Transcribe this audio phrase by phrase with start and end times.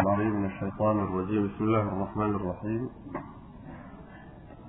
[0.00, 2.88] العليم من الشيطان الرجيم بسم الله الرحمن الرحيم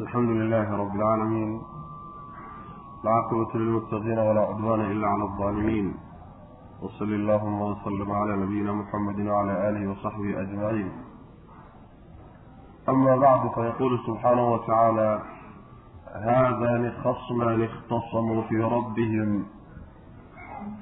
[0.01, 1.61] الحمد لله رب العالمين
[3.03, 5.95] العاقبة للمتقين ولا عدوان إلا على الظالمين
[6.81, 10.91] وصل اللهم وسلم على نبينا محمد وعلى آله وصحبه أجمعين
[12.89, 15.21] أما بعد فيقول سبحانه وتعالى
[16.15, 19.45] هذان خصمان اختصموا في ربهم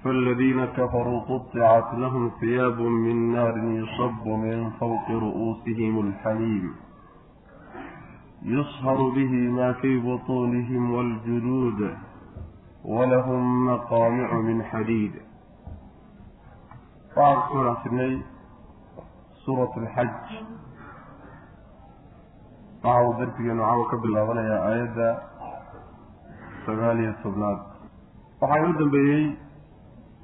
[0.04, 6.74] فالذين كفروا قطعت لهم ثياب من نار يصب من فوق رؤوسهم الحميم
[8.42, 11.80] يصهر به ما في بطونهم والجلود
[12.84, 15.12] ولهم مقامع من حديد
[17.16, 18.22] بعد سورة سني
[19.46, 20.28] سورة الحج
[22.88, 25.08] waxau darsigeenu caawa ka bilaabanayaa aayadda
[26.66, 27.58] sagaal iyo tobnaad
[28.40, 29.24] waxaa inoo dambeeyey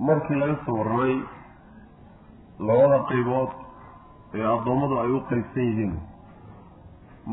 [0.08, 1.16] markii laga soo warramay
[2.67, 3.52] labada qaybood
[4.38, 5.94] ee addoommadu ay u qaybsan yihiin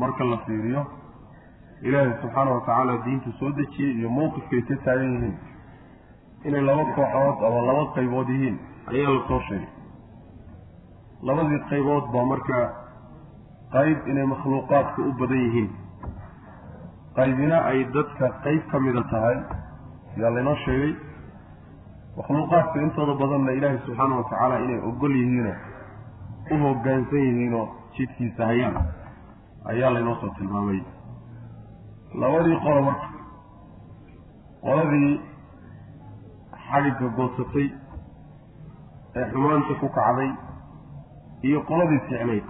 [0.01, 0.81] marka la fiiriyo
[1.87, 5.35] ilaahay subxaana wa tacaala diintu soo dejiyey iyo mowqifkay ka taagan yihiin.
[6.47, 8.57] Inay laba kooxood ama laba qaybood yihiin
[8.91, 9.69] ayaa la soo sheegay.
[11.27, 12.59] Labadii qaybood baa marka
[13.75, 15.69] qayb inay makhluuqaadka u badan yihiin.
[17.17, 19.37] Qaybina ay dadka qayb ka mida tahay
[20.21, 20.93] yaa laynoo sheegay
[22.17, 25.55] makhluuqaadka intooda badanna ilaahay subxaana wa tacaala inay ogol yihiinoo
[26.51, 27.65] u hoggaansan yihiinoo
[27.97, 28.75] jidkiisa hayaan
[29.71, 30.79] ayaa laynoo soo tilmaamay.
[32.21, 33.07] Labadii qolo marka
[34.65, 35.11] qoladii
[36.67, 37.67] xadhigga goodsatay
[39.19, 40.29] ee xumaanta ku kacday
[41.47, 42.45] iyo qoladii ficnayd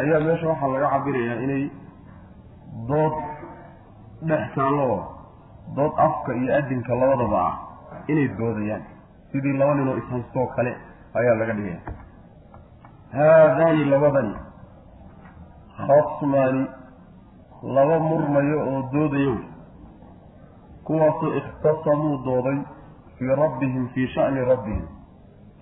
[0.00, 1.64] ayaa meesha waxaa laga cabirayaa inay
[2.88, 3.14] dood
[4.28, 4.88] dhex taallo
[5.76, 7.54] dood afka iyo adinka labadaba ah
[8.08, 8.82] inay doodayaan.
[9.32, 10.72] Sidii laba ninoo ishaystoo kale
[11.18, 11.80] ayaa laga dhigaya
[13.16, 14.34] haadaani labadani
[15.86, 16.62] khasmaani
[17.76, 19.36] laba murmayo oo doodayo
[20.84, 22.58] kuwaasoo ikhtasamuu dooday
[23.18, 24.84] fii rabbihim fii sha'ni rabbihim.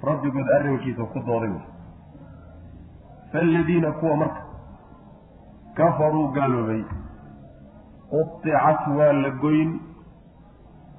[0.08, 1.50] Rabbigood arrinkiisa ku dooday.
[1.50, 1.62] Wey
[3.32, 4.42] faaladiina kuwa marka
[5.76, 6.82] kafaruu gaaloobay.
[8.10, 9.70] Qudicat waa la goyn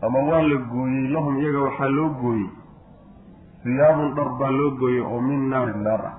[0.06, 2.50] ama waa la gooyey lahum iyaga waxaa loo gooyey.
[3.64, 6.16] Siyaabun dhar baa loo gooyey oo min naarin naar ah.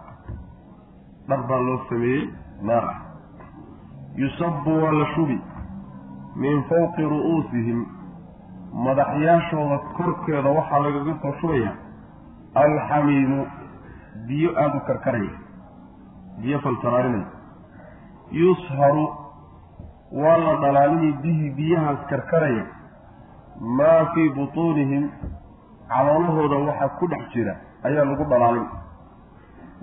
[1.28, 2.30] Dhar baa loo sameeyey
[2.62, 2.98] naar ah.
[4.16, 5.38] Yusabu waa la shubi
[6.36, 7.80] min fawqi ru'uusihim.
[8.84, 11.72] Madaxyaashooda korkeeda waxaa lagaga soo shubaya
[12.54, 13.46] alxamiimu
[14.26, 15.34] biyo aada u karkaraya.
[16.42, 17.26] Biyo faltaraarinaya
[18.32, 19.06] yusharu
[20.12, 22.64] waa la dhalaalini bihi biyahaas karkaraya
[23.60, 25.08] maa fii butuunihim
[25.88, 28.66] caloolahooda waxa ku dhex jira ayaa lagu dhalaalin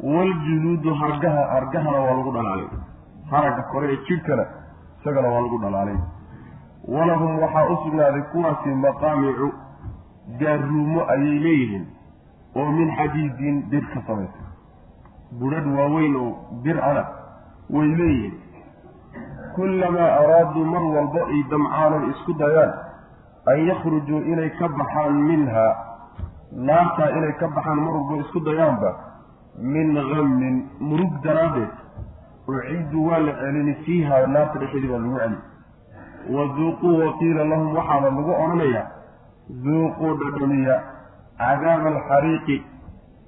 [0.03, 2.69] waljuluudu hargaha hargahana waa lagu dhalaalin
[3.31, 4.45] haragga kore ee jidhkana
[4.99, 5.99] isagana waa lagu dhalaalin
[6.95, 9.51] walahum waxaa u sugnaaday kuwaasi maqaamicu
[10.39, 11.85] gaaruumo ayay leeyihiin
[12.55, 14.41] oo min xadiidin bir ka samaysa.
[15.39, 16.31] Budhadh waaweyn oo
[16.63, 17.03] bircana
[17.75, 18.33] way leeyihiin.
[19.55, 22.73] Kullamaa araaduu mar walba ay damcaanan isku dayaan
[23.51, 25.71] an yakhrujuu inay ka baxaan minhaa
[26.69, 28.91] naartaa inay ka baxaan mar walba isku dayaanba
[29.73, 31.71] min gammin murug daraaddeed
[32.47, 35.37] uciddu waa la celini fiiha naarta dhexeedii baa lagu celi
[36.35, 38.85] waduuquu waqiila lahum waxaana lagu odhanayaa
[39.65, 40.75] duuquu dhadhamiya
[41.41, 42.57] cadaaba alxariiqi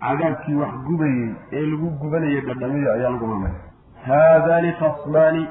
[0.06, 3.60] cadaabkii wax gubayey ee lagu gubanayay dhadhamiya ayaa lagu odhanaya
[4.08, 5.44] haadaani khasmaani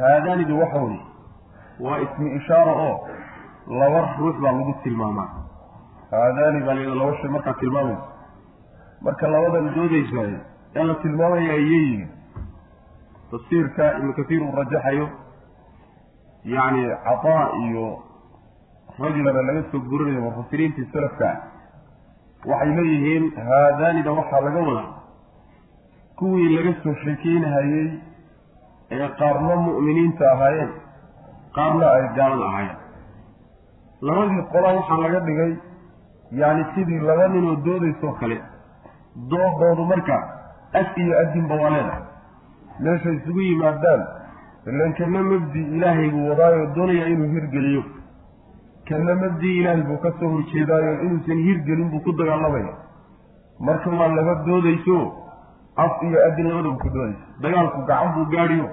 [0.00, 1.00] haadaanidu waxa weye
[1.86, 2.96] waa ismi ishaara oo
[3.66, 5.28] laba ruux baa lagu tilmaamaa.
[6.10, 8.06] Haadaani baa layada laba shay markaa tilmaamaysa
[9.04, 10.34] marka labadan doodaysaay
[10.76, 12.08] ee la tilmaamaya ayay yihiin.
[13.30, 15.08] Tafsiirka ibnu kasiir uu rajaxayo
[16.44, 17.86] yacni cataa iyo
[18.98, 21.28] rajulana laga soo gurinayo mufasiriintii salafka.
[21.30, 21.38] Ah
[22.50, 24.88] waxay leeyihiin haadaanida waxaa laga wadaa.
[26.18, 27.88] Kuwii laga soo sheekeynahayey
[28.90, 30.70] ee qaarna mu'miniinta ahaayeen
[31.56, 32.78] qaarna ay gaalada ahaayeen
[34.08, 35.52] labadii qola waxaa laga dhigay
[36.40, 38.36] yacni sidii laba ninoo doodaysoo kale
[39.30, 40.16] doodoodu marka
[40.80, 42.02] af iyo adinba waa leedahay.
[42.84, 44.02] Meeshay isugu yimaadaan
[44.70, 47.82] ilan kana mabdi ilaahay buu wadaayo doonaya inuu hirgeliyo
[48.88, 52.72] kana mabdi ilaahay buu ka soo horjeedaayo inuusan hirgelin buu ku dagaalamaya
[53.68, 54.96] marka waa laba doodayso
[55.84, 58.68] af iyo adin labadaba ku doodaysa dagaalku gacan buu gaadhiyo.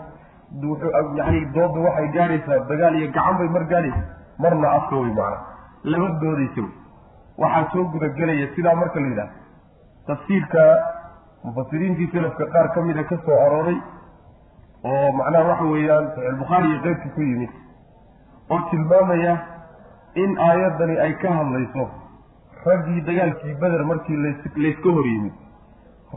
[1.20, 4.04] Yani dooda waxay gaadhaysaa dagaal iyo gacan bay mar gaadhaysa
[4.44, 5.38] marna afka wey macana
[5.92, 6.74] laba doodaysa wey
[7.44, 9.32] waxaa soo gudagelaya sidaa marka la yidhaha
[10.08, 10.64] tafsiirka
[11.44, 13.78] mufasiriintii salafka qaar ka mida ka soo arooray
[14.92, 17.52] oo macnaha waxa weeyaan saxiixulbukhaari iyo keyrka ku yimid
[18.54, 19.34] oo tilmaamaya
[20.24, 21.84] in aayaddani ay ka hadlayso
[22.68, 24.18] raggii dagaalkii beder markii
[24.64, 25.34] layska hor yimid.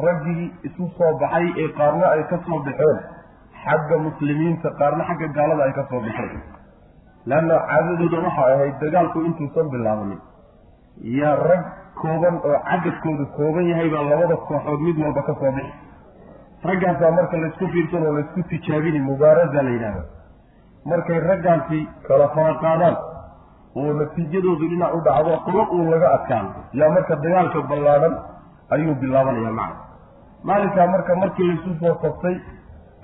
[0.06, 2.99] Raggii isu soo baxay ee qaarna ay ka soo baxeen.
[3.64, 6.40] Xagga muslimiinta qaarna xagga gaalada ay ka soo baxeen
[7.26, 10.20] leanna caadadooda waxay ahayd dagaalku intuusan bilaabanin
[11.20, 11.64] yaa rag
[12.02, 15.75] kooban oo cadadkoodu kooban yahay baa labada kooxood mid walba ka soo bixi
[16.70, 20.02] raggaasaa marka laysku fiirsan oo laysku tijaabini mubaarasa la yidhahda
[20.93, 21.78] markay raggaasi
[22.08, 22.96] kala fara qaadaan
[23.81, 26.50] oo natiijadoodu dhinac u dhacdo qolo uu laga adkaano
[26.81, 28.14] yaa marka dagaalka ballaadhan
[28.75, 29.76] ayuu bilaabanayaa macna
[30.49, 32.37] maalinkaa marka markii laysu soo sabtay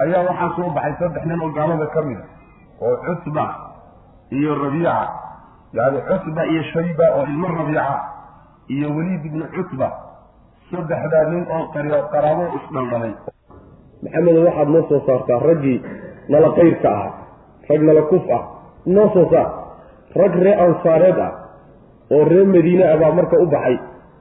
[0.05, 2.27] ayaa waxaa soo baxay saddex nin oo gaalada ka mid a
[2.87, 3.45] oo cusba
[4.31, 4.97] iyo rabiica
[5.77, 7.85] yacni cusba iyo shayba oo ilmo rabiica
[8.75, 9.89] iyo weliid ibnu cutba
[10.71, 11.65] saddexdaa nin oo
[12.13, 13.15] qaraabo isdhaldhalay.
[14.03, 15.79] Maxamedo waxaad noo soo saartaa raggii
[16.29, 17.09] nala qayrka ah
[17.71, 18.43] rag nala kuf ah
[18.87, 19.49] noo soo saar.
[20.21, 21.33] Rag ree ansaareed ah
[22.15, 23.77] oo ree madiine ah baa marka u baxay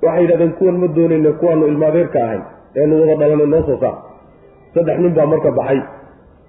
[0.05, 2.43] waxay yidhahdeen kuwan ma doonayna kuwaanu ilmaadeerka ahayn
[2.79, 3.95] eenu wada dhalanay noo soo saar.
[4.73, 5.79] Saddex nin baa marka baxay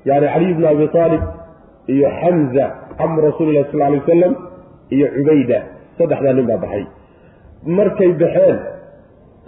[0.05, 1.23] yani caliy bnu abi aalib
[1.95, 2.67] iyo xamza
[2.99, 4.33] camu rasuulilahi sal alay wasalam
[4.95, 5.59] iyo cubayda
[5.99, 6.85] saddexdaa nin baa baxay.
[7.77, 8.57] Markay baxeen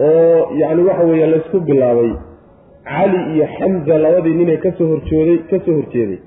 [0.07, 2.11] oo yani waxa weeye laysku bilaabay
[2.91, 6.19] cali iyo xamza labadii ninay ka soo horjooday ka soo horjeeday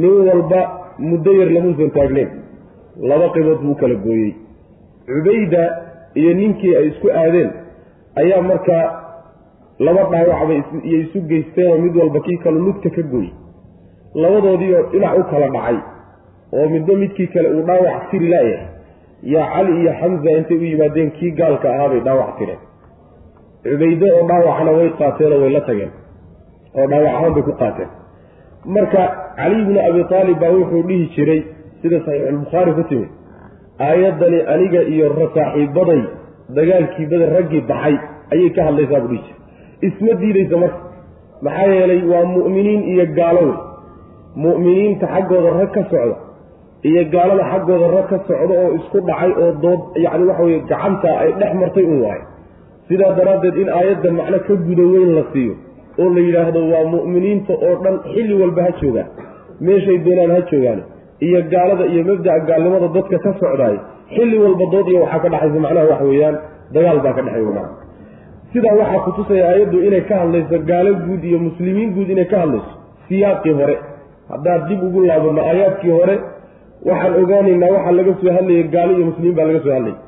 [0.00, 0.60] nin walba
[1.08, 2.30] muddo yar lamuusan taagneyn
[3.08, 4.32] laba qibood buu kala gooyey.
[5.06, 5.62] Cubayda
[6.20, 7.50] iyo ninkii ay isku aadeen
[8.20, 8.84] ayaa markaa
[9.86, 13.28] laba dhaawacbay iyo isu geysteenoo mid walba kii kalu lugta ka gooy
[14.22, 15.78] labadoodiioo dhinac u kala dhacay
[16.52, 18.68] oo midba midkii kale uu dhaawac tiri laayahay
[19.34, 22.58] yaa cali iyo xamza intay u yimaadeen kii gaalka ahaabay dhaawac tireen.
[23.64, 25.92] Cubayde oo dhaawacana way qaateenoo way la tageen.
[26.76, 27.90] Oo dhaawac ahaan bay ku qaateen.
[28.74, 29.02] Marka
[29.36, 31.40] cali bnu abi aalib baa wuxuu dhihi jiray
[31.82, 33.10] sida saxiixulbukhaari ku timid
[33.86, 36.02] aayaddani aniga iyo saaxiibaday
[36.56, 37.96] dagaalkii beder raggii baxay
[38.32, 39.40] ayay ka hadlaysaa buu dhihi jiray.
[39.86, 40.78] Isma diidaysa marka.
[41.42, 43.58] Maxaa yeelay waa mu'miniin iyo gaalo wey
[44.44, 46.25] mu'miniinta xaggooda rag ka socda
[46.88, 51.10] iyo gaalada xaggooda rag ka socda oo isku dhacay oo dood yacni waxa weye gacanta
[51.22, 52.24] ay dhex martay un waayo
[52.88, 55.54] sidaa daraaddeed in aayaddan macno ka guda weyn la siiyo
[56.02, 59.08] oo la yidhaahdo waa mu'miniinta oo dhan xilli walba ha joogaan
[59.68, 60.80] meeshay doonaan ha joogaan
[61.26, 63.76] iyo gaalada iyo mabda'a gaalnimada dadka ka socdaay
[64.14, 66.36] xilli walba dood iyo waxaa ka dhexaysa macnaha waxa weeyaan
[66.76, 67.68] dagaal baa ka dhexeeya macna
[68.54, 72.72] sidaa waxaa kutusaya aayaddu inay ka hadlayso gaalo guud iyo muslimiin guud inay ka hadlayso
[73.08, 73.76] siyaaqii hore.
[74.30, 76.14] Haddaan dib ugu laabano aayaadkii hore
[76.88, 79.98] waxaan ogaanaynaa waxaa laga soo hadlayay gaalo iyo muslimiin baa laga soo hadlayay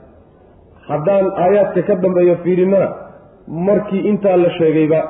[0.91, 2.89] haddaan aayaadka ka dambeeya fiirinana
[3.69, 5.01] markii intaa la sheegayba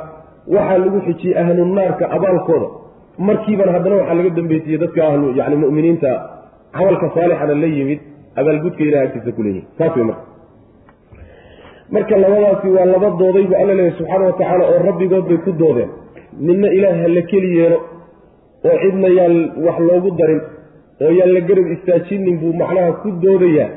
[0.54, 2.68] waxaa lagu xijiyey ahlunaarka abaalkooda.
[3.28, 6.10] Markiibana haddana waxaa laga dambeysiyey dadka ahlu yani mu'miniinta
[6.76, 8.00] camalka saalixana la yimid
[8.40, 10.24] abaalgudka ilaha agtiisa ku leeyihiin saas wey marka.
[11.94, 15.50] Marka labadaasi waa laba dooday buu alla leeyahy subxaana wa tacaala oo rabbigood bay ku
[15.62, 15.90] doodeen.
[16.48, 17.78] Midna ilaah ha la keli yeelo
[18.68, 19.34] oo cidna yaan
[19.66, 20.40] wax loogu darin
[21.04, 23.68] oo yaan la garab istaajinin buu macnaha ku doodayaa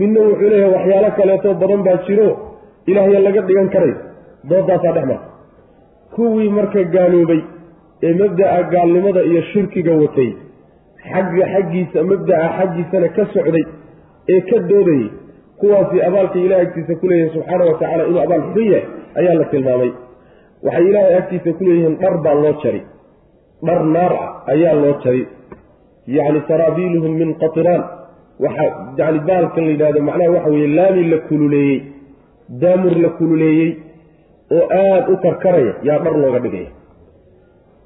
[0.00, 2.28] midna wuxuu leeyahay waxyaalo kaleeto badan baa jiro
[2.90, 3.94] ilaahya laga dhigan karay.
[4.50, 5.28] Doodaasaa dhex marta
[6.14, 7.40] kuwii marka gaaloobay
[8.06, 10.30] ee mabda'a gaalnimada iyo shirkiga watay
[11.10, 13.64] xagga xaggiisa mabda'a xaggiisana ka socday
[14.32, 15.08] ee ka doodayay
[15.60, 18.84] kuwaasi abaalkii ilahay agtiisa ku leeyahay subxaana wa tacaala inuu abaal xun yahay
[19.18, 19.90] ayaa la tilmaamay.
[20.66, 22.82] Waxay ilaahay agtiisa ku leeyihiin dhar baa loo jari.
[23.66, 25.22] Dhar naar ah ayaa loo jari
[26.16, 27.82] yacni saraabiiluhum min qatiraan.
[28.44, 31.78] Waxaa yani baalkan la yidhahdo macnaha waxa weeye laami la kululeeyey
[32.62, 33.70] daamur la kululeeyey
[34.56, 36.70] oo aada u karkaraya yaa dhar looga dhigaya.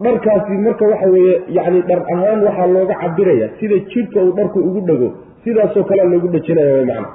[0.04, 4.80] Dharkaasi marka waxa weeye yacni dhar ahaan waxaa looga cabiraya sida jidhka uu dharku ugu
[4.88, 5.08] dhego
[5.44, 7.08] sidaasoo kalea loogu dhejinaya way macna.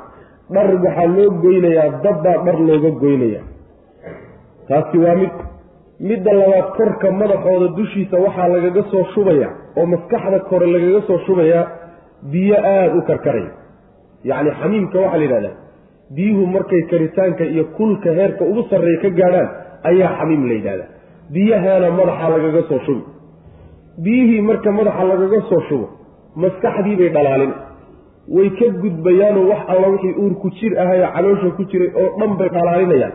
[0.53, 3.41] Dhar waxaa loo goynayaa dabbaa dhar looga goynaya
[4.69, 5.33] taasi waa mid
[5.99, 11.63] midda labaad korka madaxooda dushiisa waxaa lagaga soo shubaya oo maskaxda kore lagaga soo shubayaa
[12.31, 13.51] biyo aada u karkaraya
[14.29, 15.55] yacni xamiimka waxaa la yidhahdaa
[16.15, 19.49] biyuhu markay karitaanka iyo kulka heerka ugu sarreeya ka gaadhaan
[19.89, 20.89] ayaa xamiim la yidhahdaa.
[21.33, 23.03] Biyahaana madaxa lagaga soo shubi.
[24.03, 25.87] Biyihii marka madaxa lagaga soo shubo
[26.43, 27.53] maskaxdii bay dhalaalin.
[28.35, 32.49] Way ka gudbayaanoo wax alla wixii uurku jir ahayoo caloosha ku jiray oo dhan bay
[32.55, 33.13] dhalaalinayaan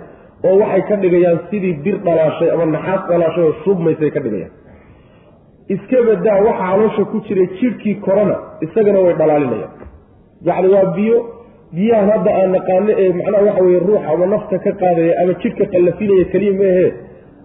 [0.49, 4.52] oo waxay ka dhigayaan sidii bir dhalaashay ama naxaas dhalaashay oo shubmaysay ka dhigayaan.
[5.75, 9.73] Iska badaa waxa caloosha ku jiray jidhkii korona isagana way dhalaalinayaan.
[10.49, 11.16] Yacni waa biyo
[11.75, 15.64] biyahan hadda aan naqaano ee macnaha waxa weye ruuxa ama nafta ka qaadaya ama jidhka
[15.75, 16.87] qallafinaya keliya meehe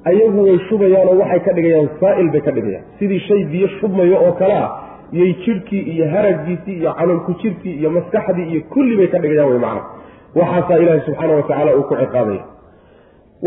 [0.10, 2.84] ayagu way shubayaanoo waxay ka dhigayaan saa'il bay ka dhigayaan.
[3.00, 4.70] Sidii shay biyo shubmayo oo kale ah
[5.14, 9.60] iyay jidhkii iyo haragiisii iyo calolku jirkii iyo maskaxdii iyo kulli bay ka dhigayaan wey
[9.66, 9.82] macna.
[10.40, 12.44] Waxaasaa ilaahi subxaana wa tacaala uu ku ciqaabaya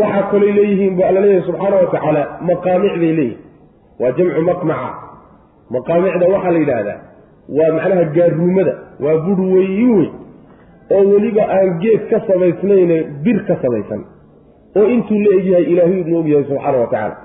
[0.00, 3.38] waxaa kalay leeyihiin bu alla leeyahay subxaana wa tacaala maqaamicday leeyihiin
[4.00, 4.90] waa jamcu maqmaca.
[5.76, 6.98] Maqaamicda waxaa la yidhaahdaa
[7.58, 8.72] waa macnaha gaaruumada
[9.04, 10.08] waa bur weyin wey
[10.96, 14.02] oo weliba aan geed ka samaysnayne bir ka samaysan
[14.78, 17.16] oo intuu la egyahay ilaahay idnu ogyahay subxaana wa tacaala.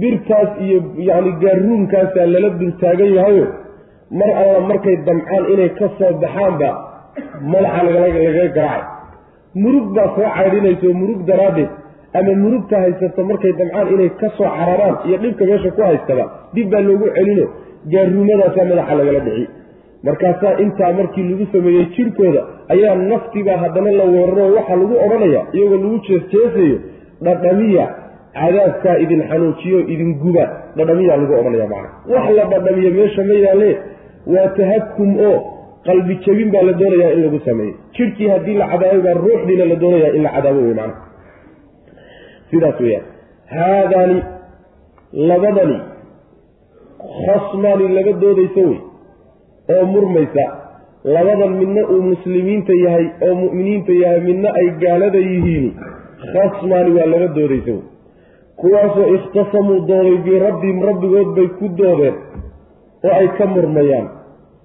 [0.00, 3.46] Birtaas iyo yacni gaaruumkaasaa lala durtaagan yahayo
[4.20, 6.70] mar alla markay damcaan inay ka soo baxaanba
[7.52, 8.20] madaxa lagaga
[8.58, 8.82] garaacay.
[9.62, 11.70] Murug baa soo caydhinaysa oo murug daraaddeed
[12.18, 16.66] ama murugta haysato markay damcaan inay ka soo cararaan iyo dhibka meesha ku haystaba dib
[16.72, 17.46] baa loogu celino.
[17.92, 19.44] Gaaruumadaasaa madaxa lagala dhici.
[20.06, 22.42] Markaasaa intaa markii lagu sameeyey jirkooda
[22.74, 26.76] ayaa naftibaa haddana la weeraro waxaa lagu odhanaya iyagoo lagu jeesjeesayo
[27.26, 27.84] dhadhamiya
[28.38, 30.44] cadaabkaa idin xanuujiyo idin guba.
[30.76, 33.70] Dhadhamiyaa lagu odhanaya macana wax la dhadhamiyo meesha ma yaalle.
[34.34, 35.36] Waa tahakum oo
[35.88, 37.74] qalbi jabin baa la doonayaa in lagu sameeyo.
[37.96, 40.94] Jirkii haddii la cadaabo baa ruuxdiina la doonayaa in la cadaabo wey macana
[42.54, 43.06] sidaas weyaan
[43.54, 44.18] haadaani
[45.30, 45.78] labadani
[47.26, 48.78] khasmaani laga doodaysa wey
[49.74, 50.44] oo murmaysa.
[51.14, 55.66] Labadan midna uu muslimiinta yahay oo mu'miniinta yahay midna ay gaalada yihiin.
[56.32, 57.82] Khasmaani waa laga doodaysa wey.
[58.60, 62.16] Kuwaasoo ikhtasamuu dooday birabbihim rabbigood bay ku doodeen
[63.06, 64.06] oo ay ka murmayaan.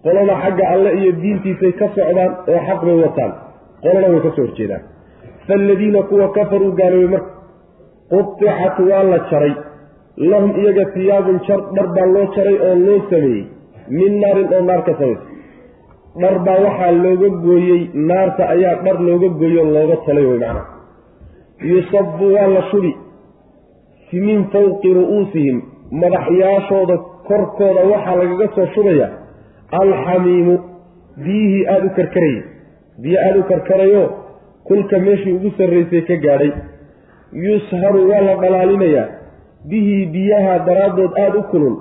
[0.03, 3.31] Qolana xagga alle iyo diintiisay ka socdaan oo xaq bay wataan.
[3.83, 4.83] Qolana way ka soo horjeedaan.
[5.47, 7.31] Faaladiina kuwa kafaruu gaaloobay marka
[8.11, 9.53] qudicat waa la jaray.
[10.31, 13.43] Lahum iyaga tiyaabun jar dhar baa loo jaray oo loo sameeyey.
[13.97, 15.25] Min naarin oo naar ka samaysa
[16.21, 20.61] dhar baa waxaa looga gooyey naarta ayaa dhar looga gooyey oo looga talay wey macana
[21.71, 22.91] yusabu waa la shubi.
[24.25, 25.57] Min fawqi ru'uusihim
[26.01, 26.95] madaxyaashooda
[27.27, 29.07] korkooda waxaa lagaga soo shubaya.
[29.81, 30.55] Alxamiimu
[31.23, 32.43] biyihii aada u karkarayay
[33.03, 34.03] biyo aada u karkarayo
[34.67, 36.51] kulka meeshii ugu sarraysay ka gaadhay
[37.33, 39.07] yusharu waa la dhalaalinayaa
[39.69, 41.75] bihii biyaha daraaddood aada u kulul.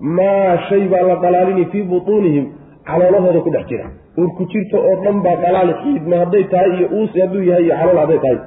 [0.00, 2.46] Maa shay baa la dhalaalini fii butuunihim.
[2.86, 3.84] Caloolahooda ku dhex jira.
[4.18, 7.98] Urku jirta oo dhan baa dhalaali xiidma hadday tahay iyo uusi hadduu yahay iyo calool
[8.02, 8.38] hadday tahay.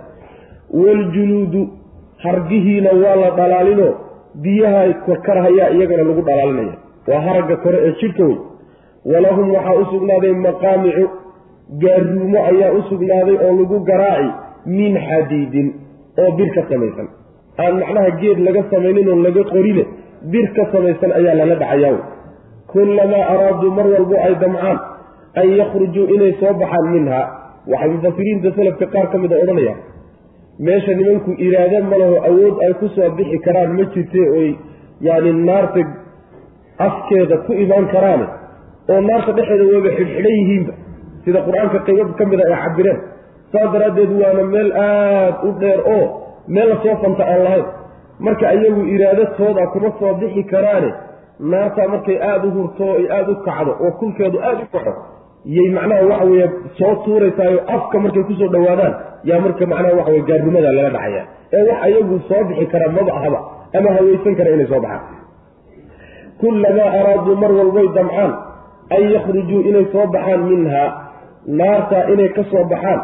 [0.74, 1.70] Waljuluudu
[2.24, 3.88] hargihiina waa la dhalaalino.
[4.44, 6.76] Biyaha karkarhayaa iyagana lagu dhalaalinaya.
[7.08, 8.38] Waa haragga kore ee jidhka wey
[9.06, 11.10] walahum waxaa u sugnaaday maqaamicu.
[11.82, 14.30] Gaaruumo ayaa u sugnaaday oo lagu garaaci
[14.66, 15.74] min xadiidin
[16.22, 17.08] oo bir ka samaysan.
[17.64, 19.84] Aan macnaha geed laga samaynin oo laga qorine
[20.34, 22.02] bir ka samaysan ayaa lala dhacayaa wey.
[22.72, 24.78] Kullamaa araaduu mar walbo ay damcaan
[25.42, 27.20] an yakhrujuu inay soo baxaan minha
[27.72, 29.80] waxay mufasiriinta salafka qaar ka mid a odhanayaan
[30.68, 34.50] meesha nimanku iraado ma laho awood ay ku soo bixi karaan ma jirte oy
[35.08, 35.82] yacni naarta
[36.88, 38.26] afkeeda ku imaan karaane
[38.92, 40.74] oo naarta dhexeeda wayba xidhxidhan yihiinba.
[41.26, 43.00] Sida qur'aanka qaybo ka mid a ay cabireen
[43.52, 46.06] saas daraaddeed waana meel aada u dheer oo
[46.48, 47.66] meel la soo fanta aan lahayn.
[48.26, 50.90] Marka iyagu iraadatooda kuma soo bixi karaane
[51.52, 54.94] naartaa markay aada u hurto ay aada u kacdo oo kulkeedu aada u kaco
[55.56, 56.48] yay macnaha waxa weeye
[56.80, 58.94] soo tuuraysaayo afka markay ku soo dhawaadaan
[59.30, 61.24] yaa marka macnaha waxa weye gaarnimada lala dhacaya.
[61.54, 63.40] Ee wax iyagu soo bixi kara maba ahaba
[63.78, 65.16] ama hawaysan kara inay soo baxaan.
[66.42, 68.32] Kullamaa araaduu mar walbay damcaan
[68.96, 70.88] an yakhrujuu inay soo baxaan minhaa
[71.60, 73.00] naartaa inay ka soo baxaan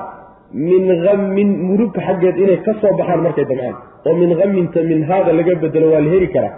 [0.53, 3.75] min hammin murugka xaggeed inay ka soo baxaan markay damcaan.
[4.05, 6.53] oo min hamminta min haada laga bedelo waa la heli karaa.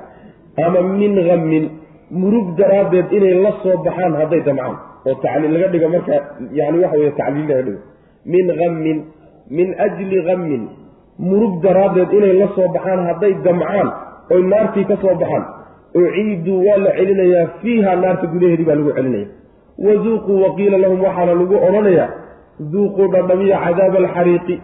[0.65, 1.65] ama min hammin
[2.11, 4.75] murug daraaddeed inay la soo baxaan hadday damcaan.
[5.07, 6.15] oo tacliil laga dhigo marka
[6.51, 7.79] yani waxa weye tacliil laga dhigo.
[8.33, 8.97] min hammin
[9.57, 10.63] min ajli hammin
[11.19, 13.87] murug daraaddeed inay la soo baxaan hadday damcaan
[14.33, 15.43] oy naartii ka soo baxaan.
[15.99, 19.27] uciiduu waa la celinayaa fiiha naarta gudaheedii baa lagu celinaya
[19.85, 22.09] waduuquu waqiila lahum waxaana lagu odhanayaa
[22.59, 24.55] duuquu dhadhamiya cadaaba alxariiqi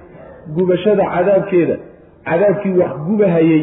[0.57, 1.75] gubashada cadaabkeeda
[2.29, 3.62] cadaabkii wax gubahayey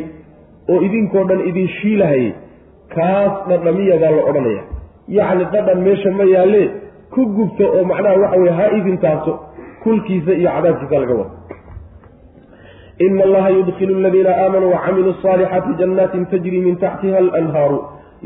[0.73, 2.33] oo idinkoo dhan idin shiilahayey
[2.97, 4.63] kaas dhadhamiya baa la odhanaya
[5.19, 6.63] yacni dhadhan meesha ma yaalle
[7.15, 9.33] ku gubta oo macnaha waxa weye ha idin taabto
[9.83, 11.35] kulkiisa iyo cadaabkiisa laga wado.
[13.07, 17.79] Ina allaha yudkilu aladiina aamanuu wacamiluu asaalixaati janaatin tajri min taxtiha alanhaaru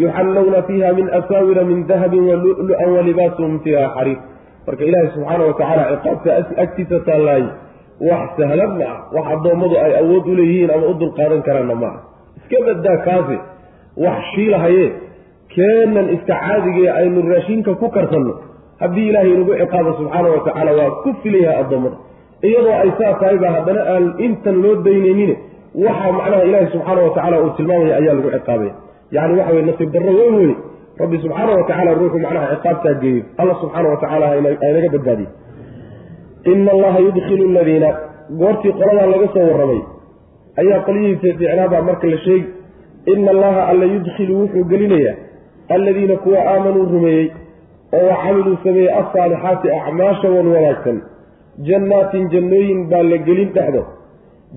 [0.03, 4.19] yuxallawna fiiha min asaawira min dahabin walulu-an walibaasuhum fiiha xariir
[4.67, 6.31] marka ilaahi subxaana watacaala ciqaabta
[6.65, 7.45] agtiisa taallaay
[8.11, 11.89] wax sahlan ma ah wax addoommadu ay awood u leeyihiin ama u dulqaadan karaanna ma
[11.95, 11.99] ah
[12.41, 13.37] iska badaa kaasi
[14.05, 14.85] wax shiilahaye
[15.55, 18.35] keenan iska caadigee aynu raashinka ku karsanno
[18.83, 21.97] haddii ilaahay inagu ciqaabo subxaana watacaala waa ku filayaha addoommada
[22.49, 25.33] iyadoo ay saa tahay baa haddana aan intan loo daynaynin
[25.85, 28.73] waxaa macnaha ilaahi subxaana wa tacala uu tilmaamaya ayaa lagu ciqaabaya.
[29.17, 30.55] Yacni waxa weye nasiib darro weyn weye
[31.01, 35.29] rabbi subxaana wa tacala ruuxu macnaha ciqaabtaa geeyo alla subxaana wa tacala haynaga badbaadiye
[36.53, 37.91] ina allaha yudkilu aladiina
[38.41, 39.81] goortii qoladaa laga soo warramay.
[40.61, 42.49] Ayaa qolyihiisa ficnaabaa marka la sheegi
[43.15, 45.15] ina allaha alla yudkilu wuxuu gelinayaa
[45.69, 47.31] alladiina kuwa aamanuu rumeeyey
[47.97, 50.99] oo wa camiluu sameeyey alsaalixaati acmaasha wan wanaagsan.
[51.69, 53.83] Jannaatin jannooyin baa la gelin dhexdo.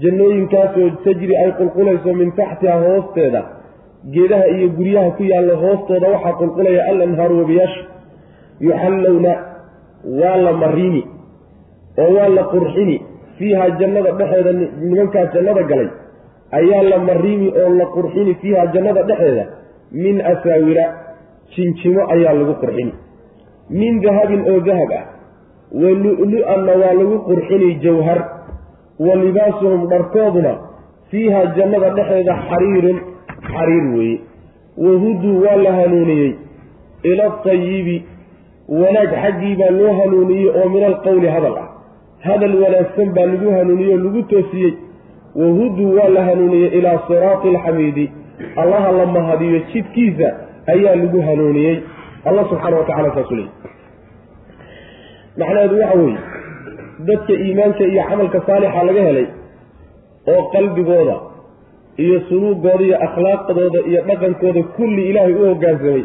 [0.03, 3.41] Jannooyinkaasoo tajri ay qulqulayso min taxtiha hoosteeda
[4.13, 7.81] geedaha iyo guryaha ku yaalla hoostooda waxaa qulqulaya al anhaaru wabiyaasha
[8.67, 9.31] yuxallowna
[10.21, 11.03] waa la mariini
[12.03, 12.97] oo waa la qurxini.
[13.37, 15.89] Fiiha jannada dhexeeda nimankaas jannada galay
[16.59, 19.45] ayaa la mariimi oo la qurxini fiiha jannada dhexeeda.
[19.91, 20.85] Min asaawira
[21.55, 22.93] jinjimo ayaa lagu qurxini.
[23.69, 25.05] Min dahabin oo dahab ah
[25.81, 28.19] wa lu-lu-anna waa lagu qurxini jawhar.
[28.99, 30.53] Wa libaasuhum dharkooduna
[31.11, 32.97] fiiha jannada dhexeeda xariirun
[33.53, 34.19] xariir weeye.
[34.77, 36.33] Wahuduu waa la hanuuniyey.
[37.03, 37.97] Ila atayibi
[38.69, 41.67] wanaag xaggii baa loo hanuuniyey oo min alqowli hadal ah.
[42.27, 44.73] Hadal wanaagsan baa lagu hanuuniyey oo lagu toosiyey.
[45.35, 48.11] Wahuduu waa la hanuuniyey ilaa siraati alxamiidi
[48.55, 50.27] allaha la mahadiyo jidkiisa
[50.73, 51.75] ayaa lagu hanuuniyey.
[52.25, 53.49] Allah subxaana wa tacala saasu leey
[55.37, 56.17] macnaheedu waxa weeye
[57.07, 59.27] dadka iimaanka iyo camalka saalixa laga helay
[60.31, 61.15] oo qalbigooda
[62.03, 66.03] iyo suluugooda iyo akhlaaqdooda iyo dhaqankooda kulli ilaahay u hoggaansamay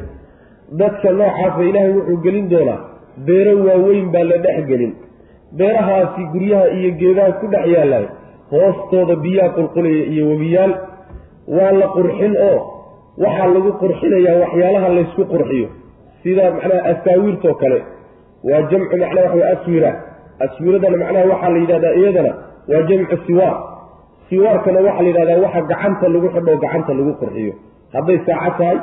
[0.81, 2.79] dadka noocaasa ilaahay wuxuu gelin doonaa.
[3.27, 4.93] Beero waaweyn baa la dhex gelin.
[5.59, 8.05] Beerahaasi guryaha iyo geedaha ku dhex yaallay
[8.53, 10.73] hoostooda biyaha qulqulaya iyo webiyaal
[11.57, 12.59] waa la qurxin oo
[13.25, 15.69] waxaa lagu qurxinayaa waxyaalaha laysku qurxiyo.
[16.23, 17.79] Sida macnaha asaawiirtoo kale
[18.49, 19.91] waa jamcu macnaha waxa aswira
[20.45, 22.33] aswiradana macnaha waxaa la yidhahdaa iyadana
[22.71, 23.57] waa jamcu siwaar
[24.31, 27.53] siwaarkana waxaa la yidhahdaa waxa gacanta lagu xidho gacanta lagu qurxiyo.
[27.95, 28.79] Hadday saaco tahay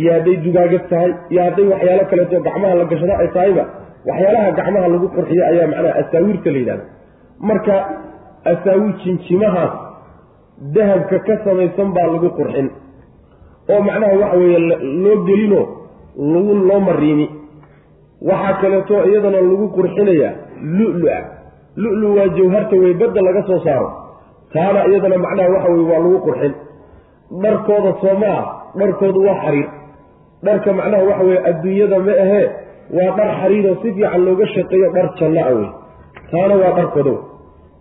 [0.00, 3.64] iyo hadday dugaagad tahay iyo hadday waxyaalo kaleeto gacmaha la gashado ay tahayba
[4.08, 6.84] waxyaalaha gacmaha lagu qurxiyo ayaa macnaha asaawiirta la yidhahda
[7.48, 7.74] marka
[8.52, 9.72] asaawiir jinjimahaas
[10.76, 12.68] dahabka ka samaysan baa lagu qurxin
[13.72, 14.58] oo macnaha waxa weeye
[15.04, 15.60] loo gelino
[16.32, 17.26] lagu loo mariimi
[18.30, 20.32] waxaa kaleeto iyadana lagu qurxinayaa
[20.78, 21.20] lu-lu-a.
[21.82, 23.88] Lu-lu waa jawharta wey badda laga soo saaro
[24.54, 26.52] taana iyadana macnaha waxa weye waa lagu qurxin.
[27.42, 28.44] Dharkooda sooma ah
[28.80, 29.68] dharkoodu waa xariir.
[30.46, 32.46] Dharka macnaha waxa weye adduunyada ma ahee
[32.96, 35.68] waa dhar xariiroo si fiican looga shaqeeyo dhar janno a wey
[36.32, 37.14] taana waa dharkooda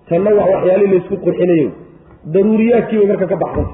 [0.09, 1.69] tanna waa waxyaalihii laysku qurxinayo.
[2.33, 3.73] Daruuriyaadkii bay marka ka baxsanta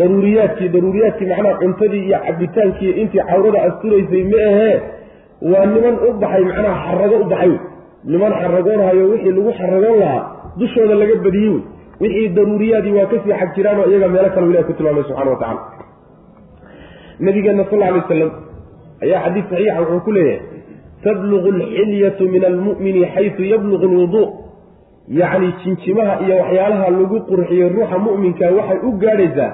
[0.00, 4.76] daruuriyaadkii daruuriyaadkii macnaha cuntadii iyo cabitaankii intii cawrada asturaysay ma ahee
[5.52, 7.50] waa niman u baxay macnaha xarago u baxay.
[7.50, 7.60] Wey
[8.12, 10.22] niman xaragoonhayo wixii lagu xaragoon lahaa
[10.58, 11.52] dushooda laga badiyey.
[11.54, 11.62] wey
[12.02, 15.38] wixii daruuriyaadii waa ka sii xag jiraanoo iyaga meelo kale ilahi ku tilmaamay subxana wa
[15.42, 15.60] tacala
[17.26, 18.30] nabigeena sal alay wasalam
[19.04, 20.40] ayaa xadiis saxiixa wuxuu ku leeyahay
[21.04, 24.26] tablugu alxilyatu min almu'mini xaysu yablugu alwuduu
[25.20, 29.50] yacni jinjimaha iyo waxyaalaha lagu qurxiyo ruuxa mu'minka waxay u gaadhaysaa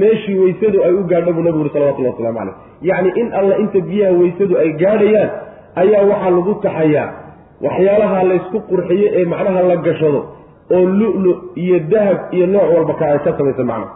[0.00, 2.54] meeshii weysadu ay u gaadho buu nabigu uri salawatullah waslamu caleyh
[2.90, 5.30] yacni in alla inta biyaha weysadu ay gaadhayaan
[5.82, 7.08] ayaa waxaa lagu taxayaa
[7.66, 10.20] waxyaalaha laysku qurxiyo ee macnaha la gashado
[10.76, 11.32] oo lu-lu
[11.64, 13.88] iyo dahab iyo nooc walba ka ay ka samaysan macna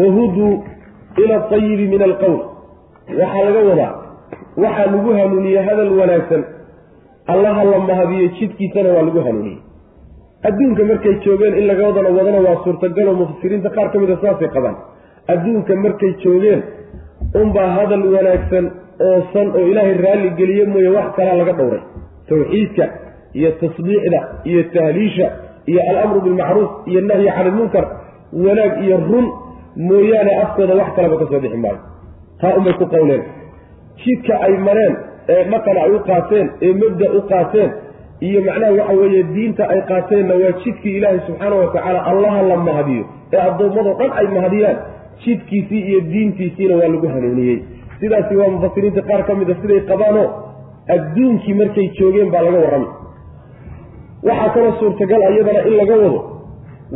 [0.00, 0.64] wahuduu
[1.22, 2.38] ila atayibi min alqowl
[3.20, 3.92] waxaa laga wadaa
[4.64, 6.42] waxaa lagu hanuuniyey hadal wanaagsan.
[7.32, 9.58] Allaha la mahadiyo jidkiisana waa lagu hanuuniyey
[10.48, 14.48] adduunka markay joogeen in laga wadana wadana waa suurtagaloo mufasiriinta qaar ka mid a saasay
[14.56, 14.76] qabaan.
[15.32, 16.60] Adduunka markay joogeen
[17.42, 18.64] unbaa hadal wanaagsan
[19.08, 21.82] oo san oo ilaahay raalli geliye mooye wax kalaa laga dhowray.
[22.28, 22.84] Tawxiidka
[23.38, 25.26] iyo tasbiixda iyo tahliisha
[25.70, 27.84] iyo alamru bilmacruuf iyo nahyi cani ilmunkar
[28.44, 29.26] wanaag iyo run
[29.88, 31.78] mooyaane afkooda wax kalaba ka soo bixi maayo.
[32.40, 33.22] Taa unbay ku qowleen.
[34.02, 34.94] Jidka ay mareen
[35.34, 37.70] ee dhaqan ay u qaateen ee mabda u qaateen
[38.28, 42.56] iyo macnaha waxa weeye diinta ay qaateenna waa jidkii ilaahay subxaana wa tacaala allaha la
[42.68, 44.76] mahadiyo ee addoommadoo dhan ay mahadiyaan
[45.24, 47.58] jidkiisii iyo diintiisiina waa lagu hanuuniyey.
[48.00, 50.26] Sidaasi waa mufasiriinta qaar ka mid a siday qabaanoo
[50.94, 52.90] adduunkii markay joogeen baa laga warramay
[54.22, 56.20] waxaa kaloo suurtagal iyadana in laga wado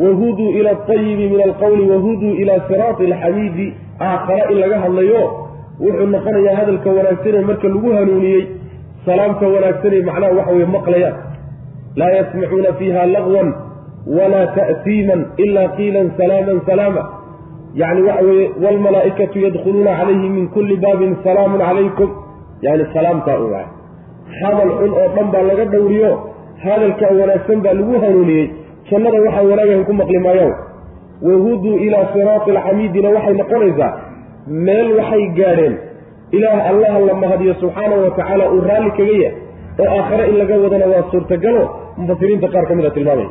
[0.03, 3.67] wahuduu ila atayibi min alqowli wahuduu ila siraati alxamiidi
[4.01, 5.23] aakhara in laga hadlayo
[5.81, 8.43] wuxuu noqonayaa hadalka wanaagsanee marka lagu hanuuniyey
[9.07, 11.17] salaamka wanaagsanay macnaha waxa weye maqlayaan
[12.01, 13.49] laa yasmacuuna fiiha lagwan
[14.19, 17.03] walaa ta'tiiman ilaa qiilan salaaman salaama.
[17.81, 22.11] Yacni waxa weeye waalmalaa'ikatu yadkhuluuna calayhi min kulli baabin salaamun calaykum.
[22.67, 23.67] Yani salaamtaa u waay
[24.43, 26.11] hadal xun oo dhan baa laga dhowriyo
[26.65, 28.47] hadalka wanaagsan baa lagu hanuuniyey
[28.91, 30.55] jannada waxaa wanaagahan ku maqli maayaan
[31.29, 33.91] wahuduu ilaa siraati alxamiidina waxay noqonaysaa
[34.67, 35.75] meel waxay gaadheen.
[36.37, 39.35] Ilaah allaha la mahadiyo subxaanahu watacaala uu raalli kaga yahay
[39.83, 41.63] oo aakhare in laga wadana waa suurtagalo.
[41.99, 43.31] Mufasiriinta qaar ka mid a tilmaamaya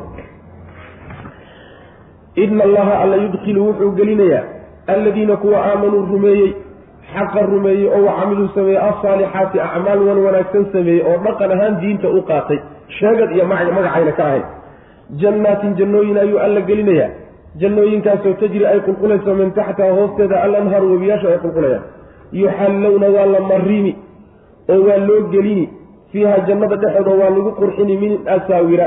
[2.44, 4.42] ina allaha alla yudkilu wuxuu gelinayaa
[4.86, 6.50] alladiina kuwa aamanuu rumeeyey
[7.14, 12.22] xaqa rumeeyey oo wacamiluu sameeyey alsaalixaati acmaal wan wanaagsan sameeyey oo dhaqan ahaan diinta u
[12.30, 12.58] qaatay
[12.98, 14.44] sheegad iyo magacayna ka ahayn.
[15.20, 17.10] Jannaatin jannooyin ayuu alla gelinayaa.
[17.60, 21.82] Jannooyinkaasoo tajri ay qulqulayso min taxtiha hoosteeda alanharu webiyaasha ay qulqulayaan.
[22.32, 23.96] Yuxallowna waa la marimi
[24.68, 25.68] oo waa loo gelini.
[26.12, 28.86] Fiiha jannada dhexooda waa lagu qurxini min asaawira.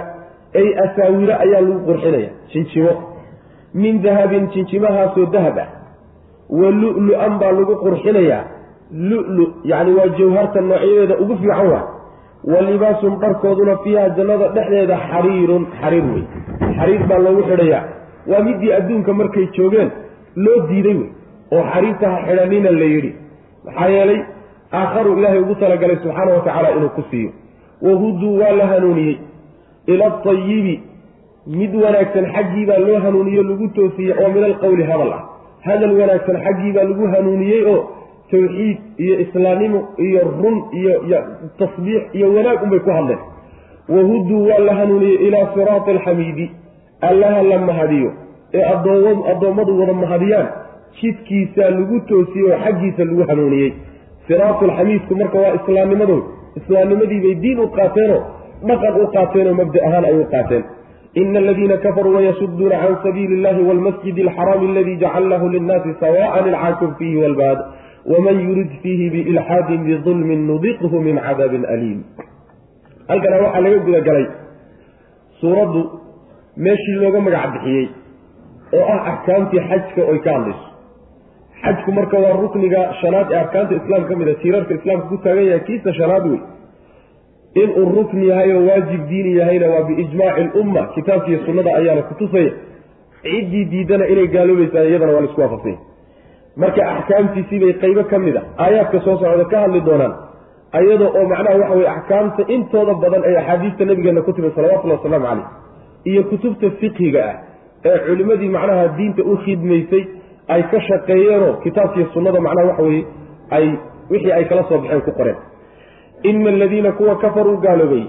[0.55, 2.29] Ay asaawira ayaa lagu qurxinaya.
[2.53, 2.93] Jinjimo
[3.73, 5.67] min dahabin jinjimahaasoo dahab ah.
[6.49, 8.43] Wa lu-lu-an baa lagu qurxinayaa.
[8.91, 11.83] Lu-lu yacni waa jawharta noocyadeeda ugu fiican waa
[12.53, 16.23] wa libaasum dharkooduna fiiha jannada dhexdeeda xariirun xariir wey
[16.79, 17.83] xariir baa loogu xidhayaa.
[18.29, 19.89] Waa midii adduunka markay joogeen
[20.45, 21.09] loo diiday wey
[21.55, 23.11] oo xariirta ha xidhanina la yidhi.
[23.65, 24.19] Maxaa yeelay
[24.79, 27.29] aakharu ilaahay ugu talagalay subxaana wa tacaala inuu ku siiyo.
[27.81, 29.17] Wahuduu waa la hanuuniyey.
[29.87, 30.75] Ila atayibi
[31.47, 35.23] mid wanaagsan xaggii baa loo hanuuniye lagu toosiyey oo min alqowli hadal ah.
[35.67, 37.79] Hadal wanaagsan xaggii baa lagu hanuuniyey oo
[38.31, 40.93] tawxiid iyo islaamnimo iyo run iyo
[41.59, 43.19] tasbiix iyo wanaag unbay ku hadleen.
[43.89, 46.51] Wahuduu waa la hanuuniyey ilaa siraati alxamiidi.
[47.01, 48.11] Allaha la mahadiyo.
[48.53, 48.63] Ee
[49.31, 50.47] addoommadu wada mahadiyaan.
[51.01, 53.73] Jidkiisaa lagu toosiyey oo xaggiisa lagu hanuuniyey.
[54.27, 56.23] Siraatu alxamiidku marka waa islaamnimadood.
[56.59, 58.21] Islaamnimadiibay diin u qaateenoo
[58.67, 60.63] dhaqan u qaateenoo mabda ahaan ay u qaateen.
[61.21, 67.17] Ina aladiina kafaruu wayasuduuna can sabiili illahi walmasjidi alxaraami aladi jacalnahu linnaasi sawaan ilcaakif fiihi
[67.23, 67.59] walbaad
[68.11, 71.99] waman yurid fiihi biilxaadin bidulmin nudiqhu min cadaabin aliim
[73.09, 74.25] halkana waxaa laga gudagalay
[75.41, 75.81] suuraddu
[76.65, 77.87] meeshii looga magac bixiyey
[78.77, 80.67] oo ah axkaamtii xajka oy ka hadlayso.
[81.63, 85.45] xajku marka waa rukniga shanaad ee arkaanta islaamka ka mid a tiirarka islaamka ku taagan
[85.49, 86.39] yahay kiisa shanaad wey
[87.63, 92.51] inuu rukni yahay oo waajib diini yahayna waa biijmaaci lumma kitaabkiiyo sunnada ayaana kutusaya
[93.23, 95.79] ciddii diidana inay gaaloobaysaa iyadana waa la isku waafaqsanya
[96.61, 98.41] marka axkaamtiisibay qaybo ka mid a.
[98.63, 100.13] Aayaadka soo socda ka hadli doonaan.
[100.77, 105.25] Ayada oo macnaha waxa weye axkaamta intooda badan ay axaadiista nabigeena ku timid salawatullahi wasalaamu
[105.27, 105.47] caleyh
[106.11, 107.35] iyo kutubta fiqhiga ah
[107.89, 110.03] ee culimmadii macnaha diinta u khidmaysay
[110.53, 113.03] ay ka shaqeeyeenoo kitaabkiiyo sunnada macnaha waxa weye
[113.57, 113.65] ay
[114.11, 115.37] wixii ay kala soo baxeen ku qoreen.
[116.23, 118.03] Ina aladiina kuwa kafaruu gaaloobay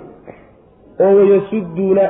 [1.04, 2.04] oo wayasuduuna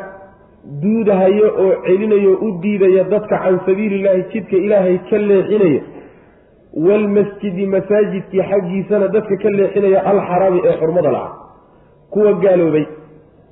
[0.83, 5.81] duudahayo oo celinayo u diidaya dadka can sabiili illaahi jidka ilaahay ka leexinaya
[6.85, 11.33] waalmasjidi masaajidkii xaggiisana dadka ka leexinaya alxaraami ee xurmada laca
[12.11, 12.87] kuwa gaaloobay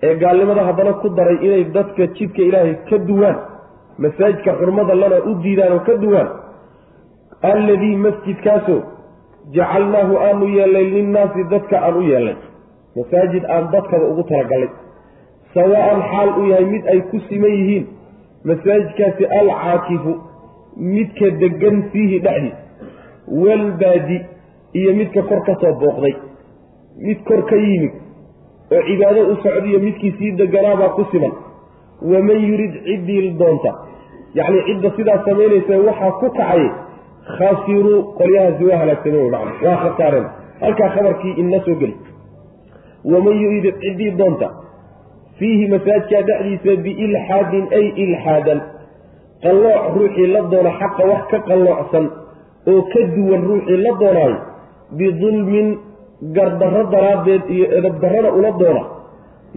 [0.03, 3.37] ee gaalnimada haddana ku daray inay dadka jidka ilaahay ka duwaan
[3.99, 6.29] masaajidka xurmada lana u diidaan oo ka duwaan
[7.53, 8.81] alladii masjidkaasoo
[9.57, 12.37] jacalnaahu aanu yeelnay linnaasi dadka aan u yeelnay
[12.97, 14.71] masaajid aan dadkaba ugu talagalnay
[15.55, 17.87] sawaan xaal uu yahay mid ay ku siman yihiin
[18.51, 20.13] masaajidkaasi alcaakifu
[20.95, 22.64] midka degan fiihi dhexdiis
[23.29, 24.19] walbaadi
[24.73, 26.15] iyo midka kor ka soo booqday.
[27.07, 27.93] Mid kor ka yimid
[28.73, 31.33] oo cibaado u socdiyo midkii sii deganaabaa ku siman.
[32.03, 33.71] Waman yurid ciddii doonta.
[34.35, 36.63] Yacni cidda sidaas samaynaysa waxaa ku kacay
[37.39, 40.27] khasiruu qolyahaasi waa halaagsameen macna waa khasaareen
[40.61, 41.97] halkaa khabarkii inna soo geli.
[43.05, 44.49] Waman yurid ciddii doonta.
[45.39, 48.61] Fiihi masaajkaa dhexdiisa biilxaadin ay ilxaadan
[49.43, 52.05] qallooc ruuxii la doona xaqa wax ka qalloocsan
[52.73, 54.37] oo ka duwan ruuxii la doonaayo
[54.99, 55.69] bidulmin
[56.37, 58.83] gardarro daraaddeed iyo edabdarrada ula doona.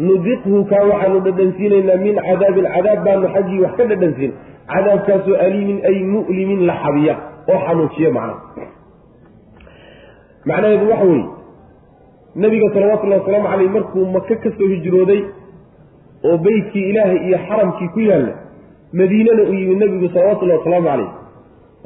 [0.08, 4.32] Nudiqhu kaa waxaanu dhadhansiinaynaa min cadaabin cadaab baanu xaggii wax ka dhadhansiin.
[4.74, 7.15] Cadaabkaasoo aliimin ay mu'limin la xabiya
[7.52, 8.67] oo xanuujiya macnaha
[10.50, 11.26] macnaheedu waxa weeye
[12.36, 15.22] nabiga salawatullahi wasalaamu caleyh markuu maka ka soo hijrooday
[16.28, 18.34] oo beytkii ilaahay iyo xaramkii ku yaalla
[18.93, 21.10] madiinana uu yimid nebigu salawatullahi wasalaamu caleyh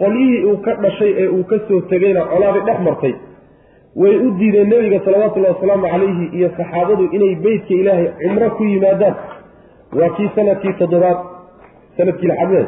[0.02, 3.14] qolyihii uu ka dhashay ee uu ka soo tegayna colaabay dhex martay.
[4.02, 9.16] Way u diideen nebiga salawatullahi wasalaamu calayhi iyo saxaabadu inay beytka ilaahay cumro ku yimaadaan.
[10.00, 11.20] Waa kii sannadkii toddobaad
[11.98, 12.68] sannadkii lixadeed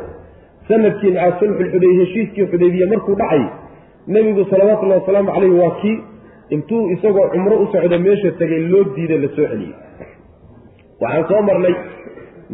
[0.70, 3.44] sannadkii macaa sulxulxudey heshiiskii xudaybiye markuu dhacay
[4.16, 5.98] nebigu salawatullahi wasalaamu caleyhi waa kii
[6.56, 9.74] intuu isagoo cumro u socda meesha tegay loo diiday la soo celiyey
[11.02, 11.76] waxaan soo marnay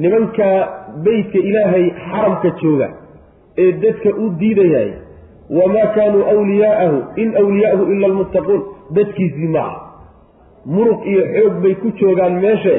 [0.04, 0.48] nimanka
[1.06, 2.88] beytka ilaahay xaramka jooga
[3.64, 4.92] ee dadka u diidayaay
[5.58, 8.62] wamaa kaanuu wliyaa'ahu in wliyaa'ahu ila almuttaquun.
[8.98, 9.78] Dadkiisii maaha
[10.76, 12.76] muruq iyo xoog bay ku joogaan meesha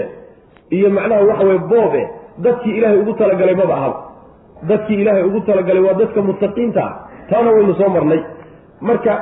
[0.76, 2.02] iyo macnaha waxa weye boobe
[2.44, 3.98] dadkii ilaahay ugu talagalay maba ahaba
[4.70, 6.92] dadkii ilaahay ugu talagalay waa dadka muttaqiinta ah.
[7.30, 8.20] Taana waynu soo marnay.
[8.88, 9.12] Marka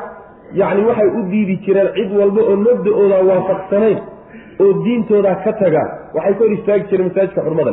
[0.60, 3.98] yacni waxay u diidi jireen cid walba oo mabda-ooda waafaqsanayn
[4.62, 5.88] oo diintooda ka tagaan.
[6.14, 7.72] Waxay ka hor istaagi jireen masaajidka xurmada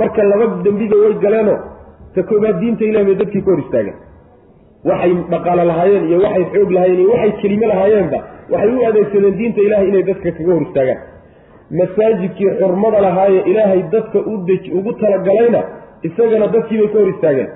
[0.00, 1.58] marka laba dembiga way galeenoo
[2.14, 3.98] ta koobaad diinta ilahi bay dadkii ka hor istaageen
[4.90, 8.18] waxay dhaqaalo lahaayeen iyo waxay xoog lahaayeen iyo waxay kelimo lahaayeenba
[8.52, 11.00] waxay u adeegsadeen diinta ilahay inay dadka kaga hor istaagaan
[11.80, 15.60] masaajidkii xurmada lahaaye ilaahay dadka udej ugu talagalayna
[16.08, 17.50] isagana dadkiibay ka hor istaageen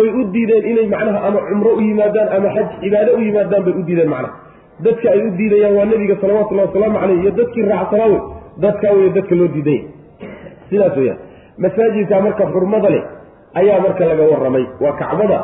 [0.00, 3.74] oy u diideen inay macnaha ama cumro u yimaadaan ama xaj cibaado u yimaadaan bay
[3.80, 4.34] u diideen macnaha.
[4.84, 8.20] Dadka ay u diidayaan waa nebiga salawatullahi wasalaamu caleyh iyo dadkii raacsanaa wey
[8.64, 9.82] dadkaa wey dadka loo diidaya
[10.70, 11.18] sidaas weyaan
[11.64, 13.02] masaajidka marka xurmada leh
[13.60, 14.64] ayaa marka laga warramay.
[14.82, 15.38] Waa kacbada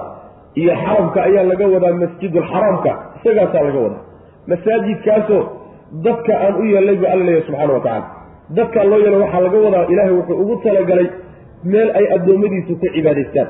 [0.60, 4.02] iyo xaramka ayaa laga wadaa masjidulxaraamka isagaasaa laga wadaa.
[4.50, 5.42] Masaajidkaasoo
[6.06, 8.06] dadka aan u yeelnay bu alla leeyahy subxana wa tacala
[8.58, 11.08] dadkaa loo yeelay waxaa laga wadaa ilaahay wuxuu ugu talagalay
[11.72, 13.48] meel ay addoommadiisu ku cibaadaystaan.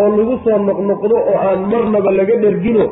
[0.00, 2.84] Oo lagu soo noqnoqdo oo aan marnaba laga dhergino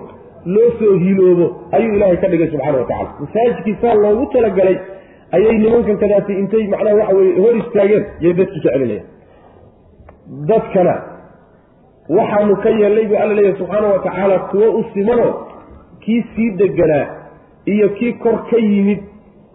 [0.55, 4.77] loo soo hiloobo ayuu ilaahay ka dhigay subxana wa tacala masaajidkii saa loogu talagalay
[5.37, 9.07] ayay nimankan kadaasi intay macnaha waxa weye hor istaageen yay dadkii ka celinayaan
[10.49, 10.95] dadkana.
[12.09, 15.35] Waxaanu ka yeelnay buu alla leeyahy subxaana wa tacaala kuwo u simanoo
[16.01, 17.07] kii sii deganaa
[17.67, 18.99] iyo kii kor ka yimid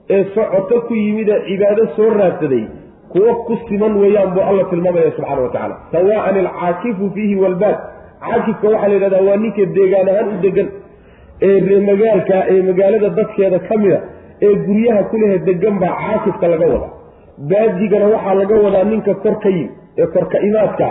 [0.09, 2.63] ee socoto ku yimid ee cibaado soo raadsaday
[3.11, 7.77] kuwo ku siman weeyaan buu alla tilmaamaya subxana wa tacala sawaa'an alcaakifu fiihi walbaad.
[8.25, 10.67] Caakifka waxaa la yidhahdaa waa ninka deegaan ahaan u degan
[11.47, 13.99] ee reemagaalka ee magaalada dadkeeda ka mida
[14.41, 16.91] ee guryaha kulehe degan baa caakifka laga wadaa.
[17.51, 20.87] Baadigana waxaa laga wadaa ninka kor ka yimid ee korka imaadka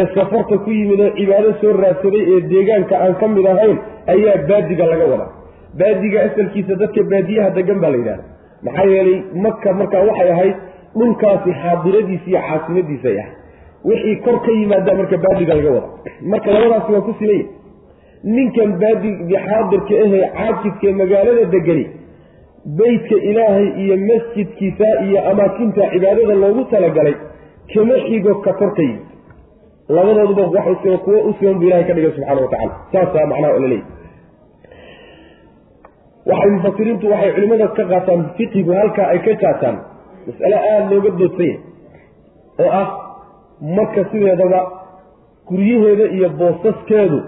[0.00, 3.78] ee safarta ku yimid oo cibaado soo raadsaday ee deegaanka aan ka mid ahayn
[4.14, 5.30] ayaa baadiga laga wadaa.
[5.80, 8.24] Baadiga asalkiisa dadka baadiyaha degan baa la yidhahda
[8.66, 10.56] maxaa yeelay maka markaa waxay ahayd
[10.98, 13.36] dhulkaasi xaadiradiisa iyo caasimadiisay ahayd.
[13.88, 15.88] Wixii kor ka yimaada marka baadiga laga wada
[16.32, 17.44] marka labadaasi waa ku simaya
[18.36, 21.84] ninkan baadiga xaadirka ahee caakifkae magaalada degani
[22.78, 27.14] beytka ilaahay iyo masjidkiisa iyo amaakinta cibaadada loogu talagalay
[27.72, 29.06] kama xigo ka kor ka yimid
[29.96, 33.84] labadooduba wax kuwo u siman buu ilahay ka dhigay subxana wa tacala saasaa macnaha laleeyahy
[36.30, 39.76] waxay mufasiriintu waxay culimada ka qaataan fiqigu halkaa ay ka jaataan
[40.26, 41.56] mas'ale aada looga doodsanya
[42.62, 42.86] oo ah
[43.76, 44.60] marka sideedaba
[45.48, 47.18] guryaheeda iyo boosaskeedu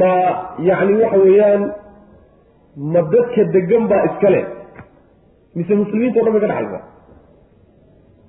[0.00, 0.14] ma
[0.68, 1.62] yacni waxa weeyaan
[2.92, 4.44] ma dadka degan baa iska leh.
[5.56, 6.80] Mise muslimiinta o dhan bay ka dhaxaysa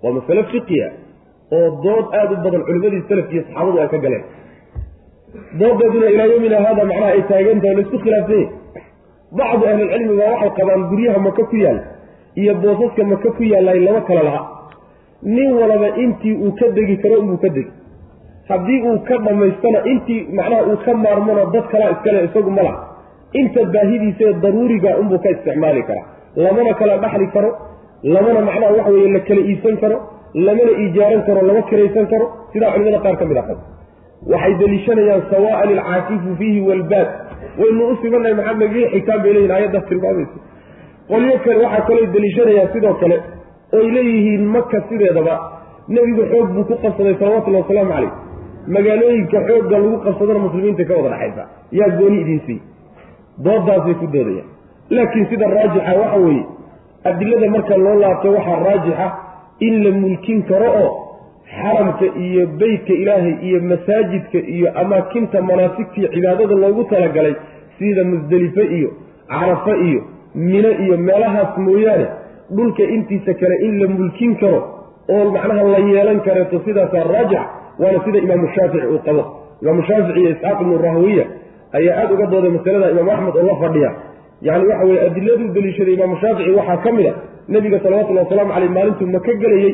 [0.03, 0.87] waa masale fiqiya
[1.57, 4.23] oo dood aada u badan culimadii salafki iyo saxaabadu ay ka galeen.
[5.59, 8.47] Doodeeduna ilaa yomina hada macnaha ay taagantahay la isku khilaafsanya
[9.39, 11.79] bacdu ahlilcilmi baa waxay qabaan guryaha maka ku yaal
[12.41, 14.41] iyo boosaska maka ku yaallay lama kala laha
[15.35, 17.71] nin walaba intii uu ka degi karo inbuu ka degi.
[18.49, 22.79] Haddii uu ka dhammaystana intii macnaha uu ka maarmona dad kalaa iskale isagu ma laha.
[23.39, 26.05] Inta baahidiisaee daruuriga unbuu ka isticmaali karaa.
[26.35, 27.49] Lamana kala dhaxli karo
[28.03, 29.97] lamana macnaha waxa weye la kala iibsan karo
[30.33, 33.57] lamana iijaaran karo lama kiraysan karo sidaa culimada qaar ka mid a qab
[34.33, 37.07] waxay deliishanayaan sawaa'an alcaakifu fiihi walbaad
[37.61, 40.37] waynu u simannahay maxaa magii xitaan bay leyihin aayaddaas tilmaamaysa
[41.11, 43.17] qolyo kale waxaa kaloo deliishanayaan sidoo kale
[43.79, 45.35] oy leeyihiin maka sideedaba.
[45.95, 48.11] Nebigu xoog buu ku qabsaday salawatullahi wasalaamu calayh.
[48.75, 51.43] Magaalooyinka xoogga lagu qabsadana muslimiinta ka wada dhexaysa
[51.79, 52.59] yaa gooni idiinsii
[53.45, 54.47] doodaasay ku doodayaan.
[54.95, 56.43] Laakiin sida raajixa waxa weeye
[57.03, 59.07] adilada marka loo laabto waxaa raajixa
[59.59, 60.89] in la mulkin karo oo
[61.55, 67.35] xaramka iyo beytka ilaahay iyo masaajidka iyo amaakinta manaasigtii cibaadada loogu talagalay
[67.79, 68.89] sida musdelife iyo
[69.29, 70.01] carafa iyo
[70.35, 72.07] mino iyo meelahaas mooyaane
[72.55, 74.59] dhulka intiisa kale in la mulkin karo
[75.09, 77.41] oo macnaha la yeelan kareeto sidaasaa raajix
[77.79, 79.23] waana sida imaamu shaafici uu qabo.
[79.61, 81.25] Imaamu shaafici iyo isxaaq ibnu rahwiya
[81.77, 83.91] ayaa aada uga dooday masalada imaamu axmed oo la fadhiya
[84.47, 87.13] yani waxa weye adiladuu deliishaday imaamu shaafici waxaa ka mid a.
[87.54, 89.71] Nebiga salawatullahi wasalaamu caleyh maalintuu maka gelayey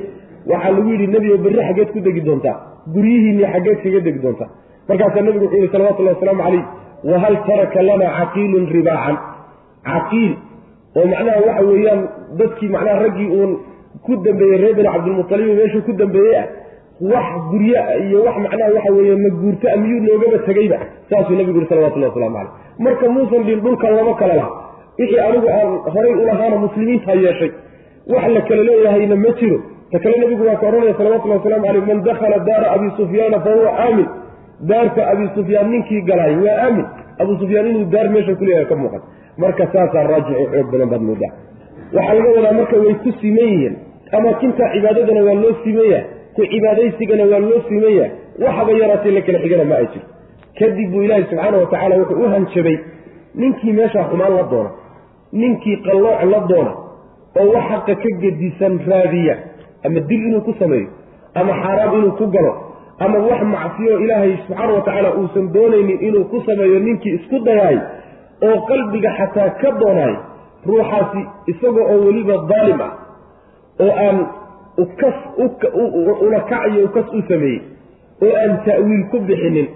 [0.52, 2.56] waxaa lagu yidhi nebigo berri xaggeed ku degi doontaa
[2.96, 4.50] guryihiinni xaggeed kaga degi doontaa
[4.90, 6.64] markaasaa nebigu wuxuu yihi salawatullahi wasalaamu caleyh
[7.12, 9.18] wahal taraka lana caqiilun ribaacan.
[9.90, 10.32] Caqiil
[11.00, 12.02] oo macnaha waxa weeyaan
[12.40, 13.52] dadkii macnaha raggii uun
[14.06, 16.46] ku dambeeyey reer bani cabdilmutalib meeshuu ku dambeeyey ah
[17.02, 20.78] wax guryo iyo wax macnaha waxa weeye maguurto a miyuu noogaba tegeyba
[21.10, 22.52] saasuu nebigu yihi salawatullahi waslamu caleyh
[22.86, 24.52] marka muusan dhin dhulkan lama kala laha.
[25.00, 27.52] Wixii anigu aan horay ulahaana muslimiinta yeeshay
[28.14, 29.58] wax la kala leeyahayna ma jiro.
[29.92, 33.50] Ta kale nebigu waa ka odhanaya salawatullahi waslamu caleyh man dakhala daara abi sufyaana fa
[33.54, 34.08] huwa aamin.
[34.70, 36.86] Daarta abi sufyaan ninkii galaay waa aamin.
[37.20, 39.02] Abu sufyaan inuu daar meesha kuleeyahay ka muuqan.
[39.38, 41.32] Marka saasaa raajix oo xoog badan baad moodaa.
[41.94, 43.76] Waxaa laga wadaa marka way ku siman yihiin
[44.18, 46.00] amaakinta cibaadadana waa loo simaya
[46.38, 48.08] ku cibaadaysigana waa loo simaya
[48.46, 50.10] waxaba yaraatee la kala xigana ma ay jirto
[50.60, 52.78] kadib buu ilaahi subxaana wa tacaala wuxuu u hanjabay
[53.42, 54.72] ninkii meeshaa xumaan la doona
[55.42, 56.74] ninkii qallooc la doona
[57.42, 59.36] oo wax xaqa ka gedisan raadiya
[59.86, 60.88] ama dil inuu ku sameeyo
[61.40, 62.54] ama xaaraam inuu ku galo
[63.06, 67.78] ama wax macsiyo ilaahay subxaana wa tacaala uusan doonaynin inuu ku sameeyo ninkii isku dayaay
[68.48, 70.16] oo qalbiga xataa ka doonaay
[70.70, 71.22] ruuxaasi
[71.54, 72.92] isaga oo weliba daalim ah
[73.86, 74.18] oo aan
[74.84, 75.18] ukas
[76.26, 77.62] ulakac iyo ukas u sameeyey
[78.26, 79.68] oo aan ta'wiil ku bixinin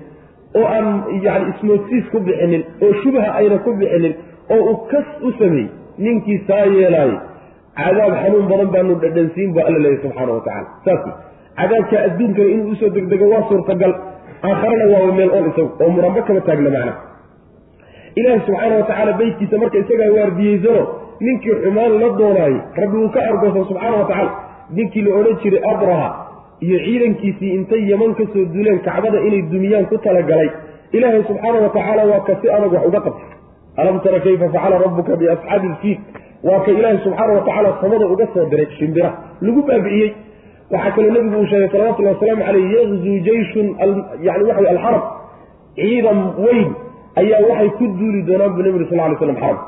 [0.59, 0.87] oo aan
[1.25, 4.13] yani ismoodsiis ku bixinin oo shubha ayna ku bixinin
[4.55, 7.17] oo ukas u sameeyey ninkii saa yeelaayay
[7.81, 11.03] cadaab xanuun badan baanu dhadhansiin ba alla leeyahy subxaana wa tacala saas
[11.59, 13.93] cadaabka adduunkana inuu u soo degdego waa suurtagal
[14.49, 16.93] aakharana waaba meel ool isagu oo muranbo kama taagna macna.
[18.19, 20.81] Ilaahi subxaana wa tacaala beytkiisa marka isagaa waardiyeysano
[21.25, 24.31] ninkii xumaan la doonaayey rabbi uu ka argoosan subxaana wa tacaala
[24.77, 26.09] ninkii la odhan jiray abraha
[26.65, 30.49] iyo ciidankiisii intay yaman ka soo duleen kacbada inay dumiyaan ku talagalay.
[30.97, 33.29] Ilaahay subxaana wa tacaala waa ka si adag wax uga qabtay
[33.81, 35.97] alam tara kayfa facala rabbuka biasxaabi ilfiil
[36.47, 39.09] waa ka ilaahay subxaana wa tacaala samada uga soo diray shimbira
[39.45, 40.09] lagu baabi'iyey
[40.73, 43.67] waxaa kaloo nebigu uu sheegay salawatullahi wasalaamu caleyh yaqzuu jeyshun
[44.27, 45.03] yani waxa alxarab
[45.79, 46.69] ciidan weyn
[47.21, 49.59] ayaa waxay ku duuli doonaan buu nebigu sal lay slam xaram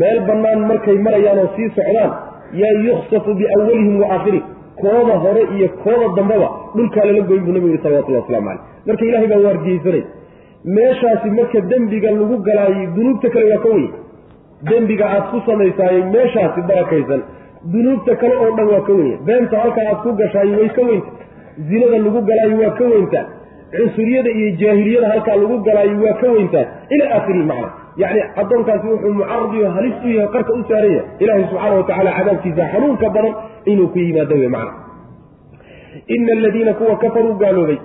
[0.00, 2.10] meel bannaan markay marayaan oo sii socdaan
[2.52, 4.18] yaa yuksafu biawalihim wa
[4.80, 9.04] kooda hore iyo kooda dambeba dhulkaa lala goyn buu nebigu yihi salawatullahi waslamu caleyh marka
[9.04, 10.02] ilahay baa waardiyeysanay
[10.64, 13.90] meeshaasi marka dembiga lagu galaayey dunuubta kale waa ka weyn.
[14.68, 17.22] Dembiga aad ku samaysaayey meeshaasi barakaysan
[17.72, 21.10] dunuubta kale oo dhan waa ka wenya beenta halkaa aad ku gashaay way ka weynta.
[21.68, 23.26] Zinada lagu galaayo waa ka weyntaa
[23.76, 27.70] cunsuriyada iyo jaahiliyada halkaa lagu galaayo waa ka weyntaa ila aakhirihi macna
[28.02, 32.10] yacni addoonkaasi wuxuu mucaradiyo halis u yahay qarka u saaran yahay ilaahay subxaana wa tacala
[32.18, 33.34] cadaabkiisa xanuunka badan
[33.72, 34.72] inuu ku yimaado wey macna.
[36.16, 37.78] Ina aladiina kuwa kafaruu gaaloobay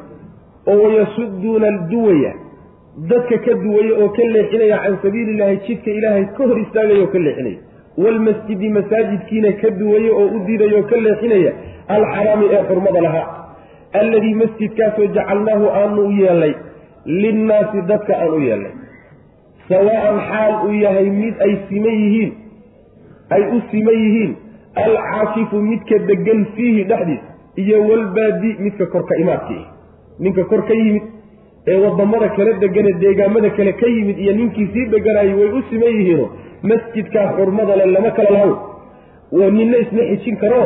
[0.71, 2.33] oo wayasuduuna duwaya
[3.09, 7.07] dadka ka duwaya oo ka leexinaya can sabiili illahi jidka ilaahay ka hor istaagaya oo
[7.15, 7.57] ka leexinaya.
[8.03, 11.51] Waalmasjidi masaajidkiina ka duwaya oo u diidaya oo ka leexinaya
[11.95, 13.27] alxaraami ee xurmada lahaa
[14.01, 16.53] alladii masjidkaasoo jacalnaahu aanu u yeelnay
[17.05, 18.71] linnaasi dadka aan u yeelnay
[19.69, 22.31] sawaa'an xaal uu yahay mid ay siman yihiin
[23.35, 24.31] ay u siman yihiin
[24.85, 27.29] alcaakifu midka degan fiihi dhexdiisa
[27.63, 29.63] iyo walbaadi midka korka imaadkii.
[30.19, 31.03] Ninka kor ka yimid
[31.67, 35.93] ee waddamada kala degane deegaamada kale ka yimid iyo ninkii sii deganayay way u siman
[35.97, 36.25] yihiino
[36.71, 38.53] masjidkaa xurmada le lama kala lahaw.
[39.57, 40.61] Ninna isma xijin karo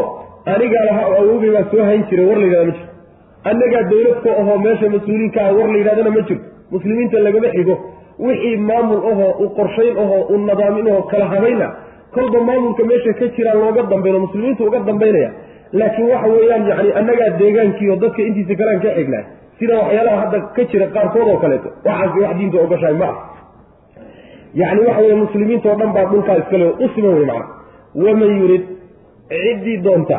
[0.53, 2.91] anigaa lahaa oo awogay baa soo hayn jiray war la yidhahda ma jirto
[3.49, 7.75] annagaa dawladka ahoo meesha mas'uuliinka ah war la yidhahdana ma jirto muslimiinta lagama xigo
[8.25, 11.67] wixii maamul ahoo u qorshayn ahoo u nadaamin ahoo kala habayna
[12.15, 15.29] kolba maamulka meesha ka jiraa looga dambayno muslimiintu uga dambaynaya.
[15.79, 19.23] Laakiin waxa weeyaan yani annagaa deegaankiioo dadka intiisa kalaan ka xignaa
[19.59, 23.15] sida waxyaalaha hadda ka jira qaarkood oo kaleeto waxaasi wax diinta ogashahay ma ah
[24.61, 27.45] yacni waxa weye muslimiinta oo dhan baa dhulkaa iskale u siman wey macna.
[28.05, 28.63] Waman yurid
[29.29, 30.17] ciddii doonta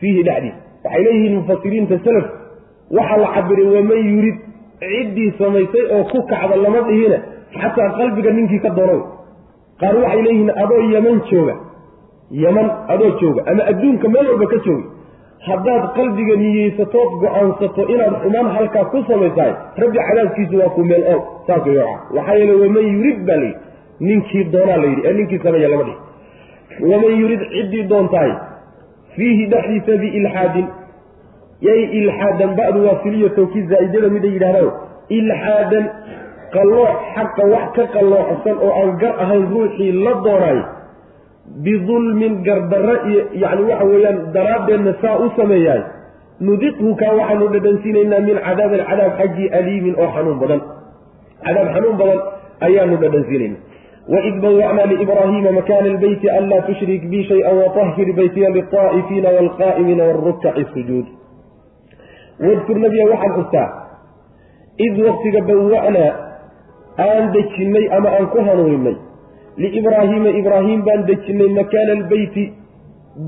[0.00, 2.26] fiihi dhexdiis waxay leeyihiin mufasiriinta salaf
[2.98, 4.38] waxaa la cabiray waman yurid
[4.80, 7.18] ciddii samaysay oo ku kacda lama dhihina
[7.60, 9.00] xataa qalbiga ninkii ka doonow.
[9.80, 11.54] Qaar waxay leeyihiin adoo yaman jooga.
[12.44, 13.40] Yaman adoo jooga.
[13.50, 14.86] Ama adduunka meel walba ka jooga
[15.48, 21.20] haddaad qalbiga niyeysatood go'aansato inaad xumaan halkaa ku samaysahay rabbi cadaabkiisu waa ku meel ool
[21.46, 23.56] saas way waca waxaa yeele waman yurid baa layidhi
[24.08, 25.98] ninkii doonaa la yidhi ee ninkii sameeya lama dhihi.
[26.90, 28.32] Waman yurid ciddii doontahay
[29.16, 30.66] fiihi dhexdiisa biilxaadin
[31.68, 34.70] yay ilxaadan ba'du waa siliyo tawkiid zaa'idada miday yidhahdaan
[35.18, 35.84] ilxaadan
[36.54, 40.58] qallooc xaqa wax ka qalloocsan oo aan gar ahayn ruuxii la doonaay
[41.64, 45.82] bidulmin gardarro iyo yacni waxa weeyaan daraaddeedna saa u sameeyaay
[46.48, 50.60] nudiqhu kaa waxaanu dhadhansiinaynaa min cadaabin cadaab xaggii aliimin oo xanuun badan.
[51.46, 52.18] Cadaab xanuun badan
[52.66, 53.56] ayaanu dhadhansiinayna
[54.14, 61.06] waid bawacnaa liibraahiima makaana albeyti anlaa tushrik bi shay-an watahhir baytiya lilطaa'ifiina waalqaa'imiina waalrukkaci sujuud
[62.46, 63.68] wadkur nabiya waxaad xustaa
[64.86, 66.10] id waqtiga bawa'naa
[67.06, 68.96] aan dejinnay ama aan ku hanuuninay
[69.62, 72.44] liibraahiima ibraahim baan dejinnay makaana albeyti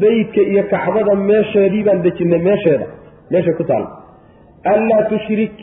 [0.02, 2.86] beytka iyo kacbada meesheedii baan dejinnay meesheeda
[3.32, 3.90] meesha ku taalla
[4.74, 5.56] anlaa tushrik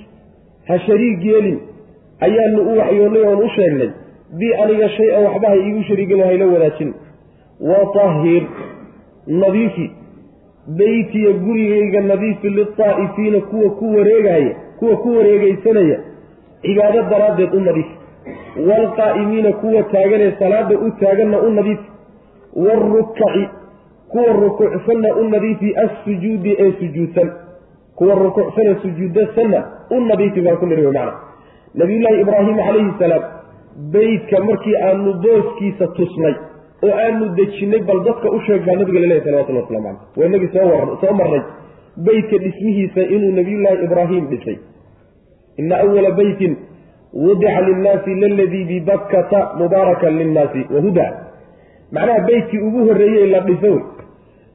[0.69, 1.59] ha shariig yeelin
[2.27, 3.89] ayaanu u waxyoonnay oon u sheegnay.
[4.39, 6.89] Bi aniga shay-an waxba ha iigu shariigin hayla wadaajin.
[7.69, 8.43] Watahhir
[9.41, 9.85] nadiifi
[10.77, 15.99] beytiya gurigayga nadiifi liltaa'ifiina kuwa ku wareegaya kuwa ku wareegaysanaya
[16.61, 17.85] cibaado daraaddeed u nadiif.
[18.67, 21.89] Waalqaa'imiina kuwa taaganee salaada u taaganna u nadiifi
[22.55, 23.47] waarukaci
[24.11, 27.31] kuwa rukuucsanna u nadiifi assujuudi ee sujuudsan
[27.95, 31.13] kuwa rukuucsana sujuudasanna u nadiifi baan ku niri wey macna.
[31.75, 33.23] Nabiyullaahi ibraahim calayhi salaam
[33.91, 36.33] beytka markii aanu booskiisa tusnay
[36.87, 40.97] oo aanu dejinnay bal dadka u sheeg nabiga laleeyahy salawatullah waslamu caleyh waa inagii soo
[41.01, 41.43] soo marnay
[42.07, 44.57] beytka dhismihiisa inuu nabiyullaahi ibraahim dhisay.
[45.57, 46.53] Ina awala beytin
[47.13, 51.07] wudica linnaasi laladii bibakkata mubaarakan linnaasi wahuda
[51.91, 53.83] macnaha beytkii ugu horreeyey la dhiso wey.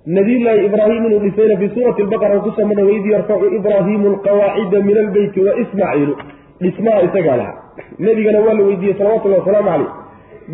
[0.07, 4.97] Nabiyullaahi ibraahim inuu dhisayna fi suurati lbaqara ku soo marna waid yarfacu ibraahimu alqawaacida min
[5.05, 6.15] albeyti wa ismaaciilu
[6.63, 7.57] dhismaha isagaa lahaa.
[7.99, 10.04] Nebigana waa la weydiiyey salawatullahi wasalaamu caleyh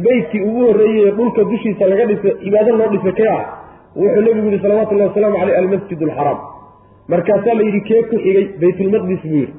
[0.05, 3.45] beytkii ugu horreeyey ee dhulka dushiisa laga dhisay cibaado loo dhisay kee ah?
[4.01, 6.39] Wuxuu nebigu yihi salawatullahi wasalaamu caleyh almasjid alxaraam
[7.13, 9.55] markaasaa la yidhi kee ku xigay baytulmaqdis buu yidhi.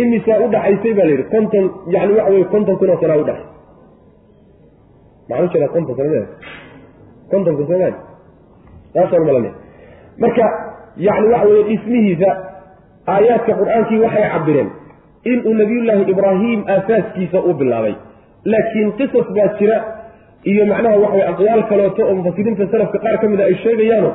[0.00, 1.24] Imisaa udhaxaysay baa la yidhi.
[1.34, 1.64] Konton
[1.94, 3.46] yani waxa weye konton kun oo sanaa udhaxay
[5.28, 6.26] maxaa u jeedaa konton sana
[7.30, 7.96] konton kun soomaali
[8.94, 9.50] saasaan malana
[10.22, 10.44] marka
[11.06, 12.30] yani waxa weye dhismihiisa
[13.14, 14.70] aayaadka qur'aankii waxay cabireen
[15.32, 17.94] inuu nabiyullaahi ibraahim aasaaskiisa u bilaabay
[18.52, 19.76] laakiin qisas baa jira.
[20.50, 24.10] Iyo macnaha waxaweye aqwaal kaleeto oo mufasiriinta salafka qaar ka mid a ay sheegayaano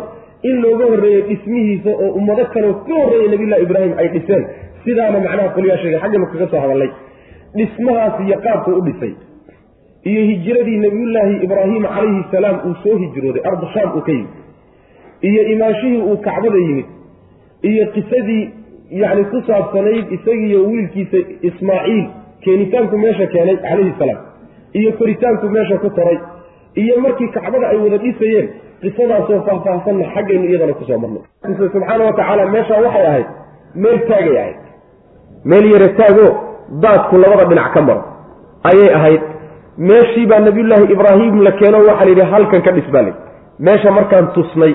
[0.49, 4.43] in looga horreeyey dhismihiisa oo ummado kaleo ka horreeyay nabiyullahi ibraahim ay dhiseen.
[4.84, 6.91] Sidaana macnaha qoliyaa sheegay xagganu kaga soo hadallay
[7.57, 9.13] dhismahaas iyo qaabka u dhisay
[10.09, 14.30] iyo hijiradii nabiyullaahi ibraahim calayhi salaam uu soo hijrooday ardu shaam uu ka yimid
[15.30, 16.86] iyo imaashihii uu kacbada yimid
[17.71, 18.43] iyo qisadii
[19.01, 21.17] yacni ku saabsanayd isagiiyo wiilkiisa
[21.49, 22.05] ismaaciil
[22.43, 24.19] keenitaanku meesha keenay calayhi salaam
[24.79, 26.17] iyo koritaanku meesha ku koray
[26.83, 28.47] iyo markii kacbada ay wada dhisayeen
[28.81, 31.23] qisadaasoo faahfaahsanna xaggaynu iyadana ku soo marnay.
[31.73, 33.27] Subxaana wa tacaala meeshaa waxay ahayd
[33.83, 34.57] meel taagay ahayd.
[35.51, 36.29] Meel yare taagoo
[36.83, 38.03] daadku labada dhinac ka maro.
[38.69, 39.21] Ayay ahayd.
[39.89, 43.19] Meeshii baa nabiyullaahi ibraahim la keeno waxaa la yidhi halkan ka dhis baa layidhi
[43.67, 44.73] meesha markaan tusnay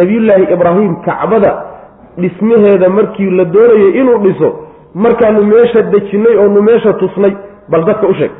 [0.00, 1.50] nabiyullaahi ibraahim kacbada
[2.22, 4.48] dhismaheeda markii la doonayay inuu dhiso
[4.94, 7.32] markaanu meesha dejinnay oonu meesha tusnay
[7.68, 8.30] bal dadka u sheeg.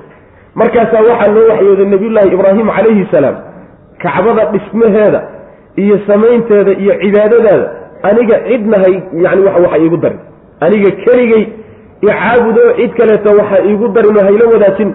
[0.54, 3.36] Markaasaa waxaa loo waxyooday nabiyullaahi ibraahim calayhi salaam
[4.02, 5.20] kacbada dhismaheeda
[5.76, 7.70] iyo samaynteeda iyo cibaadadaada
[8.02, 8.94] aniga cidnahay
[9.24, 10.18] yani waxa iigu darin.
[10.60, 11.44] Aniga keligay
[12.02, 14.94] icaabudo cid kaleeto waxa iigu darinoo hayla wadaajin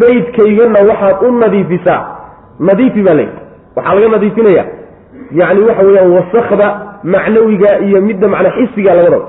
[0.00, 2.00] beydkaygana waxaad u nadiifisaa.
[2.60, 3.38] Nadiifi baa layidhi
[3.76, 4.64] waxaa laga nadiifinaya
[5.40, 6.66] yacni waxa weeyaan wasakda
[7.04, 9.26] macnawiga iyo midda macna xisiga labadaba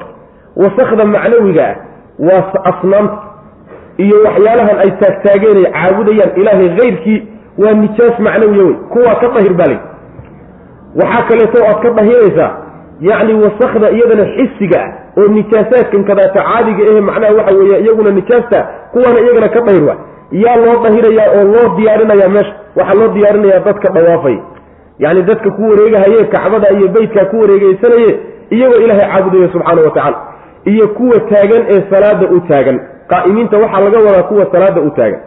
[0.55, 1.75] wasakda macnawiga ah
[2.19, 3.17] waa asnaamta
[3.97, 7.19] iyo waxyaalahan ay taagtaageenay caabudayaan ilaahay kayrkii
[7.63, 9.87] waa nijaas macnawiya wey kuwaa ka dahir baa layidhi
[11.01, 12.51] waxaa kaleeto aad ka dahiraysaa
[13.09, 14.91] yacni wasakda iyadana xisiga ah
[15.21, 18.59] oo nijaasaadkan kadaata caadiga ehe macnaha waxa weeye iyaguna nijaasta
[18.91, 19.97] kuwaana iyagana ka dahir waa.
[20.43, 24.37] Yaa loo dahirayaa oo loo diyaarinaya meesha waxaa loo diyaarinayaa dadka dhawaafay.
[24.99, 28.09] Yacni dadka ku wareegahaye kacbada iyo beytkaa ku wareegeysanaye
[28.55, 30.17] iyagoo ilaahay caabudayo subxaana wa tacaala
[30.65, 32.79] iyo kuwa taagan ee salaada u taagan.
[33.11, 35.19] Qaa'imiinta waxaa laga wadaa kuwa salaada u taagan.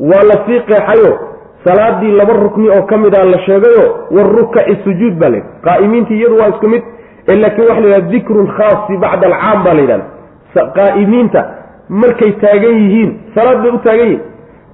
[0.00, 1.18] Waa la sii qeexayo.
[1.64, 6.38] Salaadii laba rukni oo ka mid a la sheegayo warukaci sujuud baa layidhi qaa'imiintii iyadu
[6.38, 6.82] waa isku mid
[7.26, 11.40] laakiin waxa la yidhaha dikrun khaasi bacda alcaam baa la yidhahda qaa'imiinta
[11.88, 14.22] markay taagan yihiin salaad bay u taagan yihiin.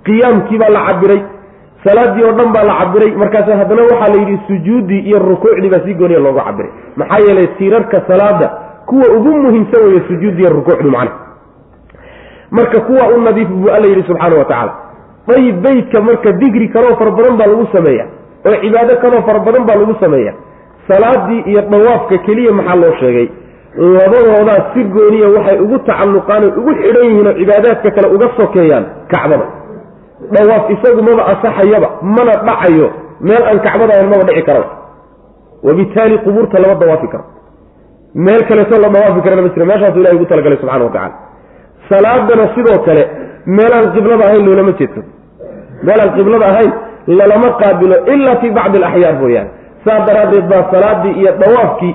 [0.06, 1.20] Qiyaamkii baa la cabiray
[1.84, 5.84] salaadii oo dhan baa la cabiray markaas haddana waxaa la yidhi sujuuddii iyo rukuucdii baa
[5.86, 8.48] si gooniya loogu cabiray maxaa yeelay tiirarka salaada
[8.87, 11.12] kuwa ugu muhiimsan weeye sujuuddiiyo rukuucdu macna.
[12.51, 14.72] Marka kuwa u nadiif buu alla yidhi subxaana wa tacaala.
[15.28, 18.07] Dayib beytka marka digri kaloo fara badan baa lagu sameeya
[18.47, 20.33] oo cibaado kaloo fara badan baa lagu sameeya
[20.89, 23.28] salaadii iyo dhawaafka keliya maxaa loo sheegay?
[23.76, 28.85] Labadoodaa si gooniya waxay ugu tacalluqaan oy ugu xidhan yihiin oo cibaadaadka kale uga sokeeyaan
[29.12, 29.47] kacbada.
[30.35, 32.89] Dhawaaf isagu maba asaxayaba mana dhacayo.
[33.20, 34.68] Meel aan kacbada ahayn maba dhici karaba
[35.62, 37.24] wabitaali qubuurta lama dawaafi karo
[38.14, 39.66] meel kaleeto la dawaafi karana ma jira.
[39.66, 41.14] Meeshaasu ilahay ugu talagalay subxana wa tacala
[41.88, 43.02] salaadana sidoo kale
[43.46, 45.08] meelaan qiblada ahayn loolama jeedsado
[45.86, 46.72] meelaan qiblada ahayn
[47.18, 49.50] lalama qaabilo ilaa fii bacdi alaxyaar mooyaane
[49.84, 51.94] saas daraaddeed baa salaadii iyo dhawaafkii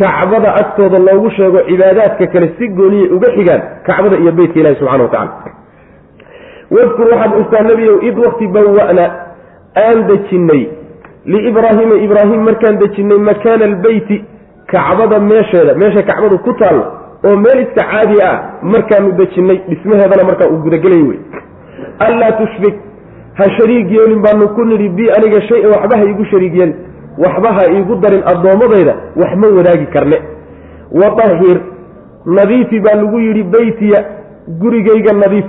[0.00, 5.02] kacbada agtooda loogu sheego cibaadaadka kale si gooniyay uga xigaan kacbada iyo beytka ilahi subxana
[5.04, 5.52] wa tacala
[6.76, 9.04] wadkur waxaad ustaa nebiyow id wakti bawa'na
[9.84, 10.62] aan dejinnay.
[11.32, 14.24] Liibraahiima ibraahim markaan dejinnay makaana albeyti
[14.72, 16.84] kacbada meesheeda meesha kacbadu ku taallo
[17.24, 21.18] oo meel iska caadi ah markaanu dejinnay dhismaheedana markaa uu gudagelay wey
[22.06, 22.76] anlaa tushrik
[23.38, 26.74] ha shariig yeelin baanu ku nidhi bi aniga shay-an waxba ha iigu shariig yeelin
[27.24, 30.18] waxba ha iigu darin addoommadayda wax ma wadaagi karne.
[31.00, 31.60] Wadahir
[32.26, 34.04] nadiifi baa lagu yidhi beytiya
[34.60, 35.44] gurigayga nadiif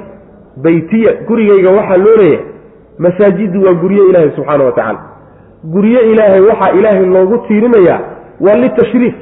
[0.63, 2.45] beytiya gurigayga waxaa loo leeyahay
[2.99, 4.99] masaajidu waa gurye ilaahay subxaana wa tacaala
[5.63, 7.99] gurye ilaahay waxaa ilaahay loogu tiirinayaa
[8.45, 9.15] waa litashriif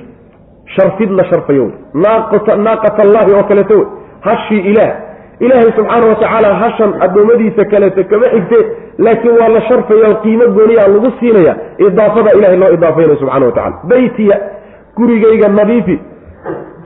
[0.76, 1.72] sharfid la sharfayo.
[1.93, 3.86] Naaqat allaahi oo kaleeto wey
[4.22, 4.91] hashii ilaah
[5.39, 8.59] ilaahay subxaana wa tacaala hashan addoommadiisa kaleeto kama xigte
[8.97, 11.55] laakiin waa la sharfaya qiimo gooniyaa lagu siinaya
[11.88, 14.39] idaafada ilahay loo idaafaynayo subxana wa tacala beytiya
[14.97, 15.99] gurigayga nadiifi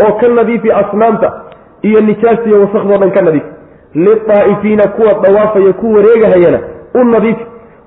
[0.05, 1.33] oo ka nadiifi asnaamta
[1.81, 3.49] iyo nijaasiyo wasakhdoo dhan ka nadiifi
[3.95, 6.59] lidaa'ifiina kuwa dawaafaya ku wareegahayana
[6.93, 7.45] u nadiifi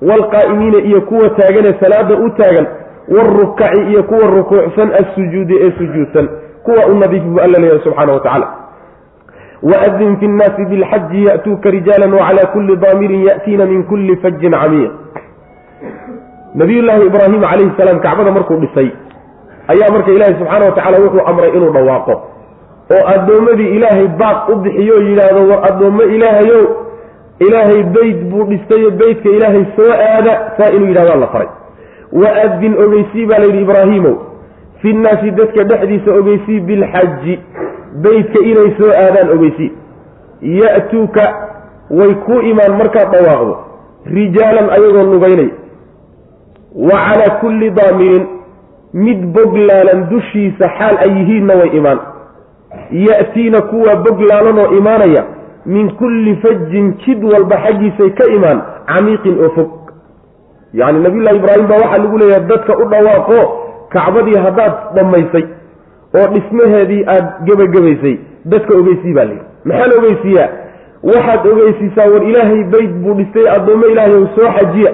[0.09, 2.67] waalqaa'imiina iyo kuwa taaganee salaada u taagan
[3.15, 6.29] waarukaci iyo kuwa rukuucsan assujuudi ee sujuudsan
[6.63, 8.49] kuwa u nadiifi buu alla leeyahay subxaana wa tacala
[9.63, 14.91] waadin fi nnaasi bilxaji ya'tuuka rijaala wacalaa kulli daamirin ya'tiina min kulli fajin camiiq
[16.55, 18.89] nabiyullaahi ibraahim calayhi salaam kacbada markuu dhisay
[19.73, 22.15] ayaa marka ilaahay subxaana wa tacaala wuxuu amray inuu dhawaaqo
[22.97, 26.63] oo addoommadii ilaahay baaq u bixiyo yidhaahdo war addoommo ilaahayow
[27.47, 31.49] ilaahay beyt buu dhistayo beytka ilaahay soo aada saa inuu yidhahdaa la faray
[32.13, 34.15] waadin ogeysii baa layidhi ibraahiimow
[34.83, 37.41] fi nnaasi dadka dhexdiisa ogeysii bilxaji
[38.03, 39.73] beytka inay soo aadaan ogeysii
[40.43, 41.25] ya'tuuka
[41.91, 43.57] way ku imaan markaad dhawaaqdo
[44.17, 45.49] rijaalan ayagoo lugaynay
[46.75, 48.27] wa calaa kulli daamirin
[48.93, 51.99] mid boglaalan dushiisa xaal ay yihiinna way imaan
[52.91, 55.25] ya'tiina kuwa boglaalanoo imaanaya
[55.67, 59.71] min kulli fajin jid walba xaggiisay ka imaan camiiqin oo fog
[60.73, 63.39] yacni nabiyullahi ibraahim baa waxaa lagu leeyahay dadka u dhawaaqo
[63.95, 65.45] kacbadii haddaad dhammaysay
[66.19, 70.49] oo dhismaheedii aada gebagabaysay dadka ogeysii baa layidhi maxaa la ogeysiiyaa
[71.13, 74.93] waxaad ogeysiisaa war ilaahay beyt buu dhistay addoommo ilaahay ow soo xajiya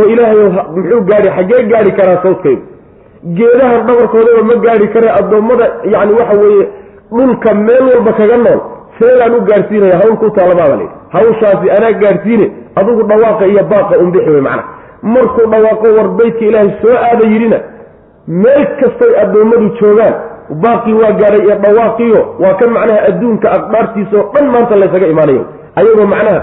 [0.00, 0.36] oo ilaahay
[0.76, 2.62] muxuu gaadhi xaggee gaadhi karaa sawdkaydu
[3.38, 6.66] geedahan dhabarkoodaba ma gaadhi kare addoommada yacni waxa weeye
[7.16, 8.60] dhulka meel walba kaga nool
[9.00, 12.46] seegaan u gaadhsiinaya hawl ku taalabaaba layidhi hawshaasi anaa gaadhsiine
[12.80, 14.64] adigu dhawaaqa iyo baaqa unbixi wey macana
[15.02, 17.58] markuu dhawaaqo war beytka ilaahay soo aada yidhina
[18.28, 20.14] meel kastay addoommadu joogaan
[20.64, 25.44] baaqii waa gaadhay iyo dhawaaqiyo waa kan macnaha adduunka aqdaartiisa oo dhan maanta laysaga imaanayo.
[25.76, 26.40] Ayagoo macnaha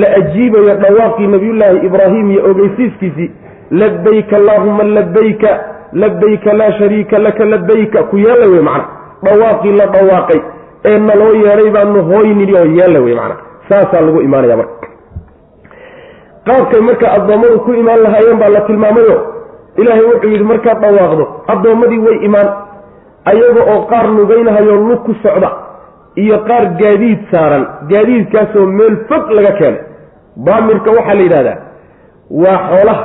[0.00, 3.30] la ajiibayo dhawaaqii nabiyullaahi ibraahim iyo ogeysiiskiisii
[3.70, 5.50] labayka allaahuma labayka
[5.92, 8.84] labayka laa shariika laka labayka ku yeella wey macna.
[9.24, 10.40] Dhawaaqii la dhawaaqay
[10.84, 13.36] ee naloo yeedhay baanu hooynidhi oo yeella wey macna.
[13.68, 14.88] Saasaa lagu imaanaya marka
[16.50, 19.16] qaabkay marka addoommadu ku imaan lahaayeen baa la tilmaamayo.
[19.80, 22.48] Ilaahay wuxuu yidhi markaad dhawaaqdo addoommadii way imaan.
[23.30, 25.50] Ayaga oo qaar lugaynahayo lug ku socda
[26.22, 29.82] iyo qaar gaadiid saaran gaadiidkaasoo meel fog laga keenay.
[30.46, 31.58] Baamirka waxaa la yidhahdaa
[32.42, 33.04] waa xoolaha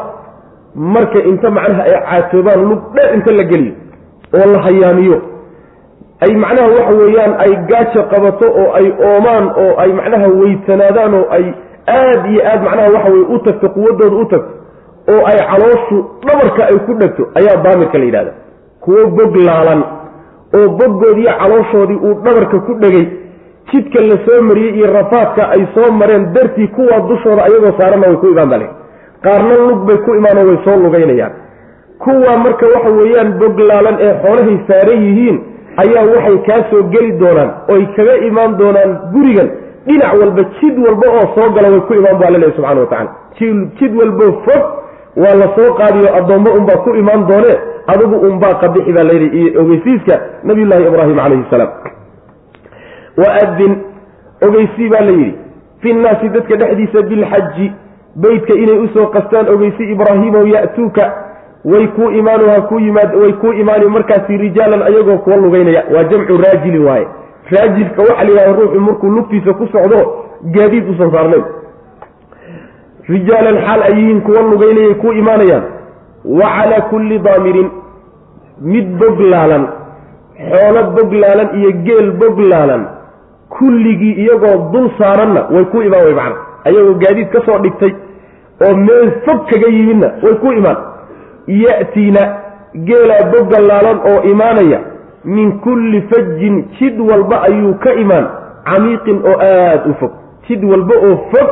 [0.96, 3.74] marka inta macnaha ay caatoobaan lug dheer inta la geliyo
[4.38, 5.18] oo la hayaamiyo
[6.26, 11.26] ay macnaha waxa weeyaan ay gaajo qabato oo ay oomaan oo ay macnaha weydsanaadaan oo
[11.38, 11.46] ay
[11.88, 14.52] aada iyo aad macnaha waxa weye u tagto quwaddooda u tagto
[15.14, 18.32] oo ay calooshu dhabarka ay ku dhegto ayaa baamirka la yidhahda
[18.84, 19.82] kuwo bog laalan
[20.58, 23.06] oo boggoodiiyo calooshoodii uu dhabarka ku dhegay
[23.72, 28.18] jidka la soo mariyey iyo rafaadka ay soo mareen dartii kuwaa dushooda ayagoo saaranna way
[28.18, 28.68] ku imaan bale
[29.26, 31.34] qaarna lug bay ku imaanoo way soo lugaynayaan.
[32.04, 35.38] Kuwaa marka waxa weeyaan boglaalan ee xoolahay saaran yihiin
[35.84, 39.50] ayaa waxay kaa soo geli doonaan oy kaga imaan doonaan gurigan
[39.88, 43.12] dhinac walba jid walba oo soo gala way ku imaan baa laleeyahy subxana wa tacala
[43.80, 44.64] jid walbo fog
[45.24, 47.58] waa la soo qaadiyo addoommo unbaa ku imaan doonee
[47.94, 51.70] adigu unbaa qabixi baa layidhi iyo ogeysiiska nabiyullaahi ibraahim calayhi salaam.
[53.18, 53.76] Waadin
[54.48, 55.36] ogeysii baa la yidhi
[55.82, 57.72] fi nnaasi dadka dhexdiisa bilxaji
[58.16, 61.06] beytka inay u soo qastaan ogeysi ibraahiimow ya'tuuka
[61.66, 65.84] way kuu imaanu ha ku yimaad way kuu imaani markaasi rijaalan ayagoo kuwa lugaynaya.
[65.96, 67.08] Waa jamcu raajilin waaye
[67.52, 70.00] raajilka waxaa la yidhahda ruuxu markuu lugtiisa ku socdo
[70.56, 71.46] gaadiid usan saarnayn.
[73.10, 75.64] Rijaalan xaal ay yihiin kuwa lugaynayay kuu imaanayaan
[76.26, 77.70] wa calaa kulli daamirin
[78.62, 79.64] mid boglaalan
[80.52, 82.84] xoolo boglaalan iyo geel boglaalan
[83.50, 86.36] kulligii iyagoo dul saaranna way ku imaan way macna.
[86.66, 87.94] Ayagoo gaadiid ka soo dhigtay
[88.66, 90.78] oo meel fog kaga yimidna way ku imaan.
[91.48, 92.22] Ya'tiina
[92.88, 94.80] geelaa boglaalan oo imaanaya
[95.26, 98.28] min kulli fajin jid walba ayuu ka imaan.
[98.66, 100.12] Camiiqin oo aada u fog.
[100.48, 101.50] Jid walba oo fog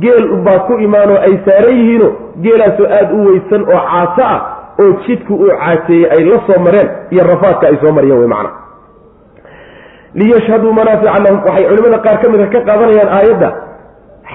[0.00, 2.08] geel baa ku imaanoo ay saaran yihiino
[2.42, 4.40] geelaasoo aada u weysan oo caato ah
[4.82, 8.50] oo jidku uu caateeyey ay la soo mareen iyo rafaadka ay soo mariyeen wey macna
[10.14, 13.48] liyashhaduu manaafica lahum waxay culimmada qaar ka mid a ka qaadanayaan aayadda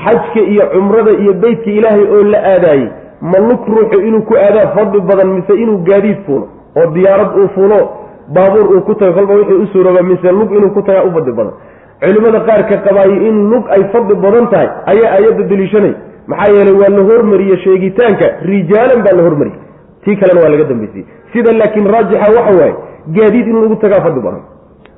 [0.03, 2.87] xajka iyo cumrada iyo beytka ilaahay oo la aadaayey
[3.21, 6.47] ma lug ruuxu inuu ku aadaa fadli badan mise inuu gaadiid fuulo
[6.79, 7.79] oo diyaarad uu fuulo
[8.33, 11.31] baabuur uu ku tago kolba wixii u suurooba mise lug inuu ku tagaa u fadli
[11.33, 11.53] badan.
[12.01, 15.93] Culimmada qaarka qabaayo in lug ay fadli badan tahay ayaa aayadda deliishanay
[16.27, 19.59] maxaa yeelay waa la hormariye sheegitaanka rijaalan baa la hormariyey
[20.05, 22.75] tii kalena waa laga dambaysiyey sida laakiin raajixa waxa waaye
[23.17, 24.43] gaadiid in lagu tagaa fadli badan.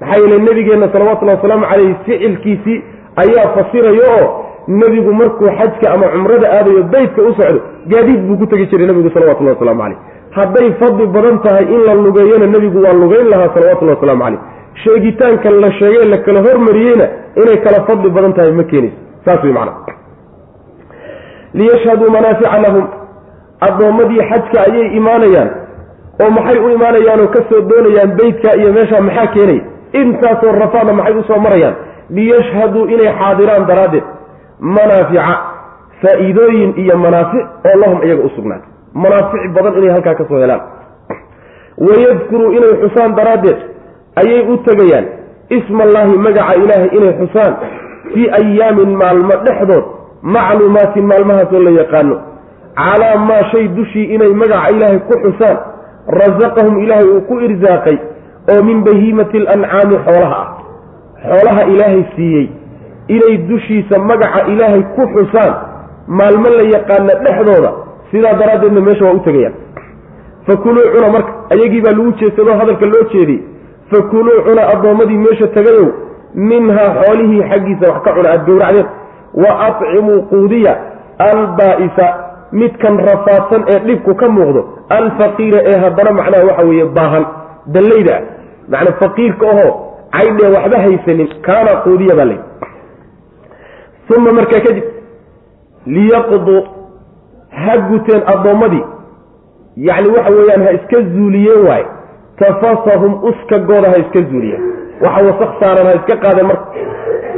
[0.02, 2.78] Maxaa yeele nebigeenna salawatullahi wasalaamu caleyhi ficilkiisii
[3.24, 4.28] ayaa fasiraya oo
[4.68, 7.60] nebigu markuu xajka ama cumrada aadayo beytka u socdo
[7.92, 9.98] gaadiid buu ku tegi jiray nebigu salawatullahi waslamu caleyh
[10.32, 14.40] hadday fadli badan tahay in la lugeeyona nebigu waa lugeyn lahaa salawatullahi waslamu caleyh
[14.84, 17.06] sheegitaanka la sheegay la kala hormariyeyna
[17.42, 18.98] inay kala fadli badan tahay ma keenayso.
[19.26, 19.74] Saas wey macana
[21.54, 22.86] liyashhaduu manaafica lahum.
[23.68, 25.50] Addoommadii xajka ayay imaanayaan
[26.24, 29.62] oo maxay u imaanayaanoo ka soo doonayaan beytka iyo meesha maxaa keenaya
[30.02, 31.76] intaasoo rafaadna maxay u soo marayaan?
[32.10, 34.04] Liyashhaduu inay xaadiraan daraaddeed.
[34.60, 35.38] Manaafica
[36.02, 40.62] faa-iidooyin iyo manaafic oo lahum iyaga u sugnaatay manaafic badan inay halkaa ka soo helaan.
[41.78, 43.60] Wayadkuruu inay xusaan daraaddeed
[44.22, 45.06] ayay u tegayaan.
[45.50, 47.54] Isma allaahi magaca ilaahay inay xusaan
[48.14, 49.86] fii ayaamin maalmo dhexdood
[50.22, 52.16] macluumaatin maalmahaasoo la yaqaano.
[52.78, 55.58] Calaa maa shay dushii inay magaca ilaahay ku xusaan
[56.20, 57.98] rasaqahum ilaahay uu ku irsaaqay
[58.52, 60.48] oo min bahiimati alancaami xoolaha ah.
[61.24, 62.48] Xoolaha ilaahay siiyey
[63.08, 65.54] inay dushiisa magaca ilaahay ku xusaan
[66.08, 67.72] maalmo la yaqaana dhexdooda
[68.12, 69.56] sidaa daraaddeedna meesha waa u tegayaan
[70.48, 73.42] fakuluu cuna marka ayagii baa lagu jeedsadoo hadalka loo jeediyey
[73.92, 75.88] fakuluu cuna addoommadii meesha tegayow
[76.52, 78.88] minhaa xoolihii xaggiisa wax ka cuna aada gowracdeen.
[79.44, 80.74] Wa acimuu quudiya
[81.30, 82.06] albaa'isa
[82.52, 87.26] midkan rafaadsan ee dhibku ka muuqdo alfaqiira ee haddana macnaha waxa weeye baahan
[87.76, 88.22] dallayda ah
[88.72, 89.72] macnaa faqiirka ahoo
[90.16, 92.40] caydhee waxba haysanin kaana quudiya baa lay
[94.18, 94.84] uma markaa kadib
[95.96, 96.60] liyaqduu
[97.66, 98.84] ha guteen addoommadii
[99.88, 101.86] yacni waxa weeyaan ha iska zuuliyeen waaye
[102.40, 104.62] tafasahum uskagooda ha iska zuuliyeen.
[105.02, 106.66] Waxa wasaq saaran ha iska qaadeen marka.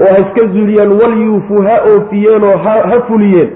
[0.01, 3.49] Oo ha iska zuuliyeen walyuufuu ha oofiyeen oo ha fuliyeen.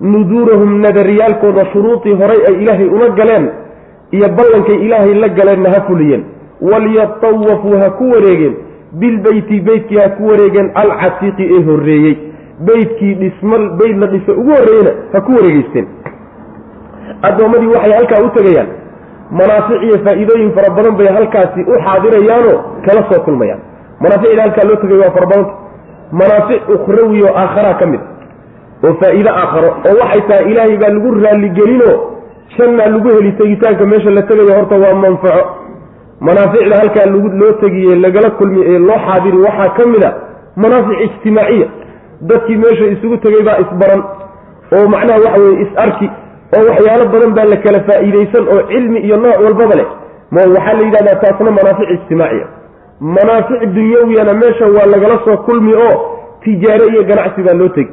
[0.00, 3.48] Nuduurahum nadariyaalkooda shuruudii horay ay ilaahay ula galeen
[4.10, 6.24] iyo ballankay ilaahay la galeenna ha fuliyeen.
[6.60, 8.54] Walyatawafuu ha ku wareegeen.
[8.92, 10.70] Bilbeyti beytkii ha ku wareegeen.
[10.74, 12.16] Alcatiiqi ee horreeyey
[12.66, 15.86] beydkii dhisma beyd la dhisa ugu horreeyena ha ku wareegeysteen.
[17.28, 18.68] Addoommadii waxay halkaa u tegayaan.
[19.30, 22.56] Manaafic iyo faa-iidooyin fara badan bay halkaasi u xaadirayaanoo
[22.86, 23.60] kala soo kulmayaan.
[24.00, 25.52] Manaaficda halkaa loo tegay waa fara badanta
[26.20, 28.00] manaafic ukhrawi oo aakharaa ka mid.
[28.84, 31.96] Oo faa-iide aakharo oo waxay tahay ilaahay baa lagu raalligelinoo
[32.58, 35.44] jannaa lagu heli tegitaanka meesha la tegayo horta waa manfaco.
[36.20, 37.06] Manaaficda halkaa
[37.40, 40.10] loo tegiye lagala kulmi ee loo xaadiri waxaa ka mid a
[40.56, 41.66] manaafic ijtimaaciya
[42.20, 44.02] dadkii meesha isugu tegay baa isbaran
[44.76, 46.10] oo macnaha waxa weye is-arki
[46.56, 49.88] oo waxyaalo badan baa la kala faa'iidaysan oo cilmi iyo nooc walbaba leh.
[50.30, 52.46] Ma waxaa la yidhahdaa taasna manaafic ijtimaaciya.
[53.00, 55.94] Manaafic dunyawiyana meesha waa lagala soo kulmi oo
[56.44, 57.92] tijaare iyo ganacsi baa loo tegi.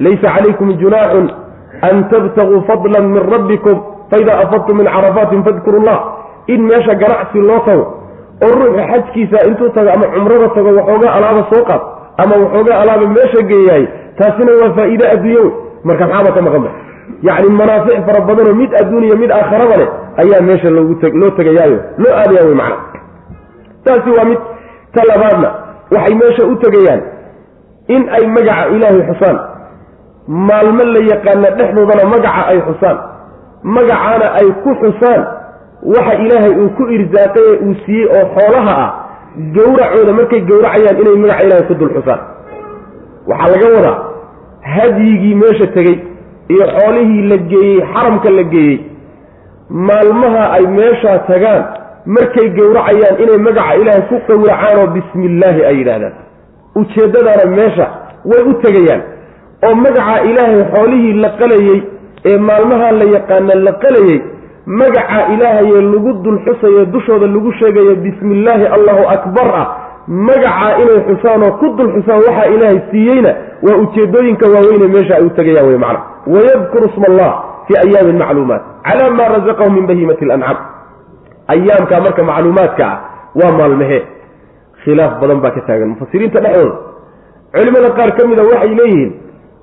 [0.00, 1.26] Laysa calaykum junaaxun
[1.88, 3.76] an tabtaguu fadlan min rabbikum
[4.10, 6.00] faida afadtum min carafaatin fadkuru llah
[6.46, 7.84] in meesha ganacsi loo tago
[8.44, 11.82] oo ruuxa xajkiisa intuu tago ama cumrada tago waxoogaa alaaba soo qaad
[12.22, 13.84] ama waxoogaa alaaba meesha geeyaay
[14.18, 15.52] taasina waa faa-iide adduunye wey
[15.88, 16.70] marka maxaaba ka maqan ba?
[17.28, 19.88] Yacni manaafic fara badanoo mid adduuniya mid aakharaba leh
[20.22, 21.78] ayaa meesha loo tegayaayo.
[22.02, 22.76] Loo aadaya wey macna.
[23.84, 24.38] Taasi waa mid
[24.94, 25.48] ta labaadna
[25.94, 27.02] waxay meesha u tegayaan
[27.94, 29.38] in ay magaca ilaahay xusaan.
[30.48, 32.98] Maalmo la yaqaana dhexdoodana magaca ay xusaan.
[33.74, 35.22] Magacaana ay ku xusaan.
[35.94, 38.90] Waxa ilaahay uu ku irsaaqay ee uu siiyey oo xoolaha ah
[39.54, 42.20] gowracooda markay gowracayaan inay magaca ilaahay ku dul xusaan
[43.30, 43.96] waxaa laga wadaa
[44.74, 45.96] hadyigii meesha tegey
[46.54, 48.78] iyo xoolihii la geeyey xaramka la geeyey
[49.70, 51.62] maalmaha ay meeshaa tagaan
[52.16, 54.86] markay gowracayaan inay magaca ilaahay ku gowracaan oo
[55.70, 56.14] ay yidhaahdaan.
[56.80, 57.86] Ujeeddadaana meesha
[58.30, 59.02] way u tegayaan
[59.66, 61.78] oo magaca ilaahay xoolihii la qalayey
[62.30, 64.18] ee maalmaha la yaqaana la qalayey
[64.66, 69.66] magaca ilaahayee lagu dul xusayo dushooda lagu sheegayo bismi illaahi allahu akbar ah.
[70.08, 73.30] Magacaa inay xusaan oo ku dul xusaan waxaa ilaahay siiyeyna
[73.62, 76.00] waa ujeedooyinka waaweyne meesha ay u tegayaan wey macna.
[76.26, 77.30] Wayadkuru sma allah
[77.68, 78.62] fii ayaamin macluumaat.
[78.84, 80.58] Calaa maa razaqahum min bahiimati alancaam
[81.48, 82.98] ayaamkaa marka macluumaadka ah
[83.34, 84.02] waa maalmahee
[84.84, 85.88] khilaaf badan baa ka taagan.
[85.96, 86.76] Mufasiriinta dhexdooda.
[87.56, 89.12] Culimada qaar ka mida waxay leeyihiin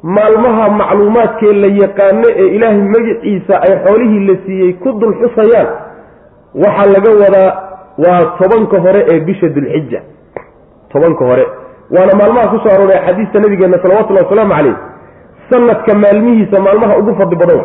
[0.03, 5.67] maalmaha macluumaadkee la yaqaano ee ilaahay magiciisa ay xoolihii la siiyey ku dul xusayaan
[6.63, 7.49] waxaa laga wadaa
[8.03, 10.01] waa tobanka hore ee bisha dulxija
[10.93, 11.45] tobanka hore.
[11.91, 14.75] Waana maalmaha ku soo arooray xadiista nabigeenna salawatullahi wasalaamu calayh.
[15.49, 17.61] Sanadka maalmihiisa maalmaha ugu fadli badan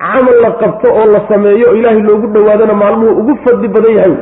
[0.00, 4.16] camal la qabto oo la sameeyo ilaahay loogu dhowaadana maalmuhu ugu fadli badan yahay.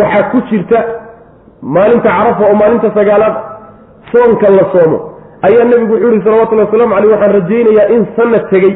[0.00, 0.78] Waxaa ku jirta
[1.62, 3.34] maalinta carafa oo maalinta sagaalaad
[4.12, 4.98] soonka la soomo
[5.48, 8.72] ayaa nebigu wuxuu yihi salawatullahi waslamu caleyh waxaan rajaynayaa in sanad tegey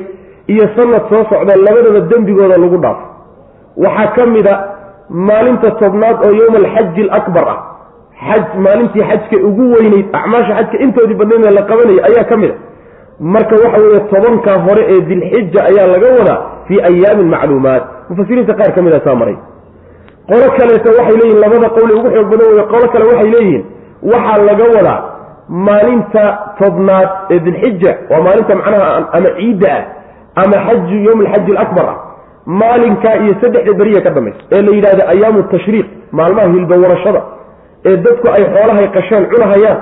[0.52, 3.04] iyo sanad soo socda labadaba dembigooda lagu dhaafo
[3.84, 4.54] waxaa ka mid a
[5.28, 7.58] maalinta tobnaad oo yowma alxaji alakbar ah.
[8.28, 12.56] Xaj maalintii xajka ugu weyneyd acmaasha xajka intoodii badnaydna la qabanayay ayaa ka mid a.
[13.34, 16.38] Marka waxa weeye tobankaa hore ee dilxija ayaa laga wadaa
[16.68, 17.82] fii ayaamin macluumaat.
[18.08, 19.36] Mufasiriinta qaar ka mid a saa maray.
[20.30, 23.64] Qolo kaleeto waxay leeyihiin labada qowle ugu xoog badan wey qolo kale waxay leeyihiin
[24.12, 24.98] waxaa laga wadaa
[25.48, 29.84] maalinta tobnaad ee dilxija waa maalinta macnaha ama ciidda ah
[30.44, 31.96] ama xaju yowm alxaji alakbar ah
[32.46, 37.22] maalinkaa iyo saddexda beriya ka dambaysa ee la yidhahda ayaamu tashriiq maalmaha hilbawarashada
[37.84, 39.78] ee dadku ay xoolahay qasheen cunahayaan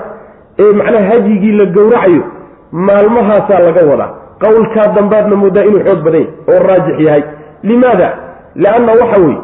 [0.59, 2.23] ee macnaha hadyigii la gowracayo
[2.71, 4.09] maalmahaasaa laga wadaa.
[4.43, 7.23] Qowlkaa dambaadna moodaa inuu xoog badan yahy oo raajix yahay.
[7.63, 8.07] Limaada?
[8.55, 9.37] Lianna waxa weeye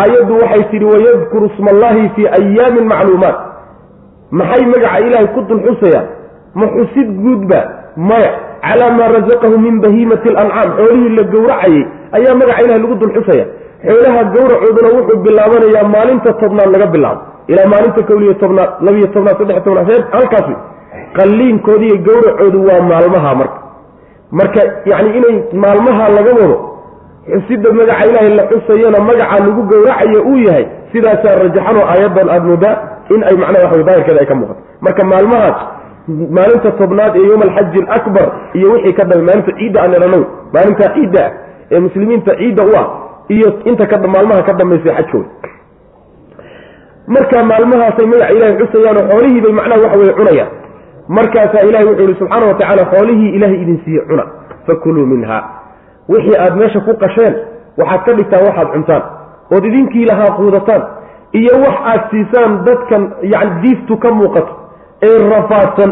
[0.00, 3.36] aayaddu waxay tidhi wayadkuru sma allahi fii ayaamin macluumaat
[4.38, 6.06] maxay magaca ilaahay ku dul xusayaan
[6.58, 7.60] ma xusid guudba?
[8.08, 8.30] Maya
[8.64, 11.82] calaa maa rasaqahu min bahiimati alancaam xoolihii la gowracayay
[12.16, 13.44] ayaa magaca ilahay lagu dul xusaya
[13.86, 17.20] xoolaha gowracooduna wuxuu bilaabanayaa maalinta tobnaad laga bilaabo.
[17.52, 20.58] Ilaa maalinta kowliyo tobnaad labiyo tobnaad saddex tobnaad reer halkaas wey
[21.18, 23.58] qalliinkoodiiyo gowracoodu waa maalmaha marka.
[24.38, 24.60] Marka
[24.90, 26.56] yacni inay maalmaha laga wado
[27.32, 32.74] xusida magaca ilaahay la xusayana magaca lagu gowracayo uu yahay sidaasaa rajaxanoo aayaddan aada moodaa
[33.14, 34.60] in ay macnaha waxa daahirkeeda ay ka muuqato.
[34.80, 35.58] Marka maalmahaas
[36.36, 38.26] maalinta tobnaad ee yowma alxaji alakbar
[38.58, 40.22] iyo wixii ka dambe maalinta ciidda aan idhanow
[40.54, 41.32] maalinta ciidda ah
[41.72, 42.86] ee muslimiinta ciidda u ah
[43.36, 45.28] iyo inta ka maalmaha ka dambaysa xajkooda.
[47.14, 50.50] Marka maalmahaasay magaca ilahay xusayaanoo xoolihii bay macnaha waxa weye cunayaan.
[51.16, 54.24] Markaasaa ilahay wuxuu yihi subxaana wa tacaala xoolihii ilaahay idin siiye cuna
[54.66, 55.38] fakuluu minha
[56.08, 57.34] wixii aad meesha ku qasheen
[57.78, 59.02] waxaad ka dhigtaan waxaad cuntaan.
[59.54, 60.82] Ood idinkii lahaa quudataan
[61.32, 64.52] iyo wax aad siisaan dadkan yani diiftu ka muuqato
[65.02, 65.90] ee rafaadsan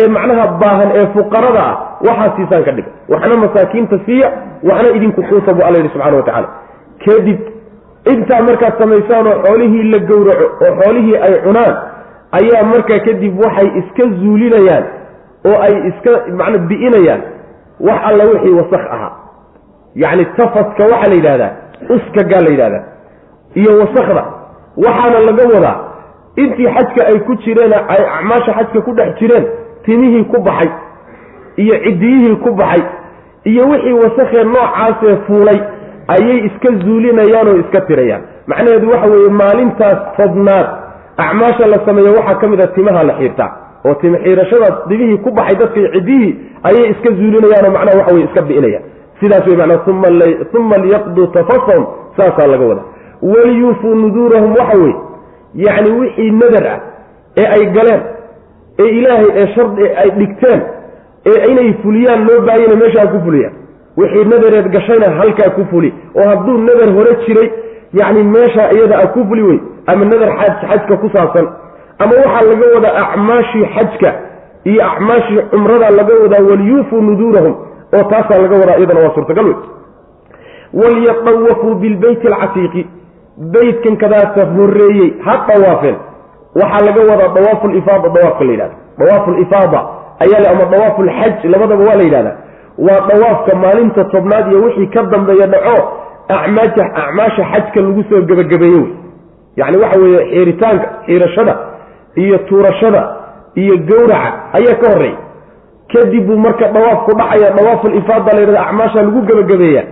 [0.00, 1.74] ee macnaha baahan ee fuqarada ah
[2.08, 2.90] waxaad siisaan ka dhiga.
[3.08, 4.28] Waxna masaakiinta siiya
[4.68, 6.48] waxna idinku quuta buu alla yidhi subxana wa tacaala.
[7.04, 7.40] Kadib
[8.12, 11.74] intaa markaad samaysaan oo xoolihii la gowraco oo xoolihii ay cunaan
[12.38, 14.84] ayaa markaa kadib waxay iska zuulinayaan
[15.48, 17.22] oo ay iska macna bi'inayaan
[17.88, 19.12] wax alla wixii wasakh ahaa.
[20.02, 21.50] Yacni tafaska waxaa la yidhahdaa
[21.96, 22.84] uskagaa la yidhahdaa
[23.60, 24.22] iyo wasakda
[24.84, 25.76] waxaana laga wadaa
[26.42, 29.44] intii xajka ay ku jireen ay acmaasha xajka ku dhex jireen
[29.84, 30.70] timihii ku baxay
[31.56, 32.82] iyo ciddiyihii ku baxay
[33.44, 35.58] iyo wixii wasakhee noocaasee fuulay
[36.14, 38.22] ayay iska zuulinayaan oo iska tirayaan.
[38.46, 40.66] Macnaheedu waxa weeye maalintaas tobnaad
[41.16, 43.50] acmaasha la sameeya waxaa ka mid a timaha la xiirtaa
[43.86, 46.32] oo time xiirashadaas dimihii ku baxay dadka iyo ciddihii
[46.68, 48.84] ayay iska zuulinayaanoo macnaha waxa weye iska bi'inayaan.
[49.20, 49.80] Sidaas wey manaa
[50.58, 52.86] uma liyaqduu tafasahum saasaa laga wadaa
[53.22, 54.96] waliyuufuu nuduurahum waxa weye
[55.54, 56.80] yacni wixii nadar ah
[57.36, 58.00] ee ay galeen
[58.78, 60.60] ee ilaahay ee shardi ay dhigteen
[61.26, 63.52] ee inay fuliyaan loo baahayna meeshaa ku fuliyaan.
[63.96, 67.50] Wixii nadareed gashayna halkaa ku fuli oo hadduu nadar hore jiray
[68.00, 71.46] yacni meesha iyada a ku fuli wey ama nadar xaj xajka ku saabsan
[71.98, 74.10] ama waxaa laga wadaa acmaashii xajka
[74.64, 77.54] iyo acmaashii cumrada laga wadaa waliyuufuu nuduurahum
[77.96, 79.56] oo taasaa laga wadaa iyadana waa suurtagal wey
[80.74, 82.86] walyatawafuu bilbeyti alcatiiqi
[83.38, 85.96] beytkan kadaasa horreeyey ha dawaafeen
[86.54, 89.80] waxaa laga wadaa dawaafu lifaada dawaafka la yidhahda dawaafu lifaada
[90.24, 92.36] ayaa le ama dawaafu lxaj labadaba waa la yidhahdaa.
[92.78, 95.88] Waa dawaafka maalinta tobnaad iyo wixii ka dambeeya dhaco
[96.28, 98.92] acmaasha acmaasha xajka lagu soo gebagabeeye wey.
[99.56, 101.56] Yacni waxa weeye xiiritaanka xiirashada
[102.14, 103.02] iyo tuurashada
[103.54, 105.16] iyo gowraca ayaa ka horreeya
[105.92, 109.82] kadib buu marka dawaafku dhacaya dawaafulifaada la yidhahda acmaasha lagu gebagabeeya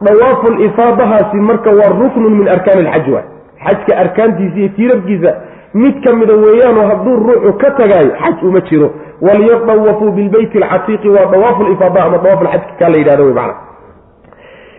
[0.00, 3.24] dawaafulifaadahaasi marka waa ruknun min arkaani alxaj waay
[3.66, 5.34] xajka arkaantiisa iyo tiirabkiisa
[5.74, 8.90] mid ka mida weeyaanoo hadduu ruuxu ka tagaayo xaj uma jiro.
[9.20, 13.54] Walyadawafuu bilbeyti alcatiiqi waa dawaafu lifaada ama dawaaf alxajka kaa la yidhahdo wey macana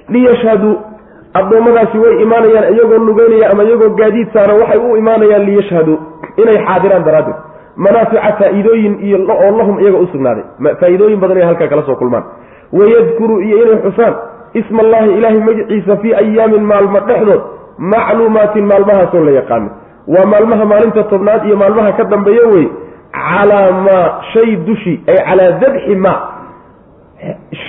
[0.10, 0.76] liyashhaduu
[1.34, 5.98] addoommadaasi way imaanayaan iyagoo lugeynaya ama iyagoo gaadiid saara waxay u imaanayaan liyashhaduu
[6.38, 7.36] inay xaadiraan daraaddeed.
[7.76, 10.44] Manaafica faa-iidooyin iyo oo lahum iyaga u sugnaaday.
[10.80, 12.24] Faa-iidooyin badan inay halkaa kala soo kulmaan.
[12.74, 14.16] Wayadkuruu iyo inay xusaan
[14.62, 17.42] isma allahi ilaahay magaciisa fii ayaamin maalmo dhexdood
[17.78, 19.70] macluumaatin maalmahaasoo la yaqaano.
[20.08, 22.68] Waa maalmaha maalinta tobnaad iyo maalmaha ka dambeeya wey
[23.12, 26.20] calaa maa shay dushii ay calaa dabxi maa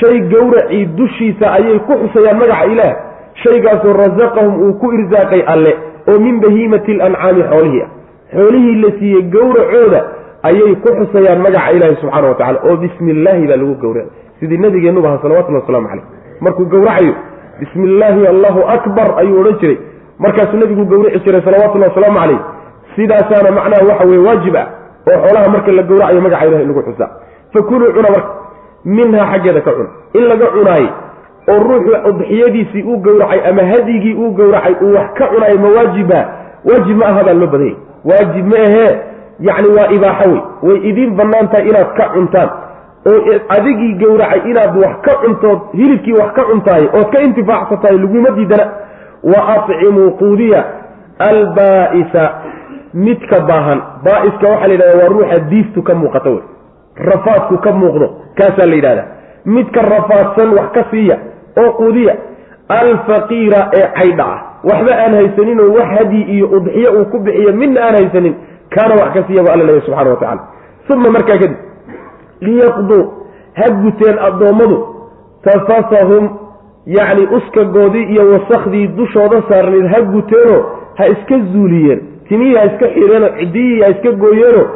[0.01, 2.95] shay gowracii dushiisa ayay ku xusayaan magaca ilaah.
[3.43, 5.73] Shaygaasoo rasaqahum uu ku irsaaqay alle
[6.09, 7.91] oo min bahiimati alancaami xoolihii ah.
[8.35, 10.01] Xoolihii la siiyey gowracooda
[10.43, 14.11] ayay ku xusayaan magaca ilaahi subxaana wa tacala oo bismi illaahi baa lagu gowracay
[14.41, 17.15] sidii nabigeennuba aha salawatullahi waslamu caleyh markuu gowracayo
[17.61, 19.79] bismi illaahi allahu akbar ayuu odhan jiray.
[20.19, 22.41] Markaasuu nabigu gowrici jiray salawatullahi wasalaamu caleyh
[22.97, 24.67] sidaasaana macnaha waxa weye waajib ah
[25.11, 27.11] oo xoolaha marka la gowracayo magaca ilahi lagu xusaa
[27.53, 28.31] fakuluu cuna marka
[28.85, 29.89] minhaa xaggeeda ka cuna.
[30.15, 30.89] In laga cunaaye
[31.51, 36.21] oo ruuxu udxiyadiisii uu gowracay ama hadyigii uu gowracay uu wax ka cunayo ma waajiba
[36.65, 38.93] waajib ma aha baa loo badanyay waajib ma ahee.
[39.41, 42.49] Yacni waa ibaaxo wey way idiin bannaan tahay inaad ka cuntaan
[43.11, 48.31] oo adigii gowracay inaad wax ka cuntood hilibkii wax ka cuntahay ood ka intifaacsatahay laguma
[48.39, 48.67] diidana.
[49.23, 50.65] Wa acimuu quudiya
[51.19, 52.25] albaa-isa
[52.95, 53.81] midka baahan.
[54.05, 56.43] Baa-iska waxaa la yidhahda waa ruuxa diiftu ka muuqato wey.
[57.11, 58.07] Rafaadku ka muuqdo
[58.39, 59.05] kaasaa la yidhahda
[59.45, 61.17] midka rafaadsan wax ka siiya
[61.63, 62.15] oo quudiya
[62.69, 64.41] alfaqiira ee caydha ah.
[64.65, 68.35] Waxba aan haysaninoo wax hadyi iyo udxiyo uu ku bixiyo midna aan haysanin
[68.75, 70.43] kaana wax ka siiya bu alla leeya subxana wa tacala
[70.91, 71.57] uma markaa kadib
[72.41, 73.03] liyaqduu
[73.59, 74.79] ha guteen addoommadu
[75.45, 76.25] tafasahum
[76.87, 80.63] yacni uskagoodii iyo wasakhdii dushooda saarnayd ha guteenoo
[80.99, 82.01] ha iska zuuliyeen.
[82.29, 84.67] Timihii ha iska xireenoo ciddiyihii ha iska gooyeenoo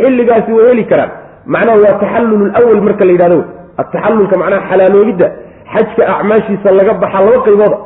[0.00, 1.10] xilligaasi way heli karaan.
[1.46, 3.44] Macnaha waa taxallul lwal marka la yidhahdo.
[3.76, 5.26] Ataxallulka macnaha xalaaloolidda
[5.72, 7.78] xajka acmaashiisa laga baxa laba qaybooda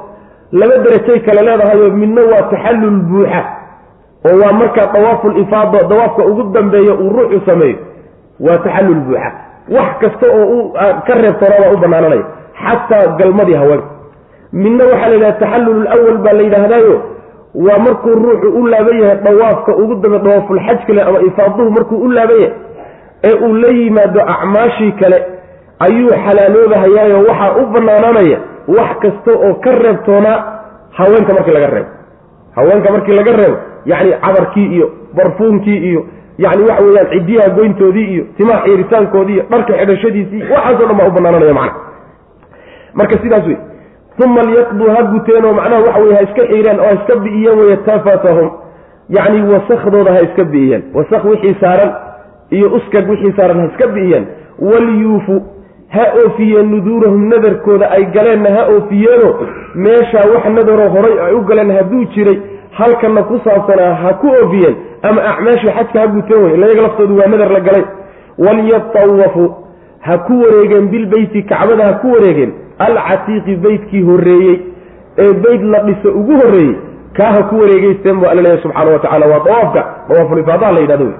[0.53, 3.43] laba derajay kale leedahayo midna waa taxallul buuxa
[4.29, 7.77] oo waa markaa dawaaful ifaado dawaafka ugu dambeeya uu ruuxu sameeyo
[8.41, 9.31] waa taxallul buuxa.
[9.77, 10.73] Wax kasta oo u
[11.07, 12.25] ka reebtoonabaa u banaananaya
[12.65, 13.87] xataa galmadii haweenka
[14.53, 16.97] midna waxaa la yidhaha taxallul lwal baa la yidhaahdaayo.
[17.67, 22.09] Waa markuu ruuxu u laaban yahay dawaafka ugu dambe dawaafulxaj kale ama ifaaduhu markuu u
[22.17, 22.53] laaban yahay
[23.25, 25.19] ee uu la yimaado acmaashii kale
[25.87, 28.39] ayuu xalaaloobahayaayoo waxaa u banaananaya
[28.77, 30.37] wax kasta oo ka reebtoonaa
[30.99, 31.89] haweenka markii laga reebo.
[32.57, 33.57] Haweenka markii laga reebo
[33.87, 36.01] yacni cabarkii iyo barfuunkii iyo
[36.45, 41.11] yacni waxa weeyaan ciddiyaha goyntoodii iyo timaha xiiritaankoodii iyo dharka xidhashadiisii waxaasoo dhan baa u
[41.17, 41.81] banaananaya macna.
[42.95, 43.57] Marka sidaas wey
[44.25, 47.77] uma liyaqduu ha guteenoo macnaha waxa weye ha iska xiireen oo ha iska bi'iyeen weye
[47.77, 48.51] tafatahum.
[49.17, 51.93] Yacni wasakhdooda ha iska bi'iyeen wasak wixii saaran
[52.51, 54.25] iyo uskag wixii saaran ha iska bi'iyeen
[54.59, 55.37] walyuufu
[55.89, 59.33] ha oofiyeen nuduurahum nadarkooda ay galeenna ha oofiyeenoo
[59.75, 62.39] meeshaa wax nadaroo horay ay u galeen hadduu jiray
[62.79, 67.27] halkanna ku saabsanaa ha ku oofiyeen ama acmaashii xajka ha guteen wey layaga laftoodu waa
[67.35, 67.85] nadar la galay.
[68.39, 69.49] Walyatawafuu
[70.01, 74.57] ha ku wareegeen bilbeyti kacbada ha ku wareegeen alcatiiqi beytkii horreeyey.
[75.19, 76.75] Ee beyt la dhiso ugu horreeyey
[77.17, 81.05] kaa ha ku wareegeysteen bu alla leeyahy subxaana wa tacala waa dawaafka dawaafulifaadaha la yidhahdo
[81.05, 81.15] wey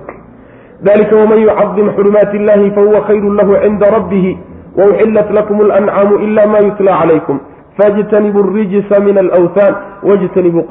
[0.83, 4.39] dalika waman yucadim xurumaati illahi fahuwa khayru lahu cinda rabbihi
[4.79, 7.39] wauxillat lakum alancaamu ila ma yutla calaykum
[7.78, 10.64] faاjtanibuu اrijsa min alawthan wاjtanibuu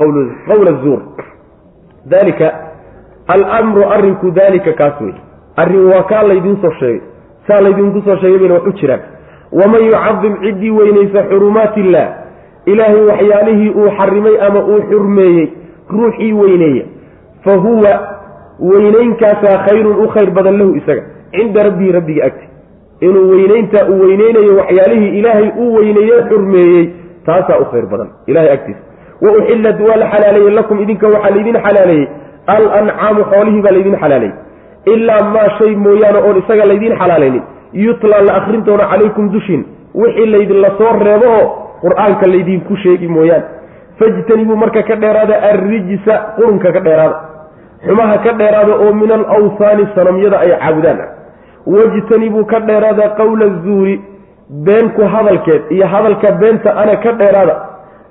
[0.48, 1.00] qawla الzuur
[2.06, 2.52] dalika
[3.28, 5.14] almru arrinku dalika kaas wey
[5.56, 7.00] arrin waa kaa laydiin soo sheegay
[7.48, 9.00] saa laydinku soo sheegay bayna wax u jiraan
[9.52, 12.08] waman yucadim ciddii weynaysa xurumaati illah
[12.66, 15.48] ilaahay waxyaalihii uu xarimay ama uu xurmeeyey
[15.90, 16.84] ruuxii weyneeya
[17.44, 17.92] fa huwa
[18.70, 21.02] weyneynkaasaa khayrun u khayr badan lahu isaga
[21.36, 22.46] cinda rabbihi rabbiga agti
[23.01, 26.89] inuu weyneyntaa uu weyneynayo waxyaalihii ilaahay uu weyneeye xurmeeyey
[27.25, 28.79] taasaa u khayr badan ilahay agtiisa.
[29.21, 32.07] Wa uxillat waa la xalaaleeyey lakum idinka waxaa laydin xalaaleeyey.
[32.47, 34.33] Alancaamu xoolihii baa laydin xalaaleeyey.
[34.93, 37.43] Ilaa maa shay mooyaane oon isaga laydin xalaalaynin.
[37.73, 39.61] Yutla la akrin doono calaykum dushin
[39.95, 41.45] wixii laydinla soo reebo oo
[41.83, 43.45] qur'aanka laydinku sheegi mooyaane.
[43.99, 47.15] Fajtanibuu marka ka dheeraada arrijsa qurunka ka dheeraada.
[47.87, 50.99] Xumaha ka dheeraada oo min alawhaani sanamyada ay caabudaan
[51.67, 54.01] wajtanibuu ka dheeraada qowla zuuri
[54.49, 57.55] beenku hadalkeed iyo hadalka beenta ana ka dheeraada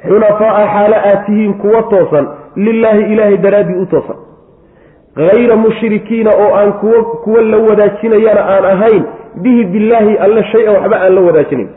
[0.08, 2.26] xunafaa'a xaalo aad tihiin kuwa toosan
[2.56, 4.16] lilaahi ilaahay daraaddii u toosan.
[5.16, 9.02] Hayra mushrikiina oo aan kuwa kuwa la wadaajinayana aan ahayn
[9.42, 11.68] bihi billaahi alle shay-an waxba aan la wadaajinayn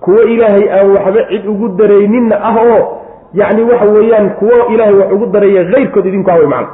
[0.00, 2.98] kuwo ilaahay aan waxba cid ugu darayninna ah oo
[3.34, 6.68] yacni waxa weeyaan kuwo ilaahay wax ugu daraya hayrkood idinku awey macna.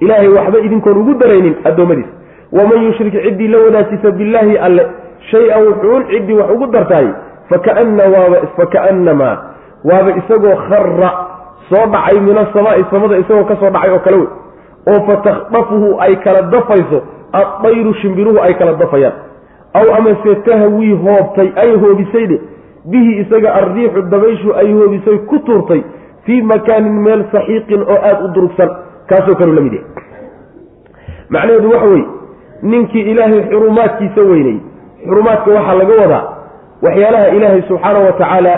[0.00, 2.10] Ilaahay waxba idinkoon ugu daraynin addoommadiisa
[2.52, 4.86] waman yushrik ciddii la wadaajisa billaahi alle
[5.30, 7.08] shay-an wuxuun ciddii wax ugu dartaay
[7.50, 8.04] fakaana
[9.84, 11.10] waaba isagoo khara
[11.68, 14.28] soo dhacay min asamaai samada isagoo ka soo dhacay oo kale wey
[14.92, 19.12] oo fatakhdafuhu ay kala dafayso addayru shimbiruhu ay kala dafayaan
[19.74, 22.40] aw amase tahwii hoobtay ay hoobisayde
[22.84, 25.82] bihi isaga arriixu dabayshu ay hoobisay ku tuurtay
[26.26, 28.70] fii makaanin meel saxiiqin oo aada u durugsan
[29.10, 29.90] kaasoo kaleu la mid yahay
[31.30, 32.06] macnaheedu waxa weeye
[32.62, 34.58] ninkii ilaahay xurumaadkiisa weynay.
[35.08, 36.24] Xurumaadka waxaa laga wadaa
[36.82, 38.54] waxyaalaha ilaahay subxaana wa tacaala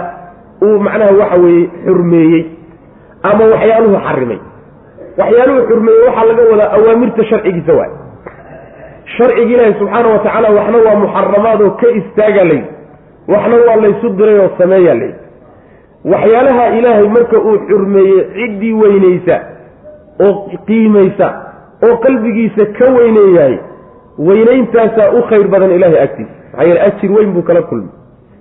[0.63, 2.43] uu macnaha waxa weeye xurmeeyey
[3.23, 4.39] ama waxyaaluhu xarimay.
[5.21, 7.91] Waxyaaluhu xurmeeyey waxaa laga wadaa awaamirta sharcigiisa waay
[9.17, 12.71] sharciga ilaahi subxaana wa tacaala waxna waa muxaramaad oo ka istaagaa layidhi
[13.33, 15.21] waxna waa laysu diray oo sameeyaa layidhi
[16.13, 19.37] waxyaalaha ilaahay marka uu xurmeeyey ciddii weynaysa
[20.27, 20.33] oo
[20.67, 21.29] qiimaysa
[21.87, 23.57] oo qalbigiisa ka weyneeyahay
[24.19, 26.33] weynayntaasaa u khayr badan ilaahay agtiisa.
[26.53, 27.89] Maxaa yeele ajir weyn buu kala kulmay.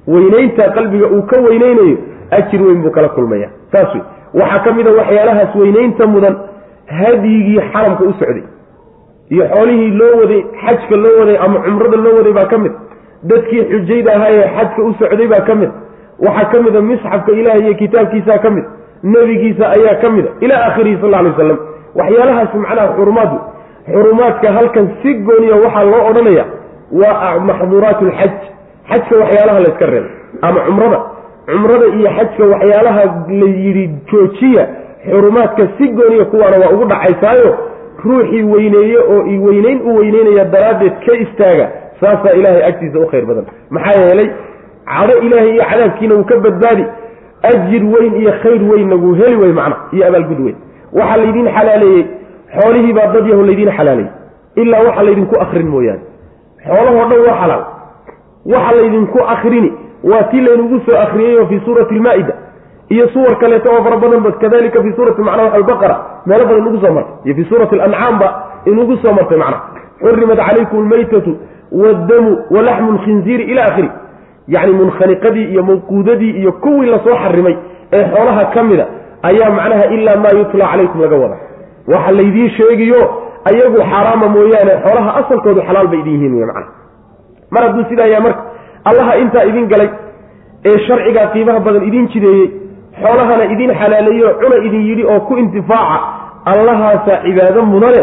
[0.07, 1.97] Weynaynta qalbiga uu ka weyneynayo
[2.37, 3.49] ajir weyn buu kala kulmaya.
[3.71, 4.03] Saas wey
[4.41, 6.35] waxaa ka mid a waxyaalahaas weynaynta mudan
[6.99, 8.43] hadyigii xaramka u socday
[9.29, 12.71] iyo xoolihii loo waday xajka loo waday ama cumrada loo waday baa ka mid.
[13.23, 15.69] Dadkii xujayda ahaa ee xajka u socday baa ka mid.
[16.25, 18.65] Waxaa ka mid a misxafka ilaah iyo kitaabkiisaa ka mid.
[19.03, 21.57] Nebigiisa ayaa ka mid a ilaa aakhirihi sal alay waslam
[21.99, 23.37] waxyaalahaas macnaha xurumaadu
[23.91, 26.45] xurumaadka halkan si gooniya waxaa loo odhanaya
[27.01, 28.33] waa maxduuraat lxaj
[28.89, 30.11] xajka waxyaalaha layska reebay
[30.47, 30.99] ama cumrada.
[31.51, 33.01] Cumrada iyo xajka waxyaalaha
[33.39, 34.63] la yidhi joojiya
[35.09, 37.49] xurumaadka si gooniya kuwaana waa ugu dhacaysaayo
[38.05, 41.65] ruuxii weyneeye oo i weyneyn u weyneynaya daraaddeed ka istaaga
[42.01, 43.45] saasaa ilaahay agtiisa u khayr badan.
[43.69, 44.29] Maxaa yeelay
[44.85, 46.85] cadho ilaahay iyo cadaabkiina wuu ka badbaadi.
[47.49, 50.55] Ajir weyn iyo khayr weynna wuu heli wey macna iyo abaalgud weyn.
[50.93, 52.05] Waxaa laydiin xalaaleeyey
[52.55, 54.11] xoolihii baa dad yahu laydiin xalaaleeyey
[54.55, 56.01] ilaa waxa laydinku akrin mooyaane.
[56.67, 57.63] Xoolahoo dhan waa xalaal.
[58.53, 59.69] Waxa laydinku akrini
[60.09, 62.33] waa tii laynugu soo akriyey oo fii suurati almaa-ida
[62.89, 65.95] iyo suwar kaleeto oo fara badan ba kadalika fii suurati macnaa albaqara
[66.25, 67.13] meelo badan inugu soo martay.
[67.25, 68.27] Iyo fii suurati alancaamba
[68.65, 69.57] inugu soo martay macna
[70.01, 71.31] xurimat calaykum almaytatu
[71.71, 73.89] waaddamu walaxmu lkhinziiri ila akhiri
[74.47, 77.55] yacni munkhaniqadii iyo mawquudadii iyo kuwii la soo xarimay
[77.93, 78.85] ee xoolaha ka mida
[79.23, 81.35] ayaa macnaha ilaa maa yutla calaykum laga wada
[81.93, 83.01] waxa laydiin sheegiyo
[83.49, 86.67] ayagu xaaraama mooyaane xoolaha asalkoodu xalaal bay idin yihiin macana
[87.53, 88.41] mar hadduu sidaa yaa marka
[88.89, 89.89] allaha intaa idin galay
[90.69, 92.47] ee sharcigaa qiimaha badan idin jideeyey
[93.01, 95.97] xoolahana idin xalaaleeyo cuna idin yidhi oo ku intifaaca
[96.53, 98.01] allahaasaa cibaado mudane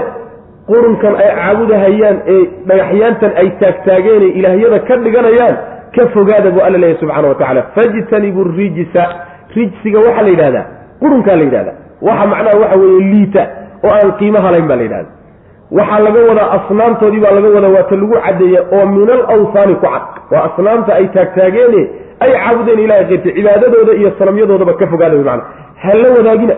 [0.70, 5.56] qurunkan ay caabudahayaan ee dhagaxyaantan ay taagtaageenee ilaahyada ka dhiganayaan
[5.96, 9.02] ka fogaada buu alla leeyahy subxana wa tacala fajtanibu rijsa
[9.56, 10.64] rijsiga waxaa la yidhahdaa
[11.02, 11.72] qurunkaa la yidhahda
[12.08, 13.42] waxa macnaha waxa weeye liita
[13.84, 15.10] oo aan qiimaha layn baa la yidhahda
[15.78, 19.86] waxaa laga wadaa asnaamtoodii baa laga wadaa waata lagu caddeeya oo min al awsaani ku
[19.86, 20.02] cad.
[20.32, 21.82] Waa asnaamta ay taagtaageene
[22.24, 25.42] ay caabudeen ilahay keyrta cibaadadooda iyo sanamyadoodaba ka fogaada wy maana
[25.82, 26.54] ha la wadaagina.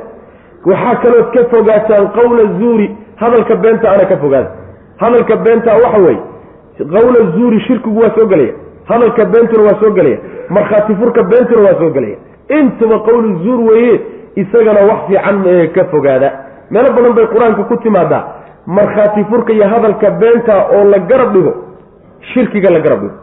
[0.70, 2.86] Waxaa kalood ka fogaataan qawla zuuri
[3.22, 4.50] hadalka beenta ana ka fogaada.
[5.02, 6.20] Hadalka beenta waxa weeye
[6.94, 8.52] qawla zuuri shirkigu waa soo gelaya.
[8.90, 10.18] Hadalka beentuna waa soo gelaya.
[10.56, 12.16] Markhaati furka beentuna waa soo gelaya.
[12.58, 14.00] Intuba qawlu zuur weeye
[14.42, 16.28] isagana wax fiican mee ka fogaada
[16.70, 18.22] meelo badan bay qur'aanka ku timaadaa
[18.66, 21.52] markhaati furka iyo hadalka beenta oo la garab dhigo
[22.32, 23.14] shirkiga la garab dhigo.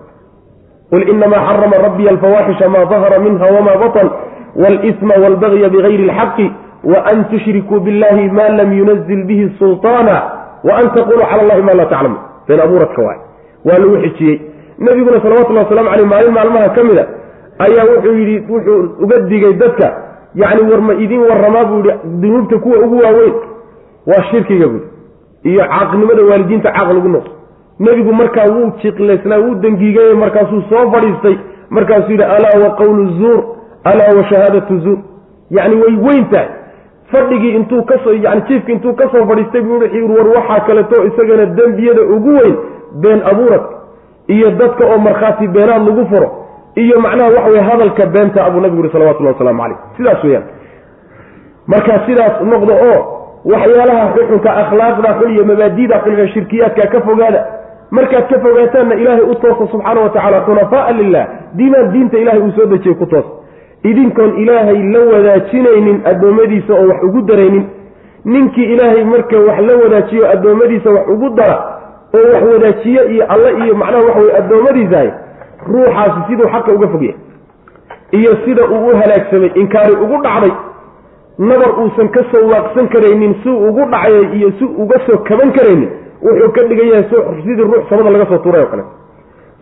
[0.92, 4.08] qul inamaa xarama rabbiya alfawaaxisha maa dahara minha wama batan
[4.64, 6.48] walisma walbagya bigayri alxaqi
[6.94, 10.16] waan tushrikuu billahi ma lam yunazil bihi sulطaana
[10.70, 12.18] waan taquluu cala allahi ma laa taclamu
[12.48, 13.20] been abuuradka waay
[13.68, 14.38] waa lagu xijiyey.
[14.86, 17.06] Nabiguna salawatullahi waslamu caleyh maalin maalmaha ka mid a
[17.66, 19.88] ayaa wuxuu yidhi wuxuu uga digay dadka
[20.36, 23.34] yacni war ma idin warramaa buu yihi dunuubta kuwa ugu waaweyn.
[24.08, 24.82] Waa shirkiga buui
[25.44, 27.30] iyo caaqnimada waalidiinta caaq lagu noqo
[27.80, 31.36] nebigu markaa wuu jiqlaysnaa wuu dangiigay markaasuu soo fadhiistay.
[31.70, 33.44] Markaasuu yidhi alaa wa qawlu zuur
[33.84, 34.98] alaa wa shahaadatu zuur.
[35.52, 36.48] Yacni way weyn tahay.
[37.12, 41.04] Fadhigii intuu ka soo yani jiifki intuu ka soo fadhiistay buu yidhi war waxaa kaleto
[41.06, 42.56] isagana dembiyada ugu weyn
[43.02, 43.62] been abuurad.
[44.28, 46.32] Iyo dadka oo markhaati beenaad lagu furo
[46.76, 50.44] iyo macnaha waxa weye hadalka beenta abuu nabigu yuri salawatullahi wasalaamu caleyh sidaas weyaan
[51.68, 53.00] marka sidaas noqdo oo
[53.46, 57.42] waxyaalaha xuxunka akhlaaqda xun iyo mabaadida xun shirkiyaadka ka fogaada
[57.92, 61.26] markaad ka fogaataanna ilaahay u toosa subxaana wa tacala xunafaaa lilah
[61.58, 63.26] diimaan diinta ilahay uu soo dejiyey ku toos
[63.84, 67.66] idinkoon ilaahay la wadaajinaynin addoommadiisa oo wax ugu daraynin.
[68.26, 71.58] Ninkii ilaahay marka wax la wadaajiyo addoommadiisa wax ugu dara
[72.16, 75.10] oo wax wadaajiye iyo alle iyo macnaha waxa weye addoommadiisahay
[75.72, 77.20] ruuxaasi siduu xaqa uga fogyahay
[78.20, 80.52] iyo sida uu u halaagsamay inkaari ugu dhacday
[81.50, 85.90] nabar uusan ka soo waaqsan karaynin si ugu dhacay iyo si uga soo kaban karaynin
[86.26, 87.06] wuxuu ka dhigan yahay
[87.46, 88.84] sidii ruux samada laga soo tuuray oo kale.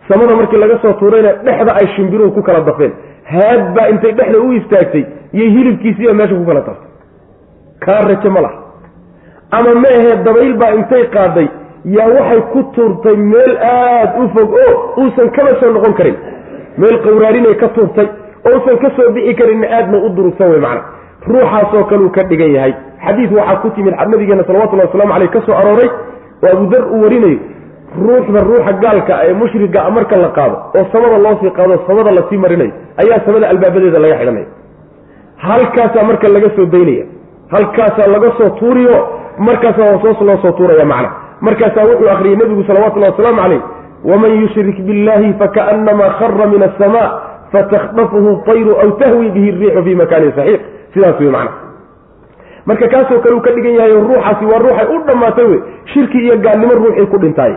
[0.08, 2.92] Samada markii laga soo tuurayna dhexda ay shimbiruhu ku kala dafeen.
[3.32, 6.90] Haad baa intay dhexda u istaagtay iyo hilibkiisiiba meesha ku kala daftay
[7.84, 8.58] kaa raje ma laha.
[9.50, 11.48] Ama ma ahee dabayl baa intay qaaday
[11.84, 14.72] yaa waxay ku tuurtay meel aada u fog oo
[15.02, 16.16] uusan kaba soo noqon karin.
[16.78, 18.06] Meel qawraarinay ka tuurtay
[18.46, 20.82] oo uusan ka soo bixi karinna aadna u durugsan wey macna.
[21.28, 22.74] Ruuxaasoo kaleu ka dhigan yahay.
[23.06, 25.88] Xadiis waxaa ku timid nabigeena salawatullahi waslamu caleyh ka soo arooray
[26.42, 27.38] oo abudar uu warinayo
[28.02, 32.38] ruuxda ruuxa gaalka ee mushriga marka la qaado oo samada loosii qaado samada la sii
[32.44, 32.72] marinayo
[33.02, 34.46] ayaa samada albaabadeeda laga xidhanaya.
[35.46, 37.04] Halkaasaa marka laga soo daynaya
[37.54, 38.96] halkaasaa laga soo tuuriyo
[39.38, 41.10] markaasaa hoos loo soo tuuraya macna
[41.46, 43.62] markaasaa wuxuu akhriyey nebigu salawatullahi wasalaamu caleyh
[44.10, 47.02] waman yushrik billahi fakaanamaa khara min asama
[47.52, 50.60] fatakdafuhu tayru aw tahwi bihi riixu fi makanin saxiix.
[50.94, 51.52] Sidaas wey macna
[52.66, 55.60] marka kaasoo kale uu ka dhigan yahay ruuxaasi waa ruuxay u dhammaatay wey
[55.92, 57.54] shirki iyo gaalnimo ruuxii ku dhintaay.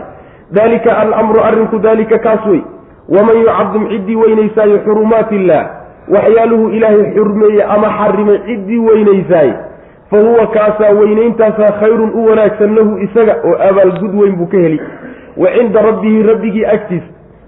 [0.50, 2.62] Dalika alamru arrinku dalika kaas wey
[3.08, 5.64] waman yucadim ciddii weynaysaayo xurumaat illaah
[6.14, 9.54] waxyaaluhu ilaahay xurmeeye ama xarimay ciddii weynaysaaye
[10.10, 14.80] fa huwa kaasaa weynayntaasa khayrun u wanaagsan lahu isaga oo abaalgud weyn buu ka heli.
[15.36, 17.06] Wa cinda rabbihi rabbigii agtiisa.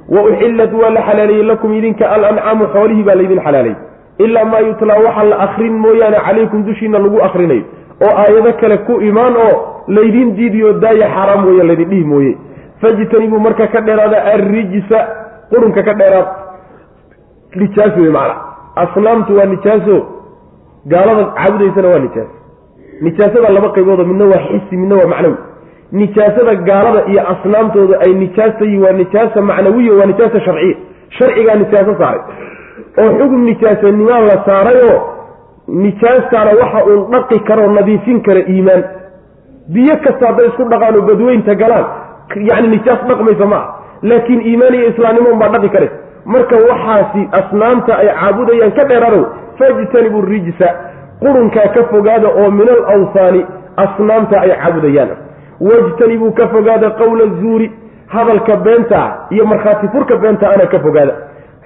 [0.09, 3.75] Wa uxillat waa la xalaaleeyey lakum idinka alancaamu xoolihii baa laydin xalaalay
[4.19, 7.63] ilaa maa yutlaa waxa la akrin mooyaane calaykum dushiina lagu akrinayo
[8.07, 12.37] oo aayado kale ku imaan oo laydin diidiyo daaya xaaraam weeye laydin dhihi mooye.
[12.81, 14.99] Fajtanibuu marka ka dheeraada arrijsa
[15.51, 16.27] qurunka ka dheeraad.
[17.55, 18.35] Nijaas wey macana
[18.77, 19.97] asnaamtu waa nijaaso.
[20.87, 22.29] Gaalada caabudaysana waa nijaas
[23.01, 25.37] nijaasada laba qayboodo midna waa xisi midna waa macnawi.
[25.93, 30.77] Nijaasada gaalada iyo asnaamtooda ay nijaastayi waa nijaasa macnawiya waa nijaasa sharciya.
[31.19, 32.21] Sharcigaa nijaaso saaray.
[33.03, 34.99] Oo xugum nijaasanimaa la saarayoo
[35.69, 38.83] nijaastaana waxa uun dhaqi karoo nadiifin kara iimaan.
[39.75, 41.87] Biyo kasta hadday isku dhaqaan oo badweynta galaan
[42.51, 43.67] yacni nijaas dhaqmaysa ma ah
[44.03, 45.89] laakiin iimaan iyo islaamnimo unbaa dhaqi kare
[46.33, 49.23] marka waxaasi asnaamta ay caabudayaan ka dheeraanow
[49.59, 50.69] fajtanibu rijsa
[51.21, 53.47] qurunkaa ka fogaada oo min al awsaani
[53.77, 55.09] asnaamta ay caabudayaan
[55.61, 57.73] wajtanibuu ka fogaada qowla zuuri
[58.07, 59.01] hadalka beenta
[59.31, 61.15] iyo markhaati furka beenta ana ka fogaada.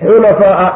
[0.01, 0.69] Xunafaa'a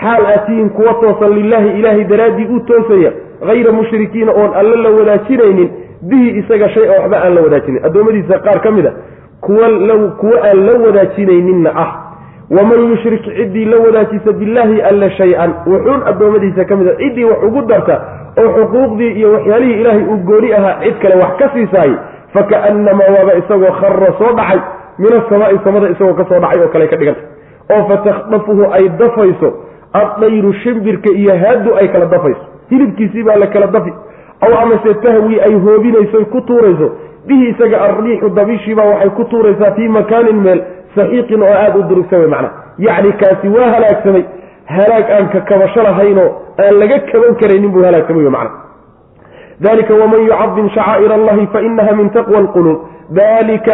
[0.00, 3.12] xaal atiyin kuwa toosan lilaahi ilaahay daraaddii u toosaya
[3.46, 5.68] hayra mushrikiina oon alla la wadaajinaynin
[6.02, 7.84] bihi isaga shay oo waxba aan la wadaajinin.
[7.86, 8.92] Addoommadiisa qaar ka mid a
[9.40, 11.90] kuwa aan la wadaajinayninna ah
[12.50, 17.42] waman yushrik ciddii la wadaajisa billaahi alla shay-an wuxuun addoommadiisa ka mid a ciddii wax
[17.48, 17.96] ugu darta
[18.38, 21.96] oo xuquuqdii iyo waxyaalihii ilaahay uu gooni ahaa cid kale wax ka siisaayey
[22.34, 24.60] fakaannamaa waaba isagoo khara soo dhacay
[24.98, 27.20] min asamaai samada isagoo ka soo dhacay oo kale ka dhiganta
[27.74, 29.48] oo fatakhdafuhu ay dafayso
[30.02, 33.92] addayru shimbirka iyo haadu ay kala dafayso hilibkiisii baa la kala dafi
[34.46, 36.90] aw amase tahwi ay hoobinayso ku tuurayso
[37.26, 40.60] bihi isaga arriixu dabishiibaa waxay ku tuuraysaa fii makaanin meel
[40.96, 44.24] saxiiqin oo aada u durugsan wey macna yacni kaasi waa halaagsamay.
[44.66, 46.28] Halaag aan ka kabasho lahaynoo
[46.64, 48.50] aan laga kaban karaynin buu halaagsamay wey macna
[49.66, 52.78] dalika waman yucadim shacaa'ir allahi fainaha min taqwa alquluub.
[53.10, 53.72] Dalika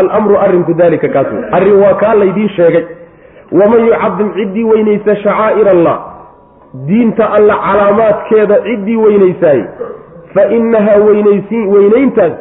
[0.00, 2.84] alamru arrinku dalika kaas wey arrin waa kaa laydiin sheegay.
[3.52, 5.96] Waman yucadim ciddii weynaysa shacaa'ir allah
[6.88, 9.60] diinta alla calaamaadkeeda ciddii weynaysaay
[10.34, 10.98] fa inahaa
[11.74, 12.32] weynayntaas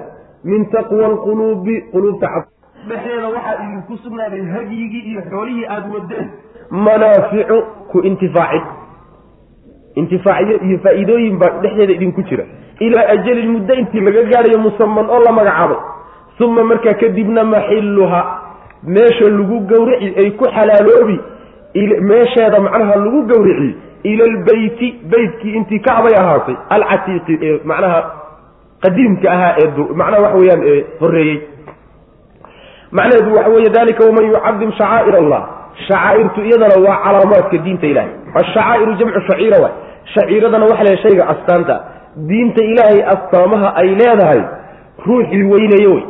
[0.43, 2.27] min taqwa alquluubi quluubta
[2.89, 6.27] dhexeeda waxaa idinku sugnaaday hadyigii iyo xoolihii aada wadeen
[6.71, 7.57] manaaficu
[7.91, 8.63] ku intifaacid
[9.95, 12.45] intifaacyo iyo faa-iidooyin baa dhexdeeda idinku jira.
[12.79, 15.77] Ilaa ajalin muddo intii laga gaadhayo musaman oo la magacaabay
[16.45, 18.21] uma markaa kadibna maxilluha
[18.83, 21.19] meesha lagu gawrici ay ku xalaaloobi
[22.01, 27.99] meesheeda macnaha lagu gawrici ila albeyti beytkii intii kacbay ahaatay alcatiiqi ee macnaha
[28.83, 29.69] qadiimka ahaa ee
[29.99, 31.37] macnaha waxa weyaan ee horeeyey
[32.91, 35.41] macnaheedu waxa weeye dalika waman yucadim shacaa'ir allah.
[35.87, 38.11] Shacaa'irtu iyadana waa calaamaadka diinta ilahay
[38.41, 39.73] ashacaa'iru jamcu shaciira waay.
[40.13, 41.75] Shaciiradana waxa la shayga astaanta.
[42.29, 44.41] Diinta ilaahay astaamaha ay leedahay
[45.07, 46.03] ruuxii weynaye wey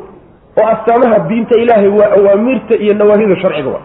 [0.62, 3.82] oo astaamaha diinta ilaahay waa awaamirta iyo nawaahida sharciga wa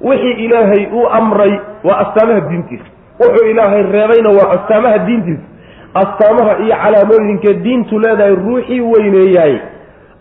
[0.00, 1.52] wixii ilaahay uu amray
[1.84, 2.84] waa astaamaha diintiisa.
[3.20, 5.42] Wuxuu ilaahay reebayna waa astaamaha diintiisa.
[5.94, 9.58] Astaamaha iyo calaamooyinka diintu leedahay ruuxii weyneeyahay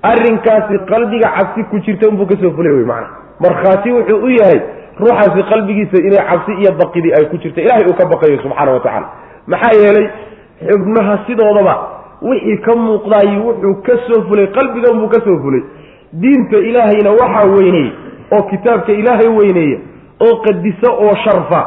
[0.04, 3.08] arrinkaasi qalbiga cabsi ku jirta unbuu ka soo fulay wey macana
[3.40, 4.60] markhaati wuxuu u yahay
[5.00, 7.62] ruuxaasi qalbigiisa inay cabsi iyo baqidii ay ku jirta.
[7.62, 9.08] Ilahay uu ka baqayo subxaana wa tacaala.
[9.48, 10.08] Maxaa yeelay
[10.70, 11.76] xubnaha sidoodaba
[12.22, 15.62] wixii ka muuqdaay wuxuu ka soo fulay qalbigan buu ka soo fulay.
[16.14, 17.92] Diinta ilaahayna waxaa weyneeye
[18.36, 19.78] oo kitaabka ilaahay weyneeya
[20.26, 21.62] oo qadiso oo sharfa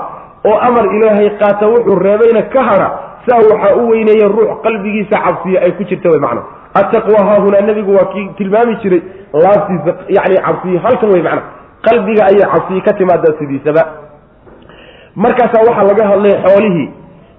[0.50, 2.88] oo amar ilaahay qaata wuxuu reebayna ka hadha
[3.28, 6.42] saa waxaa u weyneeya ruux qalbigiisa cabsiya ay ku jirta wey macna
[6.74, 9.02] attaqwa haahunaa nebigu waa kii tilmaami jiray
[9.32, 11.42] laabtiisa yani cabsiya halkan wey macna
[11.86, 13.82] qalbiga ayay cabsiyi ka timaadaa sidiisaba.
[15.16, 16.88] Markaasaa waxaa laga hadlay xoolihii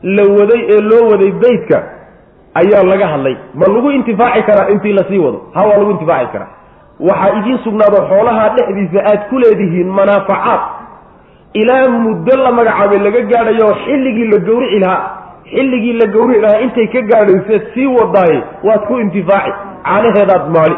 [0.03, 1.84] la waday ee loo waday beytka
[2.62, 3.36] ayaa laga hadlay.
[3.53, 5.41] Ma lagu intifaaci karaa intii la sii wado?
[5.53, 6.48] Ha waa lagu intifaaci karaa.
[6.99, 10.62] Waxaa idiin sugnaado xoolaha dhexdiisa aad ku leedihiin manaafacaad.
[11.53, 15.20] Ilaa muddo la magacaabay laga gaadhayo xilligii la gawrici lahaa
[15.56, 19.52] xilligii la gawrici lahaa intay ka gaadhayseed sii wadaaye waad ku intifaaci.
[19.86, 20.76] Caanaheedaad maali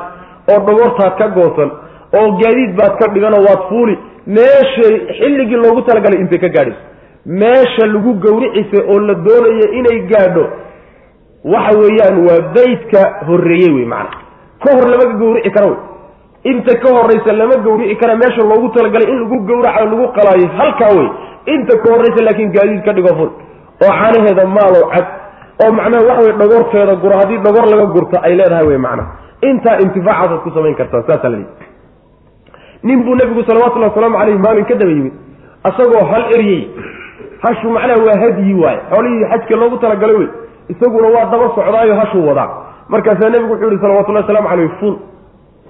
[0.53, 1.69] oo dhogortaad ka goosan
[2.19, 3.95] oo gaadiid baad ka dhiganoo waad fuuli.
[4.35, 6.81] Meeshay xilligii loogu talagalay intay ka gaadhayso.
[7.25, 10.45] Meesha lagu gawricisa oo la doonayo inay gaadho
[11.53, 14.21] waxa weeyaan waa beytka horreeyey wey macana.
[14.63, 15.79] Ka hor lama gawrici kara wey.
[16.51, 20.91] Inta ka horraysa lama gawrici kara meesha loogu talagalay in lagu gawraco lagu qalaayo halkaa
[20.97, 21.09] wey.
[21.55, 23.31] Inta ka horraysa laakiin gaadiid ka dhigo ful
[23.83, 25.05] oo caanaheeda maalow cad
[25.63, 29.03] oo macnaha waxa wey dhogorteeda guro haddii dhogor laga gurto ay leedahay wey macana
[29.49, 31.39] intaa intifaacaadaad ku samayn kartaa saasaa la
[32.83, 35.13] nin buu nebigu salawatullhi wasalaamu caleyh maalin ka daba yimid
[35.63, 36.61] asagoo hal eryey.
[37.43, 40.27] Hashu macnaha waa hadyi waaye xoolihii xajka loogu talagalay wey
[40.73, 42.49] isaguna waa daba socdaayo hashuu wadaa.
[42.89, 44.95] Markaasaa nebigu wuxuu yihi salawatullahi waslamu caleyh fuul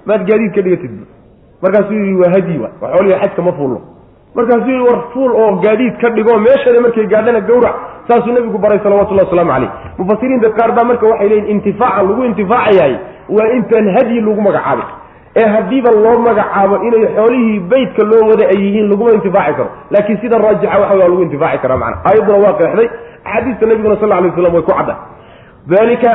[0.06, 0.92] maad gaadiid ka dhigatid.
[1.62, 3.80] Markaasuu yidhi waa hadyi waay waa xoolihii xajka ma fuulno.
[4.34, 7.74] Markaasuu yidhi war fuul oo gaadiid ka dhigo meeshada markay gaadhana gawrac
[8.08, 12.94] saasuu nebigu baray salawatullahi waslamu caleyh mufasiriinta qaar baa marka waxay leeyihiin intifaaca lagu intifaacayahay
[13.36, 14.86] waa intaan hadyi lagu magacaabay.
[15.40, 19.68] Ee haddiiba loo magacaabo inay xoolihii beytka loo wada ay yihiin laguma intifaaci karo.
[19.90, 22.88] Laakiin sida raajixa waxa waa lagu intifaaci karaa macana aayadduna waa qeexday.
[23.24, 24.94] Axaadiista nabiguna sal alay waslam way ku cadda.
[25.72, 26.10] Dalika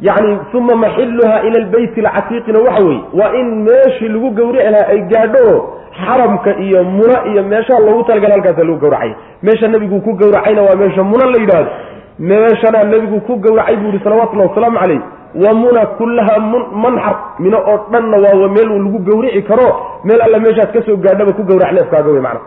[0.00, 5.00] yani uma maxiluha ila lbeyti alcatiiqina waxa weeye waa in meeshii lagu gawrici lahaa ay
[5.00, 5.68] gaadho
[6.06, 9.12] xaramka iyo muna iyo meeshaha loogu talagala halkaasa lagu gawracay.
[9.42, 11.70] Meesha nebigu ku gawracayna waa meesha muna la yidhaahdo.
[12.18, 15.00] Meeshanaa nebigu ku gawracay buu yihi salawatullahi wasalaamu calayh
[15.34, 16.38] wa muna kullaha
[16.84, 19.68] manxar mino oo dhanna waa meel lagu gawrici karo
[20.04, 22.40] meel alla meeshaad ka soo gaadhaba ku gawrac neefkaaga wey macna.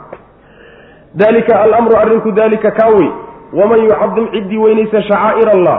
[1.15, 3.09] Dalika alamru arrinku dalika kaa wey
[3.53, 5.77] waman yucadim ciddii weynaysa shacaa'ir allah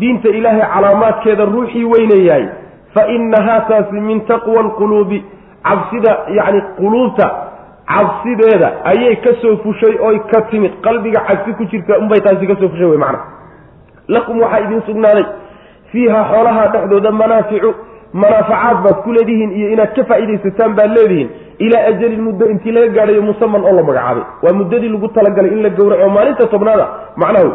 [0.00, 2.48] diinta ilaahay calaamaadkeeda ruuxii weynayahay.
[2.94, 5.24] Fa inahaa taasi min taqwa alquluubi.
[5.68, 7.26] Cabsida yacni quluubta
[7.88, 10.72] cabsideeda ayay ka soo fushay oy ka timid.
[10.82, 13.18] Qalbiga cabsi ku jirta unbay taasi ka soo fushay wey macna.
[14.08, 15.24] Lakum waxaa idin sugnaaday
[15.92, 17.74] fiiha xoolaha dhexdooda manaaficu
[18.12, 21.28] manaafacaad baad ku leedihiin iyo inaad ka faa'iidaysataan baad leedihiin.
[21.58, 24.24] Ilaa ajalin muddo intii laga gaadhayo musaman oo la magacaabay.
[24.42, 26.86] Waa muddadii lagu talagalay in la gowraco maalinta tobnaada
[27.16, 27.52] macnahu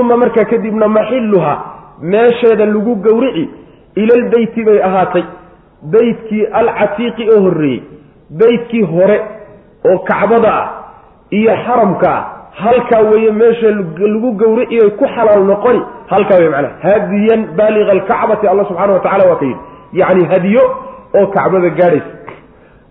[0.00, 1.54] uma markaa kadibna maxiluha
[2.12, 3.44] meesheeda lagu gowrici
[3.94, 5.24] ilalbeyti bay ahaatay.
[5.92, 7.82] Beytkii alcatiiqi oo horreeyey
[8.40, 9.18] beytkii hore
[9.90, 10.66] oo kacbada ah
[11.30, 12.24] iyo xaramka ah
[12.62, 18.64] halkaa weeye meesha lagu gowriciyo ku xalaal noqoni halkaa wey macnaha hadiyan baaliga alkacbati alla
[18.68, 19.60] subxana wa tacala waa ka yidhi.
[20.00, 20.62] Yacni hadiyo
[21.18, 22.12] oo kacbada gaadhaysa.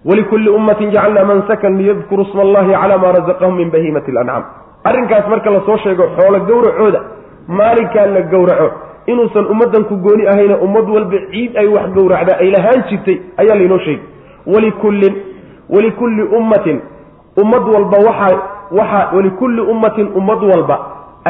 [0.06, 4.44] Walikulli ummatin jacalnaa mansakan liyadkuruu sma allahi calaa maa razaqahum min bahiimati alancaam
[4.88, 7.00] arrinkaas marka la soo sheego xoolo gowracooda
[7.48, 8.68] maalinkaa la gowraco.
[9.08, 13.56] Inuusan ummaddan ku gooni ahayna ummad walba ciid ay wax gowracdaa ay lahaan jirtay ayaa
[13.60, 14.04] laynoo sheegay.
[14.54, 15.16] Walikullin
[15.70, 16.82] walikulli ummatin
[17.42, 18.38] ummad walba waxaa
[18.80, 20.78] waxaa walikulli ummatin ummad walba.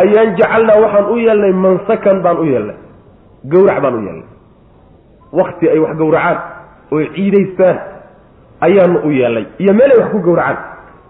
[0.02, 2.76] Ayaan jacalnaa waxaan u yeelnay mansakan baan u yeelnay
[3.54, 4.28] gowrac baan u yeelnay.
[5.40, 6.38] Wakti ay wax gowracaan
[6.92, 7.78] oy ciidaystaan
[8.62, 9.46] ayaanu u yeelnay.
[9.60, 10.58] Iyo meel ay wax ku gowracaan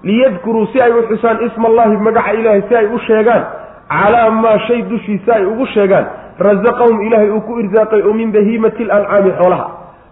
[0.03, 3.43] liyadkuruu si ay u xusaan isma allahi magaca ilaahay si ay u sheegaan
[3.89, 6.05] calaa maa shay dushiisa ay ugu sheegaan
[6.39, 9.67] rasaqahum ilaahay uu ku irsaaqay oo min bahiimati lancaami xoolaha.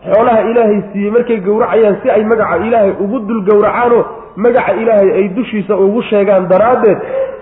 [0.06, 4.04] Xoolaha ilaahay siiyey markay gowracayaan si ay magaca ilaahay ugu dul gowracaanoo
[4.36, 6.98] magaca ilaahay ay dushiisa ugu sheegaan daraaddeed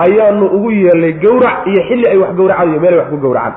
[0.06, 3.54] ayaanu ugu yeelnay gowrac iyo xilli ay wax gowracaan iyo meel ay wax ku gowracaan.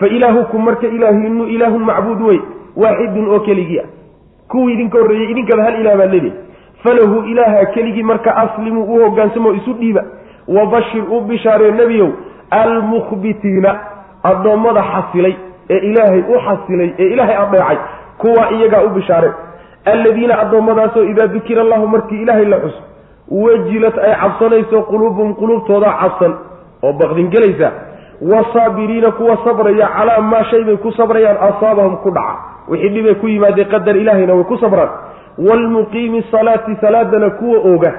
[0.00, 2.40] Fa ilaahukum marka ilaahiinu ilaahun macbuud wey
[2.76, 3.88] waaxidun oo keligii ah
[4.48, 6.32] kuwii idinka horreeyey idinkaba hal ilaah baad leedihi
[6.82, 10.02] falahu ilaaha keligii marka aslimuu u hogaansamo isu dhiiba
[10.48, 12.08] wabashir u bishaaree nebiyow
[12.50, 13.78] almukhbitiina
[14.22, 15.34] addoommada xasilay
[15.70, 17.76] ee ilaahay u xasilay ee ilaahay adeecay
[18.18, 19.30] kuwa iyagaa u bishaare.
[19.84, 22.82] Alladiina addoommadaasoo idaa dukira allahu markii ilaahay la xuso
[23.30, 26.32] wajilad ay cabsanayso quluubuhum quluubtoodaa cabsan
[26.82, 27.70] oo baqdingelaysa.
[28.32, 32.34] Wasaabiriina kuwa sabraya calaa maa shay bay ku sabrayaan asaabahum ku dhaca.
[32.68, 34.88] Wixii dhibay ku yimaadee qadar ilaahayna way ku sabraan
[35.46, 37.92] waalmuqiimi salaati salaadana kuwa ooga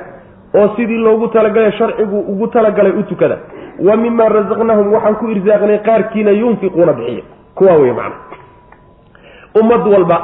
[0.56, 3.38] oo sidii loogu talagalay sharcigu ugu talagalay u tukada
[3.88, 7.24] wa mima rasaqnahum waxaan ku irsaaqnay qaarkiina yunfiquuna bixiya
[7.56, 8.16] kuwaa wey macna
[9.62, 10.18] ummad walba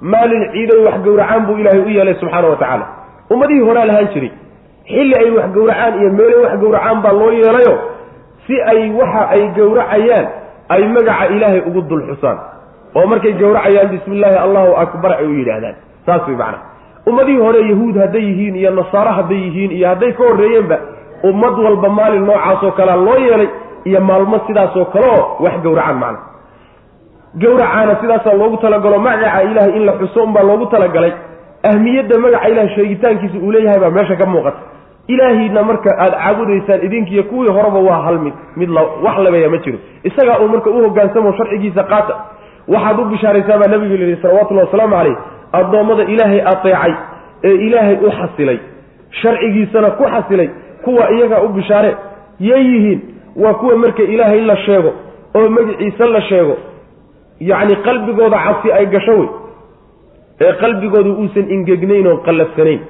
[0.00, 2.86] maalin ciiday wax gowracaan buu ilaahay u yeelay subxaana wa tacaala
[3.30, 4.30] ummadihii horaa lahaan jiray
[4.88, 7.74] xilli ay wax gowracaan iyo meelay wax gowracaan baa loo yeelayo
[8.46, 10.26] si ay waxa ay gowracayaan
[10.68, 12.38] ay magaca ilaahay ugu dul xusaan
[12.96, 15.76] oo markay gowracayaan bismi illaahi allahu akbar ay u yidhaahdaan
[16.08, 16.58] saas way macna
[17.10, 20.78] ummadihii hore yahuud hadday yihiin iyo nasaaro hadday yihiin iyo hadday ka horreeyeenba
[21.30, 23.48] ummad walba maalin noocaasoo kalea loo yeelay
[23.88, 26.18] iyo maalmo sidaasoo kale oo wax gowracaan macna
[27.42, 31.12] gowracaana sidaasaa loogu talagalo magaca ilaahay in la xuso unbaa loogu talagalay.
[31.70, 34.56] Ahmiyadda magaca ilahay sheegitaankiisa uu leeyahay baa meesha ka muuqata.
[35.08, 39.58] Ilaahiina marka aada caabudaysaan idinkiiyo kuwii horeba waa hal mid mid la wax labeeya ma
[39.64, 39.78] jiro.
[40.02, 42.14] Isagaa uu marka u hogaansamo sharcigiisa qaata.
[42.68, 45.16] Waxaad u bishaaraysaa baa nabigu yihi salawatullahi wasalaamu caleyh
[45.52, 46.92] addoommada ilaahay ateecay
[47.44, 48.58] ee ilaahay u xasilay
[49.22, 50.48] sharcigiisana ku xasilay
[50.84, 51.96] kuwa iyagaa u bishaare
[52.40, 53.00] yay yihiin
[53.36, 54.92] waa kuwa marka ilaahay la sheego
[55.34, 56.56] oo magiciisa la sheego.
[57.40, 59.28] Yacni qalbigooda cabsi ay gasho wey
[60.40, 62.80] ee qalbigooda uusan ingegnayn oon qallafsanayn.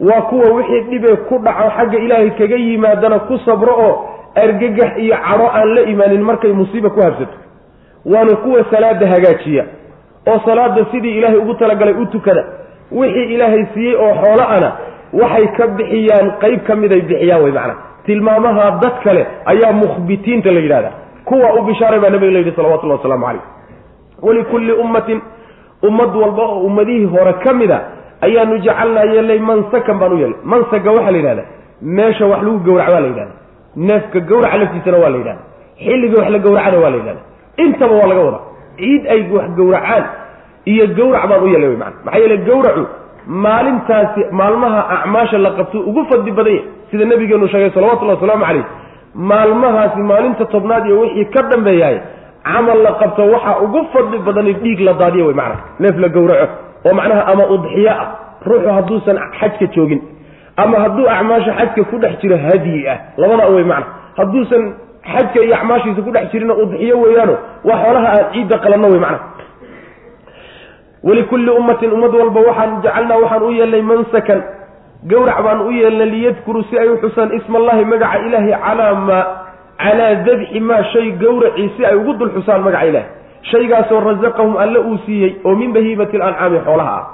[0.00, 3.94] Waa kuwa wixii dhibee ku dhaco xagga ilaahay kaga yimaadana ku sabro oo
[4.34, 7.36] argagax iyo cadho aan la imaanin markay musiiba ku habsato.
[8.04, 9.64] Waana kuwa salaada hagaajiya
[10.28, 12.44] oo salaada sidii ilaahay ugu talagalay u tukada.
[12.92, 14.72] Wixii ilaahay siiyey oo xoolo ana
[15.12, 17.74] waxay ka bixiyaan qeyb ka miday bixiyaan wey macana
[18.06, 20.90] tilmaamaha dad kale ayaa mukhbitiinta la yidhahda
[21.24, 23.42] kuwa u bishaaray baa nabiga la yidhi salawatullahi waslamu calayh.
[24.22, 25.20] Walikulli ummatin
[25.82, 27.80] ummad walba oo ummadihii hore ka a
[28.20, 31.42] ayaanu jacalnaa yeelnay mansakan baan u yeelnay mansaga waxaa la yidhahda
[31.82, 33.34] meesha wax lagu gawrac baa la yidhahda
[33.76, 35.42] neefka gawraca laftiisana waa la yidhahda
[35.84, 37.22] xilliga wax la gawracana waa la yidhahda
[37.56, 38.44] intaba waa laga wadaa
[38.78, 40.04] ciid ay wax gawracaan
[40.72, 42.84] iyo gawrac baan u yeelnay wy maana maxaa yeele gawracu
[43.46, 48.64] maalintaasi maalmaha acmaasha la qabto ugu fadli badan yahy sida nabigeenu sheegay salawatullahi wasalaamu calayh
[49.14, 51.98] maalmahaasi maalinta tobnaad iyo wixii ka dambeeyaay
[52.44, 56.46] camal la qabto waxaa ugu fadli badan dhiig la daadiyo wey macana neef la gawraco
[56.86, 58.08] oo macnaha ama udxiyo ah
[58.46, 60.00] ruuxu hadduusan xajka joogin
[60.56, 63.86] ama hadduu acmaasha xajka ku dhex jiro hadyi ah labada wey macna.
[64.18, 64.62] Hadduusan
[65.02, 67.34] xajka iyo acmaashiisa ku dhex jirina udxiyo weeyaano
[67.64, 69.18] waa xoolaha aan ciidda qalanno wey macna
[71.02, 74.42] walikulli ummatin ummad walba waxaan jacalnaa waxaan u yeelnay mansakan.
[75.06, 79.24] Gawrac baan u yeelnay liyadkuruu si ay u xusaan isma allahi magaca ilaahi calaa maa
[79.78, 83.06] calaa dabxi maa shay gawracii si ay ugu dul xusaan magaca ilaahi.
[83.42, 87.04] Shaygaasoo rasaqahum alle uu siiyey oo min bahiimati alancaami xoolaha ah.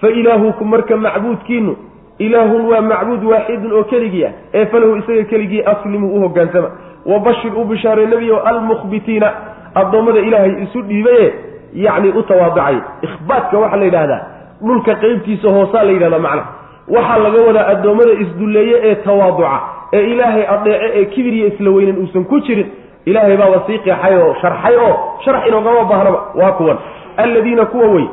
[0.00, 1.76] Fa ilaahukum marka macbuudkiinu
[2.18, 6.68] ilaahun waa macbuud waaxidun oo keligii ah ee falahu isaga keligii aslimuu u hogaansama
[7.06, 9.32] wabashir u bishaarey nebiyo almukhbitiina
[9.74, 11.34] addoommada ilaahay isu dhiibaye
[11.74, 14.20] yacni u tawaadacay ikhbaadka waxaa la yidhahdaa
[14.66, 16.42] dhulka qeybtiisa hoosaa la yidhahdaa macna.
[16.88, 19.60] Waxaa laga wadaa addoommada isdulleeye ee tawaaduca
[19.92, 22.66] ee ilaahay adeece ee kibir iyo isla weynan uusan ku jirin.
[23.04, 26.76] Ilaahay baaba sii qeexay oo sharxay oo sharx inoogama baahnaba waa kuwan.
[27.16, 28.06] Alladiina kuwa wey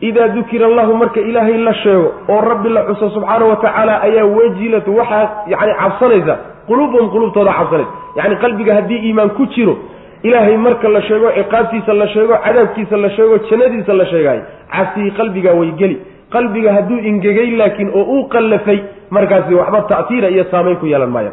[0.00, 4.24] idaa dukira allahu marka ilaahay la sheego oo rabbi la xuso subxaana wa tacaala ayaa
[4.24, 6.36] wajilat waxaa yani cabsanaysa
[6.68, 9.74] quluubahum quluubtooda cabsanaysa yacni qalbiga haddii iimaan ku jiro
[10.22, 14.42] ilaahay marka la sheego ciqaabtiisa la sheego cadaabkiisa la sheego jannadiisa la sheegaayo
[14.74, 15.96] cabsigii qalbigaa way geli.
[16.34, 18.78] Qalbiga hadduu ingegay laakiin oo uu qallafay
[19.10, 21.32] markaasi waxba ta'tiira iyo saamayn ku yeelan maaya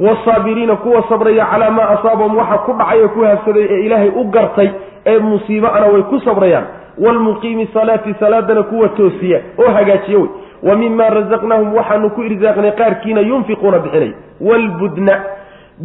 [0.00, 4.24] waasaabiriina kuwa sabraya calaa maa asaabahum waxa ku dhacay oo ku habsaday ee ilaahay u
[4.24, 4.70] gartay
[5.06, 6.64] ee musiibo-ana way ku sabrayaan.
[6.98, 10.28] Waalmuqiimi salaati salaadana kuwa toosiya oo hagaajiya wey
[10.62, 14.12] wa mima razaqnaahum waxaanu ku irsaaqnay qaarkiina yunfiquuna bixinay.
[14.40, 15.14] Waalbudna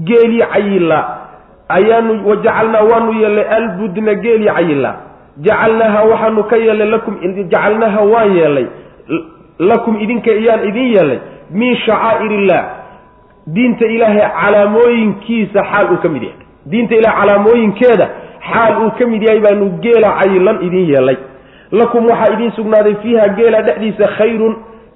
[0.03, 0.99] geeli cayila
[1.69, 4.95] ayaanu wajacalnaa waanu yeelnay albudna geeli cayila
[5.41, 7.15] jacalnaaha waxaanu ka yeelnay lakum
[7.51, 8.67] jacalnaaha waan yeelnay.
[9.59, 11.19] Lakum idinka iyaan idin yeelnay.
[11.51, 12.63] Min shacaa'ir
[13.47, 16.45] diinta ilaahay calaamooyinkiisa xaal uu ka mid yahay.
[16.65, 18.07] Diinta ilahay calaamooyinkeeda
[18.51, 21.17] xaal uu ka mid yahay baanu geela cayilan idin yeelay
[21.71, 24.55] lakum waxaa idiin sugnaaday fiiha geela dhexdiisa khayrun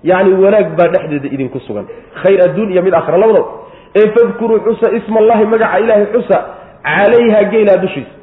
[0.09, 1.85] yacni wanaag baa dhexdeeda idinku sugan.
[2.21, 3.45] Khayr adduun iyo mid akhra labadaba
[3.99, 6.37] ee fadkuruu xusa isma allahi magaca ilaahay xusa
[6.87, 8.13] calayha geelaa dushiisa.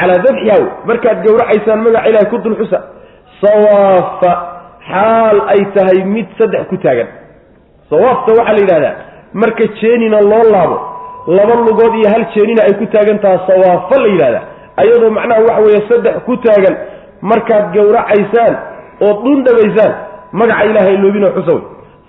[0.00, 0.56] Calaa dabxiha
[0.90, 2.78] markaad gowracaysaan magaca ilahay ku dul xusa
[3.42, 4.30] sawaafa
[4.90, 7.08] xaal ay tahay mid saddex ku taagan.
[7.90, 8.94] Sawaafta waxaa la yidhahdaa
[9.42, 10.76] marka jeenina loo laabo
[11.36, 14.44] laba lugood iyo hal jeenina ay ku taagan taha sawaafo la yidhahdaa
[14.82, 16.74] ayadoo macnaha waxa weeye saddex ku taagan
[17.30, 18.54] markaad gowracaysaan
[19.08, 19.92] ood dhundhabaysaan
[20.32, 21.58] magaca ilaahay loobina xusaw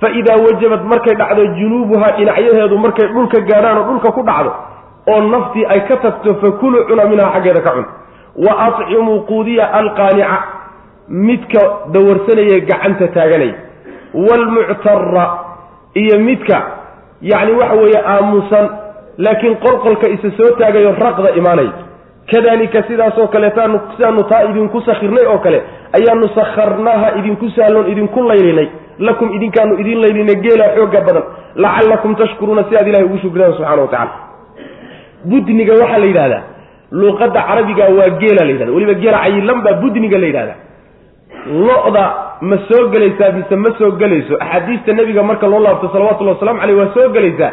[0.02, 4.52] fa idaa wajabad markay dhacdo junuubuhaa dhinacyaheedu markay dhulka gaadhaan oo dhulka ku dhacdo
[5.12, 7.86] oo naftii ay ka tagto fakuluu cuna minhaa xaggeeda ka cun.
[8.46, 10.38] Wa atcimuu quudiya alqaanica
[11.10, 11.60] midka
[11.94, 13.56] dawarsanaya gacanta taaganaya.
[14.14, 15.26] Waalmuctara
[15.94, 16.58] iyo midka
[17.22, 18.66] yacni waxa weeye aamusan
[19.18, 21.72] laakiin qolqolka isa soo taagayo raqda imaanaya
[22.32, 25.60] kadalika sidaasoo kaleetaanu sidaanu taa idinku sakhirnay oo kale
[25.98, 28.68] ayaanu sakharnaaha idinku sahloon idinku laylinay.
[29.08, 31.24] Lakum idinkaanu idin laylinay geelaa xooga badan.
[31.56, 34.12] Lacallakum tashkuruuna si aad ilahay ugu shukridaan subxana wa tacala
[35.32, 36.42] budniga waxaa la yidhahdaa
[37.00, 40.56] luuqadda carabiga waa geela la yidhahda weliba geela cayilan baa budniga la yidhahda
[41.66, 42.04] lo-da
[42.50, 46.78] ma soo gelaysaa mise ma soo gelayso axaadiista nebiga marka loo laabto salawatullahi wasalamu caleyh
[46.82, 47.52] waa soo gelaysaa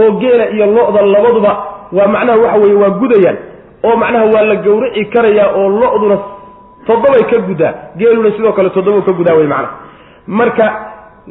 [0.00, 1.52] oo geela iyo lo-da labaduba
[1.92, 3.36] waa macnaha waxa weye waa gudayaan
[3.84, 6.16] oo macnaha waa la gawrici karayaa oo lo-duna
[6.86, 9.74] toddobay ka gudaa geeluna sidoo kale toddoba ka gudaa wey macnaha.
[10.26, 10.64] Marka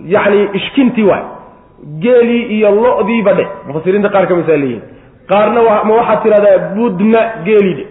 [0.06, 1.24] yacni ishkintii waay.
[2.00, 4.82] Geelii iyo lo-diiba dhe mufasiriinta qaar ka misaa leeyihiin
[5.28, 7.88] qaarna ma waxaad tidhahdaa budna geelidhe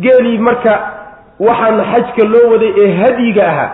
[0.00, 0.72] geelii marka
[1.40, 3.70] waxaanu xajka loo waday ee hadyiga ahaa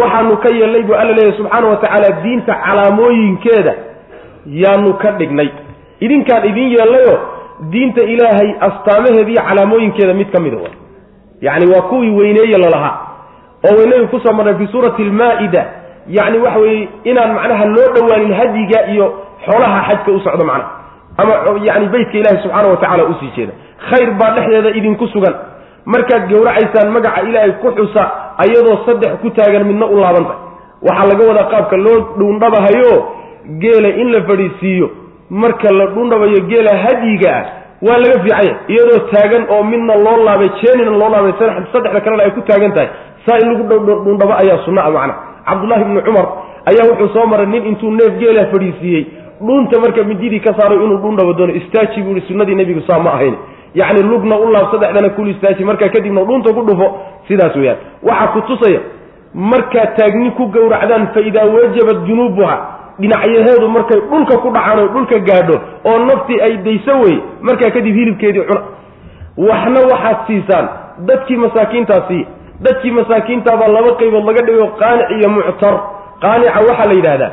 [0.00, 3.74] waxaanu ka yeelnay buu alla leeyahy subxaana wa diinta calaamooyinkeeda
[4.46, 5.48] yaanu ka dhignay.
[6.00, 10.56] Idinkaan idin yeelnayoo diinta ilaahay astaamaheeda iyo calaamooyinkeeda mid ka mida
[11.40, 12.96] yacni waa kuwii weyneeye lalahaa
[13.68, 15.62] oo weynabi ku soo marnay fii suurati almaa-ida
[16.06, 19.06] yacni waxa weeye inaan macnaha loo dhowaanin hadyiga iyo
[19.46, 20.70] xoolaha xajka u socdo macnaha
[21.18, 21.34] ama
[21.64, 23.52] yani beytka ilaahi subxaana wa tacala u sii jeeda.
[23.90, 25.34] Khayr baa dhexdeeda idinku sugan.
[25.86, 28.02] Markaad gowracaysaan magaca ilaahay ku xusa
[28.42, 30.36] ayadoo saddex ku taagan midna u laabantay
[30.86, 32.92] waxaa laga wadaa qaabka loo dhuundhabahayo
[33.62, 34.90] geela in la fadhiisiiyo
[35.30, 37.44] marka la dhuundhabayo geela hadyiga ah
[37.82, 41.32] waa laga fiicanya iyadoo taagan oo midna loo laabay jeenina loo laabay
[41.72, 42.88] saddexda kalena ay ku taagan tahay
[43.26, 45.14] saa in lagu dhuundhabo ayaa sunna a macna.
[45.46, 46.26] Cabdullahi ibni cumar
[46.70, 49.04] ayaa wuxuu soo maray nin intuu neef geela fadhiisiiyey
[49.40, 53.10] dhuunta marka mididii ka saaray inuu dhuundhabo doono istaaji buu ihi sunnadii nebigu saa ma
[53.14, 53.34] ahayn.
[53.74, 56.86] Yacni lugna u laab saddexdana kul istaaji markaa kadibna dhuunta ku dhufo
[57.28, 57.78] sidaas weeyaan.
[58.02, 58.80] Waxaa ku tusaya
[59.34, 62.56] markaad taagni ku gowracdaan fa idaa wajabat junuubuha
[63.00, 67.94] dhinacyaheedu markay dhulka ku dhacaan o dhulka gaadho oo naftii ay dayso wey markaa kadib
[67.94, 68.60] hilibkeedii cuna.
[69.48, 70.66] Waxna waxaad siisaan
[71.08, 72.00] dadkii masaakiintaa
[72.64, 75.74] dadkii masaakiintaabaa laba qaybood laga dhigo qaanic iyo muctar.
[76.22, 77.30] Qaanica waxaa la yidhaahdaa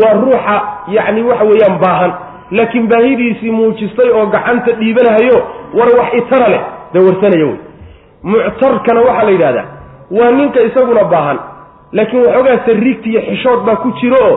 [0.00, 0.56] waa ruuxa
[0.96, 2.12] yacni waxa weeyaan baahan.
[2.50, 5.38] Laakiin baahidiisii muujistay oo gacanta dhiibanahayo
[5.78, 6.62] war wax itara leh
[6.94, 7.58] dawarsanaya wey
[8.22, 9.66] muctarkana waxaa la yidhahdaa
[10.10, 11.38] waa ninka isaguna baahan.
[11.92, 14.36] Laakiin waxoogaa sariigta iyo xishood baa ku jiro oo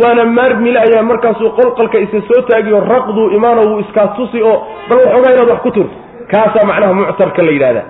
[0.00, 4.56] waana maarmile ayaa markaasuu qolqolka isa soo taagiyo raqduu imaano wuu iskaa tusi oo
[4.88, 5.94] bal waxoogaa inaad wax ku turto
[6.32, 7.84] kaasaa macnaha muctarka la yidhahdaa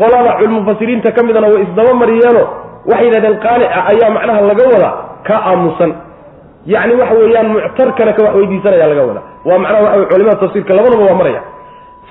[0.00, 2.42] qolada culmufasiriinta ka midana way isdaba mariyeeno
[2.90, 4.94] waxay yidhahdeen qaanica ayaa macnaha laga wadaa.
[5.28, 5.90] Ka aamusan.
[6.72, 9.24] Yacni waxa weeyaan muctarkana ka wax weydiisanaya laga wadaa.
[9.48, 11.42] Waa macnaha waxa wey culimada tafsiirka labadaba waa maraya.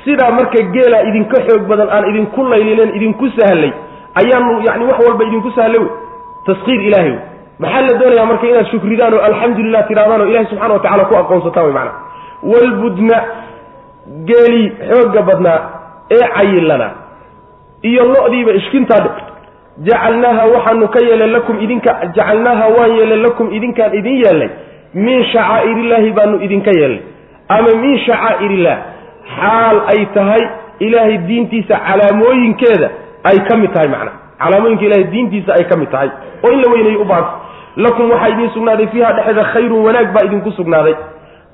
[0.04, 3.72] Sidaa marka geela idinka xoog badan aan idinku laylilen idinku sahlay
[4.20, 5.90] ayaanu yani wax walba idinku sahlay wey.
[6.48, 7.20] Taskiir ilahay wey
[7.60, 11.16] maxaa la doonayaa marka inaad shukridaan oo alxamdulilah tidhahdaan oo ilahi subxana wa tacala ku
[11.22, 11.94] aqoonsataan wey macana
[12.52, 13.18] walbudna
[14.30, 15.60] geelii xoogga badnaa
[16.16, 16.88] ee cayilana
[17.90, 19.10] iyo lo-diiba ishkintaa dhe
[19.88, 24.50] jacalnaaha waxaanu ka yeelay lakum idinka jacalnaaha waan yeelay lakum idinkaan idin yeelnay
[25.06, 27.04] min shacaa'irillaahi baanu idinka yeelnay
[27.56, 28.78] ama min shacaa'irillaah
[29.40, 30.44] xaal ay tahay
[30.86, 32.90] ilaahay diintiisa calaamooyinkeeda
[33.30, 34.12] ay ka mid tahay macna
[34.44, 36.10] calaamooyinka ilahay diintiisa ay ka mid tahay.
[36.44, 37.32] Oo in la weynayo u baahanta
[37.84, 40.96] lakum waxaa idiin sugnaaday fiiha dhexeeda khayrun wanaag baa idinku sugnaaday.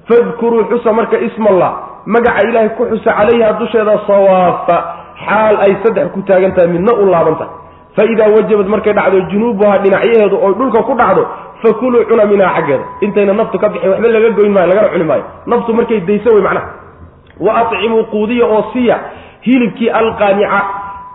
[0.07, 1.71] Fadkuruu xusa marka ismallah
[2.05, 4.77] magaca ilaahay ku xusa calayha dusheeda sawaafa
[5.25, 7.53] xaal ay saddex ku taagan tahay midna u laaban tahay.
[7.95, 11.23] Fa idaa wajabad markay dhacdo junuubuhaa dhinacyaheedu oy dhulka ku dhacdo
[11.63, 12.83] fakuluu cuna minhaa xaggeeda.
[13.01, 15.23] Intayna naftu ka bixin waxba laga goyn maayo lagana cuni maayo.
[15.45, 16.67] Naftu markay dayso wey macnaha.
[17.39, 18.95] Wa acimuu quudiya oo siya
[19.45, 20.59] hilibkii alqaanica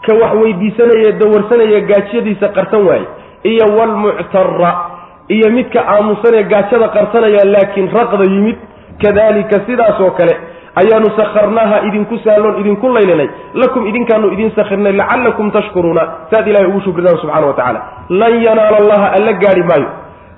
[0.06, 3.06] ka wax weydiisanaya dawarsanaya gaajyadiisa qarsan waaye.
[3.42, 4.72] Iyo walmuctara
[5.28, 8.56] iyo midka aamusanee gaajada qarsanaya laakiin raqda yimid
[9.02, 10.34] kadalika sidaas oo kale
[10.80, 16.02] ayaanu sakharnaaha idinku sahloon idinku laylinay lakum idinkaanu idin sakhirnay lacallakum tashkuruuna.
[16.30, 17.80] Saad ilahay ugu shukridaan subxana wa tacaala.
[18.20, 19.88] Lan yanaala allaha alla gaadhi maayo.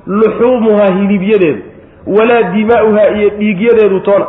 [0.07, 1.63] Luxuumuhaa hilibyadeedu
[2.07, 4.27] walaa dimaa'uhaa iyo dhiigyadeedu toona.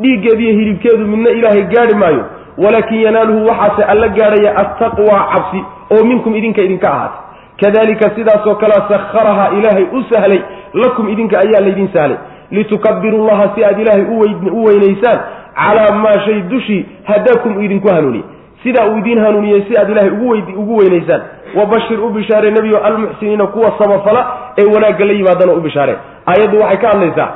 [0.00, 2.24] Dhiiggeediiyo hilibkeedu midna ilaahay gaadhi maayo.
[2.58, 5.64] Walaakin yanaaluhu waxaase alla gaadhaya attaqwaa cabsi
[5.94, 7.23] oo minkum idinka idinka ahaatay
[7.62, 10.40] kadalika sidaasoo kalea sakharaha ilaahay u sahlay
[10.74, 12.16] lakum idinka ayaa laydin sahlay.
[12.50, 14.04] Litukabiru llaha si aad ilaahay
[14.52, 15.18] u weynaysaan
[15.54, 18.24] calaa maa shay dushii hadaakum idinku hanuuniyey
[18.62, 20.10] sidaa uu idiin hanuuniyey si aad ilaahay
[20.56, 21.22] ugu weynaysaan.
[21.54, 24.26] Wabashir u bishaaree nebiyo almuxsiniina kuwa samafala
[24.58, 27.28] ee wanaagga la yimaadana u bishaaree aayaddu waxay ka hadlaysaa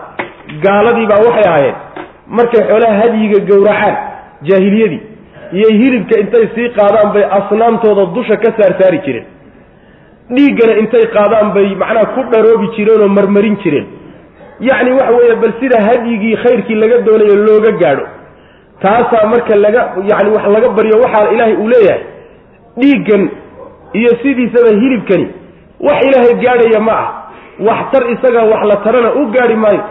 [0.65, 1.75] gaaladii baa waxay ahaayeen
[2.27, 3.97] markay xoolaha hadyiga gowracaan
[4.43, 5.01] jaahiliyadii
[5.53, 9.25] iyo hilibka intay sii qaadaan bay asnaamtooda dusha ka saarsaari jireen
[10.37, 13.87] dhiiggana intay qaadaan bay macnaha ku dharoobi jireen oo marmarin jireen.
[14.61, 18.05] Yacni waxa weeye bal sida hadyigii khayrkii laga doonayo looga gaadho.
[18.83, 19.81] Taasaa marka laga
[20.11, 22.03] yacni wax laga baryo waxaa ilaahay uu leeyahay
[22.81, 23.23] dhiiggan
[23.93, 25.27] iyo sidiisaba hilibkani.
[25.81, 27.07] Wax ilaahay gaadhaya ma ah
[27.69, 29.83] wax tar isaga wax la tarana u gaadhi maayo.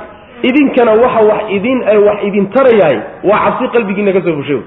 [0.43, 2.97] Idinkana waxa wax idin wax idin tarayahay.
[3.23, 4.61] Waa cabsi qalbigiina ka soo fushay.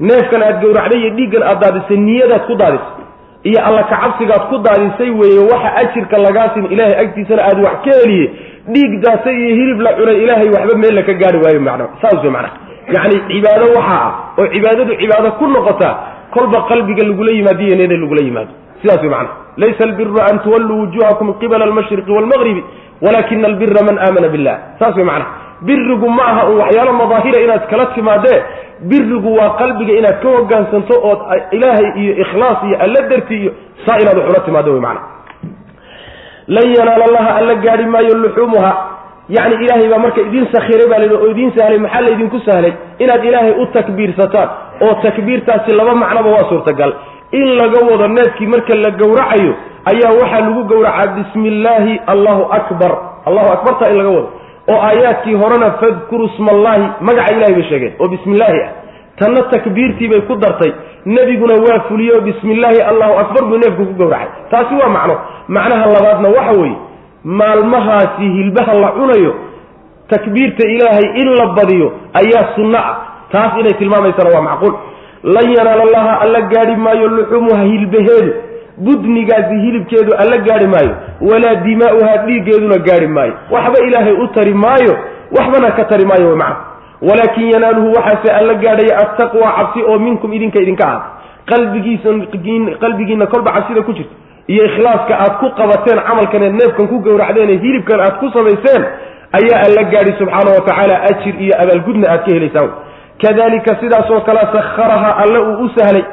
[0.00, 3.03] Neefkan aad gowracday iyo dhiiggan aad daadisay niyadaad ku daadisay
[3.48, 8.26] iyo alla kacabsigaad ku daadisay weeye waxa ajirka lagaasin ilaahay agtiisana aad wax ka heliye
[8.74, 12.30] dhiig daasay iyo hilib la cunay ilaahay waxba meel laka gaari waayo macna saas wey
[12.36, 12.50] macna.
[12.94, 15.94] Yacni cibaado waxaa ah oo cibaadadu cibaado ku noqotaa
[16.34, 18.52] kolba qalbiga lagula yimaado iyo niyada lagula yimaado.
[18.82, 19.30] Sidaas wey macna.
[19.56, 22.62] Laysa albiru an tuwalluu wujuhakum qibala almashriqi waalmaqribi
[23.04, 24.56] walakina albira man aamana billah.
[24.78, 25.26] Saas wey macna.
[25.62, 28.40] Birigu ma aha un waxyaalo madaahira inaad kala timaadee
[28.90, 31.20] birigu waa qalbiga inaad ka hogaansanto ood
[31.56, 33.52] ilaahay iyo ikhlaas iyo alla darti iyo
[33.86, 35.00] saa inaad wax ula timaado wey macna.
[36.54, 38.72] Lan yanaala allaha alla gaadhi maayo luxuumuha.
[39.28, 42.72] Yacni ilaahay baa marka idin sakhiray baa layihi oo idiin sahlay maxaa laydinku sahlay?
[42.98, 44.48] Inaad ilaahay u takbiirsataan
[44.84, 46.92] oo takbiirtaasi laba macnoba waa suurtagal.
[47.38, 49.52] In laga wado neefkii marka la gowracayo
[49.92, 52.92] ayaa waxaa lagu gowracaa bismi illaahi allahu akbar.
[53.28, 54.28] Allahu akbarta in laga wado
[54.72, 58.70] oo aayaadkii horena fadkuru smaallaahi magaca ilahay bay sheegeen oo bismi illaahi ah.
[59.18, 60.72] Tanna takbiirtii bay ku dartay
[61.06, 64.28] nebiguna waa fuliyey oo bismi illaahi allahu akbar buu neefku ku gowracay.
[64.50, 65.14] Taasi waa macno.
[65.48, 66.76] Macnaha labaadna waxa weeye
[67.24, 69.34] maalmahaasi hilbaha la cunayo
[70.08, 72.96] takbiirta ilaahay in la badiyo ayaa sunno ah.
[73.32, 74.74] Taas inay tilmaamaysana waa macquul.
[75.24, 78.32] Lan yanaala allaha alla gaadhi maayo luxumuha hilbaheedu
[78.78, 80.94] budnigaasi hilibkeedu alla gaadhi maayo
[81.30, 83.34] walaa dimaa'uhaa dhiiggeeduna gaadhi maayo.
[83.50, 84.94] Waxba ilaahay u tari maayo
[85.38, 86.56] waxbana ka tari maayo way macna
[87.02, 91.06] walaakin yanaaluhu waxaase alla gaadhaya attaqwa cabsi oo minkum idinka idinka ahaata.
[91.50, 92.08] Qalbigiisa
[92.80, 94.14] qalbigiinna kolba cabsida ku jirta.
[94.48, 98.82] Iyo ikhlaaska aad ku qabateen camalkan eed neefkan ku gowracdeen ee hilibkan aad ku samayseen
[99.38, 102.70] ayaa alla gaadhi subxaana wa tacaala ajir iyo abaalgudna aad ka helaysaan
[103.22, 106.04] kadalika sidaas oo kale sakharaha alle uu u sahlay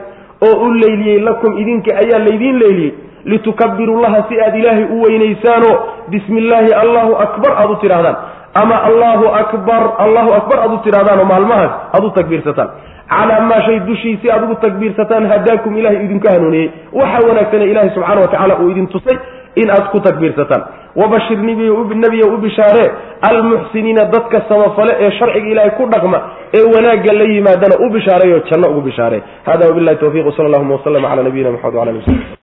[0.48, 2.94] oo u leyliyey lakum idinka ayaa laydiin leyliyey.
[3.26, 5.76] Litukabirullaha si aad ilaahay u weynaysaanoo
[6.10, 8.16] bismi illaahi allahu akbar aad u tidhahdaan.
[8.62, 12.70] Ama allahu akbar allahu akbar aad u tidhahdaanoo maalmahaas aad u takbiirsataan.
[13.12, 16.72] Calaa maa shay dushii si aad ugu takbiirsataan hadaakum ilahay idinku hanuuniyey.
[16.94, 19.18] Waxa wanaagsane ilahay subxana wa tacala uu idin tusay
[19.56, 20.64] in aad ku takbiirsataan
[20.96, 22.92] wabashir nebiya u bishaaree
[23.30, 26.22] almuxsiniina dadka samafale ee sharciga ilaahay ku dhaqma
[26.54, 31.10] ee wanaagga la yimaadana u bishaareeyo janno ugu bishaaree hada wabilahi tawfiq sal allahuma waslama
[31.10, 32.40] cala nabiyina maxamed wala ali w